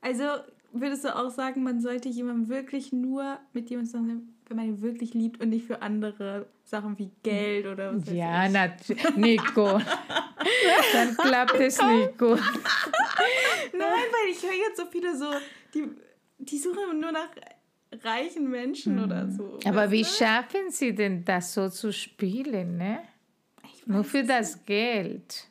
Also 0.08 0.24
würdest 0.72 1.03
du 1.03 1.14
auch 1.14 1.30
sagen, 1.30 1.64
man 1.64 1.82
sollte 1.82 2.08
jemandem 2.08 2.47
wirklich 2.47 2.93
nur 2.93 3.39
mit 3.51 3.70
jemandem 3.70 3.91
zusammen, 3.91 4.38
wenn 4.47 4.55
man 4.55 4.66
ihn 4.68 4.82
wirklich 4.82 5.14
liebt 5.14 5.41
und 5.41 5.49
nicht 5.49 5.66
für 5.66 5.82
andere 5.82 6.47
Sachen 6.64 6.97
wie 6.97 7.12
Geld 7.24 7.66
oder 7.66 7.93
was 7.93 8.10
Ja, 8.14 8.47
natürlich. 8.47 9.16
Nico. 9.18 9.82
Dann 10.93 11.18
klappt 11.18 11.55
es 11.55 11.82
nicht 11.82 12.18
gut. 12.18 12.39
Nein, 13.74 13.82
weil 13.82 14.32
ich 14.32 14.41
höre 14.41 14.53
jetzt 14.53 14.78
so 14.78 14.86
viele 14.86 15.18
so, 15.18 15.30
die, 15.74 15.89
die 16.38 16.58
suchen 16.58 17.01
nur 17.01 17.12
nach 17.12 17.30
reichen 18.03 18.49
Menschen 18.49 18.97
hm. 18.97 19.03
oder 19.03 19.30
so. 19.30 19.60
Aber 19.66 19.91
wie 19.91 20.03
du? 20.03 20.08
schaffen 20.08 20.72
sie 20.72 20.95
denn 20.95 21.26
das 21.26 21.53
so 21.53 21.68
zu 21.68 21.91
spielen, 21.91 22.78
ne? 22.78 22.99
Nur 23.86 24.05
für 24.05 24.24
das 24.24 24.64
Geld. 24.66 25.49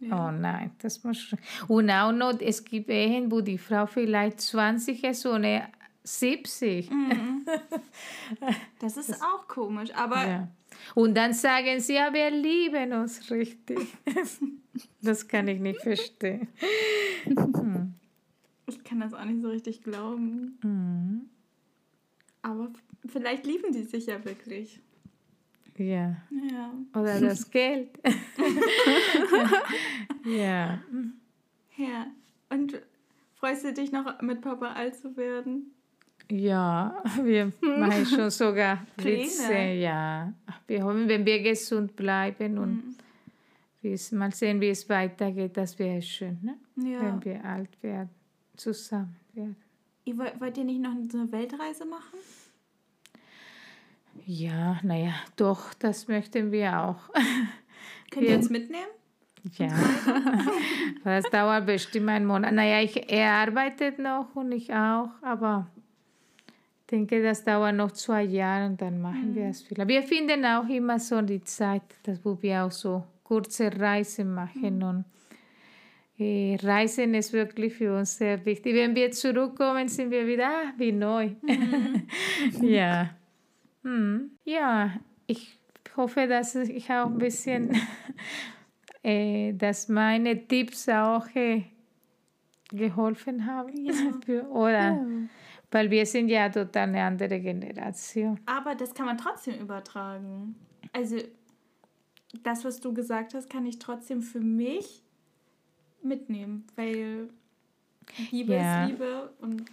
Ja. 0.00 0.28
Oh 0.28 0.30
nein, 0.30 0.70
das 0.78 1.02
muss. 1.02 1.34
Und 1.66 1.90
auch 1.90 2.12
noch, 2.12 2.40
es 2.40 2.62
gibt 2.64 2.88
Ehen, 2.88 3.30
wo 3.30 3.40
die 3.40 3.58
Frau 3.58 3.86
vielleicht 3.86 4.40
20 4.40 5.02
ist 5.04 5.26
und 5.26 5.44
er 5.44 5.68
70. 6.04 6.90
Mhm. 6.90 7.44
Das 8.78 8.96
ist 8.96 9.08
das, 9.08 9.22
auch 9.22 9.48
komisch, 9.48 9.90
aber. 9.94 10.26
Ja. 10.26 10.48
Und 10.94 11.16
dann 11.16 11.32
sagen 11.32 11.80
sie, 11.80 11.94
ja, 11.94 12.12
wir 12.12 12.30
lieben 12.30 12.92
uns 12.92 13.30
richtig. 13.30 13.78
das 15.02 15.26
kann 15.26 15.48
ich 15.48 15.60
nicht 15.60 15.80
verstehen. 15.80 16.48
Ich 18.66 18.84
kann 18.84 19.00
das 19.00 19.14
auch 19.14 19.24
nicht 19.24 19.40
so 19.40 19.48
richtig 19.48 19.82
glauben. 19.82 20.58
Mhm. 20.62 21.30
Aber 22.42 22.70
vielleicht 23.06 23.46
lieben 23.46 23.72
die 23.72 23.84
sich 23.84 24.04
ja 24.04 24.22
wirklich. 24.26 24.82
Ja. 25.78 26.16
ja. 26.30 26.72
Oder 26.94 27.20
das 27.20 27.50
Geld. 27.50 27.90
ja. 30.24 30.82
Ja. 31.76 32.06
Und 32.50 32.80
freust 33.34 33.64
du 33.64 33.72
dich 33.72 33.92
noch 33.92 34.20
mit 34.20 34.40
Papa 34.40 34.72
alt 34.72 34.96
zu 34.96 35.16
werden? 35.16 35.72
Ja, 36.30 37.02
wir 37.22 37.52
machen 37.62 38.04
schon 38.04 38.30
sogar 38.30 38.86
Witze. 38.98 39.54
Ja. 39.54 40.32
Wir 40.66 40.84
hoffen, 40.84 41.08
wenn 41.08 41.24
wir 41.24 41.42
gesund 41.42 41.96
bleiben 41.96 42.58
und 42.58 42.96
mhm. 43.82 44.18
mal 44.18 44.34
sehen, 44.34 44.60
wie 44.60 44.68
es 44.68 44.86
weitergeht, 44.88 45.56
das 45.56 45.78
wäre 45.78 46.02
schön, 46.02 46.38
ne? 46.42 46.58
ja. 46.90 47.00
wenn 47.00 47.24
wir 47.24 47.44
alt 47.44 47.82
werden, 47.82 48.10
zusammen 48.56 49.16
werden. 49.32 49.56
Ihr 50.04 50.18
wollt, 50.18 50.40
wollt 50.40 50.58
ihr 50.58 50.64
nicht 50.64 50.80
noch 50.80 50.92
eine 50.92 51.32
Weltreise 51.32 51.86
machen? 51.86 52.18
Ja, 54.30 54.78
naja, 54.82 55.14
doch, 55.36 55.72
das 55.72 56.06
möchten 56.06 56.52
wir 56.52 56.78
auch. 56.78 57.00
Könnt 58.10 58.26
ihr 58.26 58.36
uns 58.36 58.50
mitnehmen? 58.50 58.90
Ja, 59.56 59.68
das 61.04 61.24
dauert 61.30 61.64
bestimmt 61.64 62.10
einen 62.10 62.26
Monat. 62.26 62.52
Naja, 62.52 62.82
ich, 62.82 63.10
er 63.10 63.32
arbeitet 63.32 63.98
noch 63.98 64.36
und 64.36 64.52
ich 64.52 64.70
auch, 64.70 65.08
aber 65.22 65.66
ich 66.46 66.90
denke, 66.90 67.22
das 67.22 67.42
dauert 67.42 67.74
noch 67.74 67.92
zwei 67.92 68.24
Jahre 68.24 68.66
und 68.66 68.82
dann 68.82 69.00
machen 69.00 69.30
mhm. 69.30 69.34
wir 69.34 69.46
es 69.46 69.62
viel. 69.62 69.78
Wir 69.88 70.02
finden 70.02 70.44
auch 70.44 70.68
immer 70.68 70.98
so 70.98 71.22
die 71.22 71.42
Zeit, 71.42 71.84
dass 72.02 72.20
wir 72.22 72.64
auch 72.64 72.70
so 72.70 73.02
kurze 73.24 73.74
Reisen 73.80 74.34
machen 74.34 74.76
mhm. 74.76 74.82
und 74.82 75.04
äh, 76.18 76.58
Reisen 76.62 77.14
ist 77.14 77.32
wirklich 77.32 77.72
für 77.72 77.96
uns 77.96 78.18
sehr 78.18 78.44
wichtig. 78.44 78.74
Wenn 78.74 78.94
wir 78.94 79.10
zurückkommen, 79.10 79.88
sind 79.88 80.10
wir 80.10 80.26
wieder 80.26 80.48
ah, 80.48 80.72
wie 80.76 80.92
neu. 80.92 81.30
Mhm. 81.40 82.04
ja. 82.60 83.08
Hm. 83.88 84.32
Ja, 84.44 84.92
ich 85.26 85.58
hoffe, 85.96 86.26
dass 86.26 86.54
ich 86.54 86.90
auch 86.90 87.06
ein 87.06 87.18
bisschen, 87.18 87.74
äh, 89.02 89.54
dass 89.54 89.88
meine 89.88 90.46
Tipps 90.46 90.88
auch 90.88 91.26
äh, 91.34 91.64
geholfen 92.68 93.46
haben. 93.46 93.84
Ja. 93.84 93.94
Für, 94.24 94.46
oder, 94.50 94.92
ja. 94.92 95.06
Weil 95.70 95.90
wir 95.90 96.06
sind 96.06 96.28
ja 96.28 96.48
total 96.48 96.88
eine 96.88 97.02
andere 97.02 97.40
Generation. 97.40 98.38
Aber 98.46 98.74
das 98.74 98.94
kann 98.94 99.06
man 99.06 99.18
trotzdem 99.18 99.58
übertragen. 99.60 100.54
Also 100.92 101.18
das, 102.42 102.64
was 102.64 102.80
du 102.80 102.92
gesagt 102.92 103.34
hast, 103.34 103.50
kann 103.50 103.66
ich 103.66 103.78
trotzdem 103.78 104.22
für 104.22 104.40
mich 104.40 105.02
mitnehmen, 106.02 106.66
weil 106.76 107.28
Liebe 108.30 108.54
ja. 108.54 108.84
ist 108.84 108.90
Liebe 108.92 109.30
und 109.40 109.64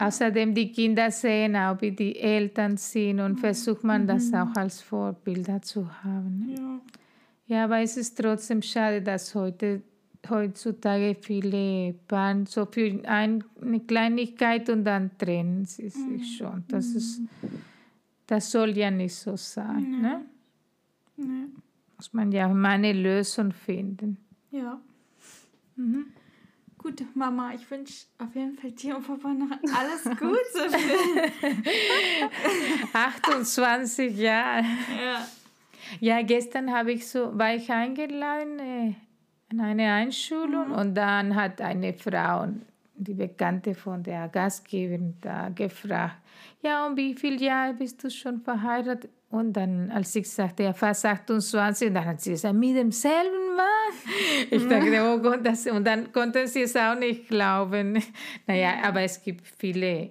Außerdem 0.00 0.54
die 0.54 0.72
Kinder 0.72 1.10
sehen 1.10 1.54
auch, 1.56 1.78
wie 1.82 1.90
die 1.90 2.18
Eltern 2.18 2.78
sind 2.78 3.20
und 3.20 3.38
versucht 3.38 3.84
man 3.84 4.06
das 4.06 4.32
auch 4.32 4.54
als 4.56 4.80
Vorbilder 4.80 5.60
zu 5.60 5.86
haben. 6.02 6.46
Ne? 6.46 6.54
Ja. 6.54 6.80
ja, 7.56 7.64
aber 7.64 7.80
es 7.80 7.98
ist 7.98 8.16
trotzdem 8.16 8.62
schade, 8.62 9.02
dass 9.02 9.34
heute, 9.34 9.82
heutzutage 10.30 11.14
viele 11.20 11.92
Paare 12.08 12.44
so 12.46 12.64
für 12.64 12.98
eine 13.06 13.80
Kleinigkeit 13.86 14.70
und 14.70 14.84
dann 14.84 15.10
trennen 15.18 15.66
sie 15.66 15.90
sich 15.90 16.02
mhm. 16.02 16.24
schon. 16.24 16.64
Das, 16.68 16.86
ist, 16.94 17.20
das 18.26 18.50
soll 18.50 18.78
ja 18.78 18.90
nicht 18.90 19.14
so 19.14 19.36
sein. 19.36 19.82
Mhm. 19.82 20.00
Ne? 20.00 20.20
Nee. 21.18 21.46
Muss 21.98 22.10
man 22.14 22.32
ja 22.32 22.48
mal 22.48 22.70
eine 22.70 22.94
Lösung 22.94 23.52
finden. 23.52 24.16
Ja. 24.50 24.80
Mhm. 25.76 26.06
Gut, 26.82 27.04
Mama, 27.14 27.52
ich 27.54 27.70
wünsche 27.70 28.06
auf 28.16 28.34
jeden 28.34 28.56
Fall 28.56 28.70
dir 28.70 28.96
und 28.96 29.06
Papa 29.06 29.34
noch 29.34 29.50
alles 29.50 30.02
Gute. 30.18 30.70
28 32.94 34.16
Jahre. 34.16 34.64
Ja. 34.98 35.26
Ja, 36.00 36.22
gestern 36.22 36.72
habe 36.72 36.92
ich 36.92 37.06
so, 37.06 37.36
war 37.36 37.54
ich 37.54 37.70
eingeladen 37.70 38.58
äh, 38.60 38.94
in 39.50 39.60
eine 39.60 39.92
Einschulung 39.92 40.68
mhm. 40.68 40.74
und 40.74 40.94
dann 40.94 41.34
hat 41.34 41.60
eine 41.60 41.92
Frau, 41.92 42.48
die 42.94 43.12
Bekannte 43.12 43.74
von 43.74 44.02
der 44.02 44.28
Gastgeberin, 44.28 45.16
da 45.20 45.50
gefragt, 45.50 46.16
ja, 46.62 46.86
und 46.86 46.96
wie 46.96 47.14
viele 47.14 47.44
Jahre 47.44 47.74
bist 47.74 48.02
du 48.02 48.10
schon 48.10 48.40
verheiratet? 48.40 49.10
Und 49.28 49.52
dann, 49.52 49.90
als 49.90 50.16
ich 50.16 50.30
sagte, 50.30 50.62
ja, 50.62 50.72
fast 50.72 51.04
28, 51.04 51.92
dann 51.92 52.04
hat 52.06 52.20
sie 52.22 52.30
gesagt, 52.30 52.54
mit 52.54 52.74
demselben. 52.74 53.49
Ich 54.50 54.66
dachte, 54.66 55.02
oh 55.04 55.18
Gott, 55.18 55.40
das, 55.44 55.66
und 55.66 55.86
dann 55.86 56.12
konnten 56.12 56.46
sie 56.46 56.62
es 56.62 56.76
auch 56.76 56.98
nicht 56.98 57.28
glauben. 57.28 58.02
Naja, 58.46 58.74
aber 58.82 59.02
es 59.02 59.22
gibt 59.22 59.46
viele 59.58 60.10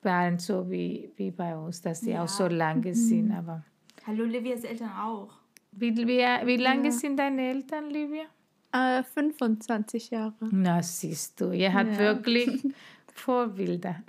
Paare 0.00 0.38
so 0.38 0.68
wie, 0.70 1.10
wie 1.16 1.30
bei 1.30 1.56
uns, 1.56 1.82
dass 1.82 2.00
sie 2.00 2.12
ja. 2.12 2.24
auch 2.24 2.28
so 2.28 2.46
lange 2.46 2.88
mhm. 2.88 2.94
sind. 2.94 3.32
Aber 3.32 3.64
Hallo, 4.06 4.24
Livias 4.24 4.64
Eltern 4.64 4.90
auch. 4.98 5.30
Wie, 5.72 5.96
wie, 5.96 6.24
wie 6.46 6.56
lange 6.56 6.86
ja. 6.86 6.90
sind 6.90 7.18
deine 7.18 7.50
Eltern, 7.50 7.90
Livia? 7.90 8.24
Äh, 8.72 9.02
25 9.02 10.10
Jahre. 10.10 10.34
Na, 10.50 10.82
siehst 10.82 11.40
du, 11.40 11.52
ihr 11.52 11.72
habt 11.72 11.92
ja. 11.92 11.98
wirklich 11.98 12.66
Vorbilder. 13.14 14.02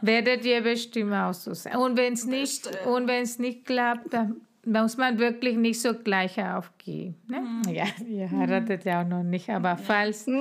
Werdet 0.00 0.44
ihr 0.44 0.62
bestimmt 0.62 1.12
auch 1.12 1.34
so 1.34 1.54
sein. 1.54 1.76
Und 1.76 1.96
wenn 1.96 2.14
es 2.14 2.24
nicht, 2.24 2.68
nicht 3.38 3.64
klappt, 3.64 4.12
dann 4.12 4.40
muss 4.66 4.96
man 4.96 5.18
wirklich 5.18 5.56
nicht 5.56 5.80
so 5.80 5.94
gleich 5.94 6.42
aufgeben. 6.42 7.16
Ne? 7.28 7.40
Mhm. 7.40 7.62
Ja, 7.72 7.84
ihr 8.06 8.30
heiratet 8.30 8.84
ja 8.84 9.02
auch 9.02 9.08
noch 9.08 9.22
nicht, 9.22 9.48
aber 9.50 9.76
falls. 9.76 10.26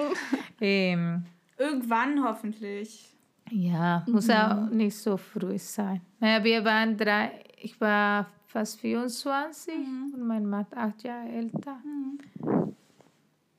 Ähm, 0.62 1.26
Irgendwann 1.58 2.24
hoffentlich. 2.24 3.14
Ja, 3.52 4.06
muss 4.08 4.28
mhm. 4.28 4.34
auch 4.34 4.70
nicht 4.70 4.96
so 4.96 5.18
früh 5.18 5.58
sein. 5.58 6.00
Naja, 6.20 6.42
wir 6.42 6.64
waren 6.64 6.96
drei, 6.96 7.32
ich 7.62 7.80
war 7.82 8.28
fast 8.46 8.80
24 8.80 9.76
mhm. 9.76 10.14
und 10.14 10.26
mein 10.26 10.46
Mann 10.46 10.66
acht 10.74 11.04
Jahre 11.04 11.28
älter. 11.28 11.78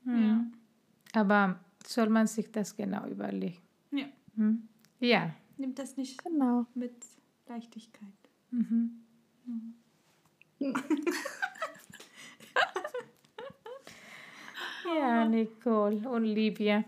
Mhm. 0.04 0.24
Ja. 0.24 0.44
Aber 1.20 1.60
soll 1.86 2.08
man 2.08 2.26
sich 2.26 2.50
das 2.50 2.74
genau 2.74 3.06
überlegen. 3.06 3.58
Ja. 3.90 4.06
Hm? 4.36 4.68
Ja. 5.00 5.30
Nimmt 5.56 5.78
das 5.78 5.96
nicht 5.96 6.22
genau. 6.22 6.66
mit 6.74 6.94
Leichtigkeit. 7.46 8.08
Mhm. 8.50 9.02
Mhm. 9.44 9.74
ja, 14.98 15.24
Nicole 15.26 16.08
und 16.08 16.24
Livia. 16.24 16.84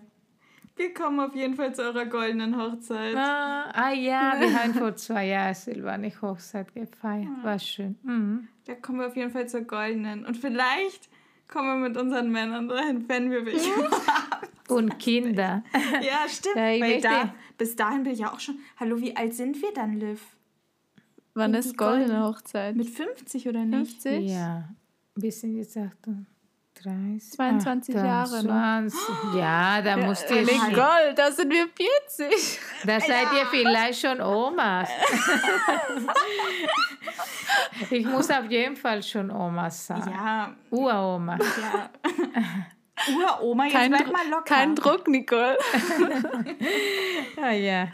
Wir 0.77 0.93
kommen 0.93 1.21
auf 1.21 1.35
jeden 1.35 1.55
Fall 1.55 1.75
zu 1.75 1.83
eurer 1.83 2.05
goldenen 2.05 2.57
Hochzeit. 2.57 3.17
Ah, 3.17 3.71
ah 3.73 3.93
ja, 3.93 4.35
wir 4.39 4.53
haben 4.53 4.75
vor 4.75 4.95
zwei 4.97 5.29
Jahren 5.29 5.55
Silvane 5.55 6.13
Hochzeit 6.21 6.75
gefeiert. 6.75 7.29
War 7.43 7.59
schön. 7.59 7.97
Mhm. 8.03 8.49
Da 8.67 8.75
kommen 8.75 9.01
wir 9.01 9.07
auf 9.07 9.17
jeden 9.17 9.31
Fall 9.31 9.49
zur 9.49 9.63
goldenen. 9.63 10.27
Und 10.27 10.37
vielleicht 10.37 11.09
kommen 11.49 11.81
wir 11.81 11.89
mit 11.89 11.97
unseren 11.97 12.31
Männern 12.31 12.69
dahin, 12.69 13.09
wenn 13.09 13.31
wir 13.31 13.47
welche 13.47 13.75
haben. 13.75 14.47
Und 14.69 14.99
Kinder. 14.99 15.63
Ja, 16.03 16.29
stimmt. 16.29 16.57
Ja, 16.57 16.63
Weil 16.63 17.01
da, 17.01 17.35
bis 17.57 17.77
dahin 17.77 18.03
bin 18.03 18.13
ich 18.13 18.19
ja 18.19 18.33
auch 18.33 18.41
schon. 18.41 18.59
Hallo, 18.79 19.01
wie 19.01 19.17
alt 19.17 19.35
sind 19.35 19.63
wir 19.63 19.73
dann, 19.73 19.99
Liv? 19.99 20.36
Wann 21.37 21.53
ist 21.53 21.77
goldene 21.77 22.25
Hochzeit? 22.25 22.75
Mit 22.75 22.89
50 22.89 23.47
oder 23.47 23.65
nicht? 23.65 24.03
50? 24.03 24.31
Ja. 24.31 24.71
Wir 25.15 25.31
sind 25.31 25.55
jetzt 25.57 25.77
28. 25.77 26.27
30, 26.83 27.33
22 27.33 27.95
Jahre. 27.95 28.41
20. 28.43 29.01
Ne? 29.33 29.41
Ja, 29.41 29.81
da 29.83 29.97
ja, 29.99 30.07
musst 30.07 30.31
ihr 30.31 30.43
äh, 30.43 30.47
schon. 30.47 30.75
Gold, 30.75 31.17
da 31.17 31.31
sind 31.33 31.51
wir 31.51 31.67
40. 31.69 32.61
Da 32.85 33.01
seid 33.01 33.11
ja. 33.11 33.39
ihr 33.39 33.47
vielleicht 33.47 34.01
schon 34.01 34.21
Omas. 34.21 34.89
ich 37.91 38.05
muss 38.05 38.31
auf 38.31 38.51
jeden 38.51 38.77
Fall 38.77 39.03
schon 39.03 39.31
Omas 39.31 39.87
sein. 39.87 40.03
Ja. 40.07 40.55
Uroma. 40.71 41.39
Ja. 41.39 41.91
Uroma, 43.15 43.65
jetzt 43.65 43.75
kein 43.75 43.91
bleib 43.91 44.13
mal 44.13 44.29
locker. 44.29 44.45
Kein 44.45 44.75
Druck, 44.75 45.09
Nicole. 45.09 45.59
ah, 47.43 47.51
ja. 47.51 47.89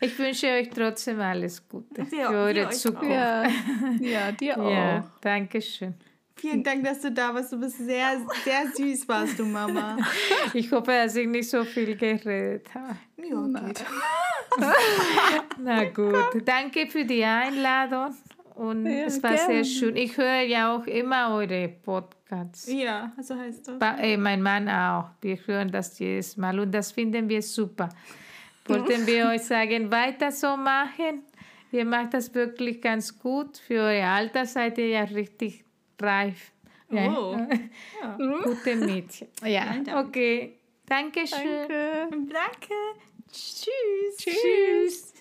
Ich 0.00 0.18
wünsche 0.18 0.46
euch 0.48 0.70
trotzdem 0.70 1.20
alles 1.20 1.66
Gute 1.68 2.02
ja, 2.02 2.28
für 2.28 2.36
eure 2.36 2.70
Zukunft. 2.70 3.10
Ja, 3.10 3.48
ja 4.00 4.32
dir 4.32 4.60
auch. 4.60 4.70
Ja, 4.70 5.10
danke 5.20 5.60
schön. 5.60 5.94
Vielen 6.36 6.62
Dank, 6.62 6.84
dass 6.84 7.00
du 7.00 7.10
da 7.10 7.34
warst. 7.34 7.52
Du 7.52 7.58
bist 7.58 7.78
sehr, 7.78 8.20
sehr 8.44 8.66
süß, 8.72 9.08
warst 9.08 9.38
du, 9.38 9.44
Mama. 9.44 9.96
Ich 10.54 10.70
hoffe, 10.70 10.92
dass 10.92 11.16
ich 11.16 11.26
nicht 11.26 11.50
so 11.50 11.64
viel 11.64 11.96
geredet 11.96 12.68
habe. 12.74 12.96
Ja, 13.16 13.60
geht. 13.60 13.84
Na 15.58 15.84
gut. 15.84 16.46
Danke 16.46 16.86
für 16.86 17.04
die 17.04 17.24
Einladung. 17.24 18.14
Und 18.58 18.86
ja, 18.86 19.04
es 19.04 19.22
war 19.22 19.34
gerne. 19.34 19.62
sehr 19.62 19.64
schön. 19.64 19.96
Ich 19.96 20.16
höre 20.16 20.40
ja 20.40 20.74
auch 20.74 20.84
immer 20.86 21.32
eure 21.36 21.68
Podcasts. 21.68 22.66
Ja, 22.66 23.12
so 23.20 23.36
heißt 23.36 23.68
das. 23.68 23.78
Ba 23.78 23.96
äh, 23.98 24.16
mein 24.16 24.42
Mann 24.42 24.68
auch. 24.68 25.10
Wir 25.20 25.38
hören 25.46 25.70
das 25.70 25.96
jedes 26.00 26.36
Mal 26.36 26.58
und 26.58 26.72
das 26.72 26.90
finden 26.90 27.28
wir 27.28 27.40
super. 27.40 27.88
Wollten 28.66 29.06
wir 29.06 29.28
euch 29.28 29.42
sagen, 29.42 29.92
weiter 29.92 30.32
so 30.32 30.56
machen. 30.56 31.22
Ihr 31.70 31.84
macht 31.84 32.14
das 32.14 32.34
wirklich 32.34 32.82
ganz 32.82 33.16
gut. 33.16 33.58
Für 33.58 33.80
euer 33.80 34.08
Alter 34.08 34.44
seid 34.44 34.76
ihr 34.78 34.88
ja 34.88 35.02
richtig 35.04 35.64
reif. 36.00 36.52
Ja. 36.90 37.14
Oh. 37.18 37.36
Ja. 38.00 38.16
Gute 38.44 38.74
Mädchen. 38.76 39.28
Ja, 39.44 39.74
okay. 39.94 40.54
Dankeschön. 40.86 41.68
Danke. 41.68 42.08
Danke. 42.32 42.74
Tschüss. 44.16 45.12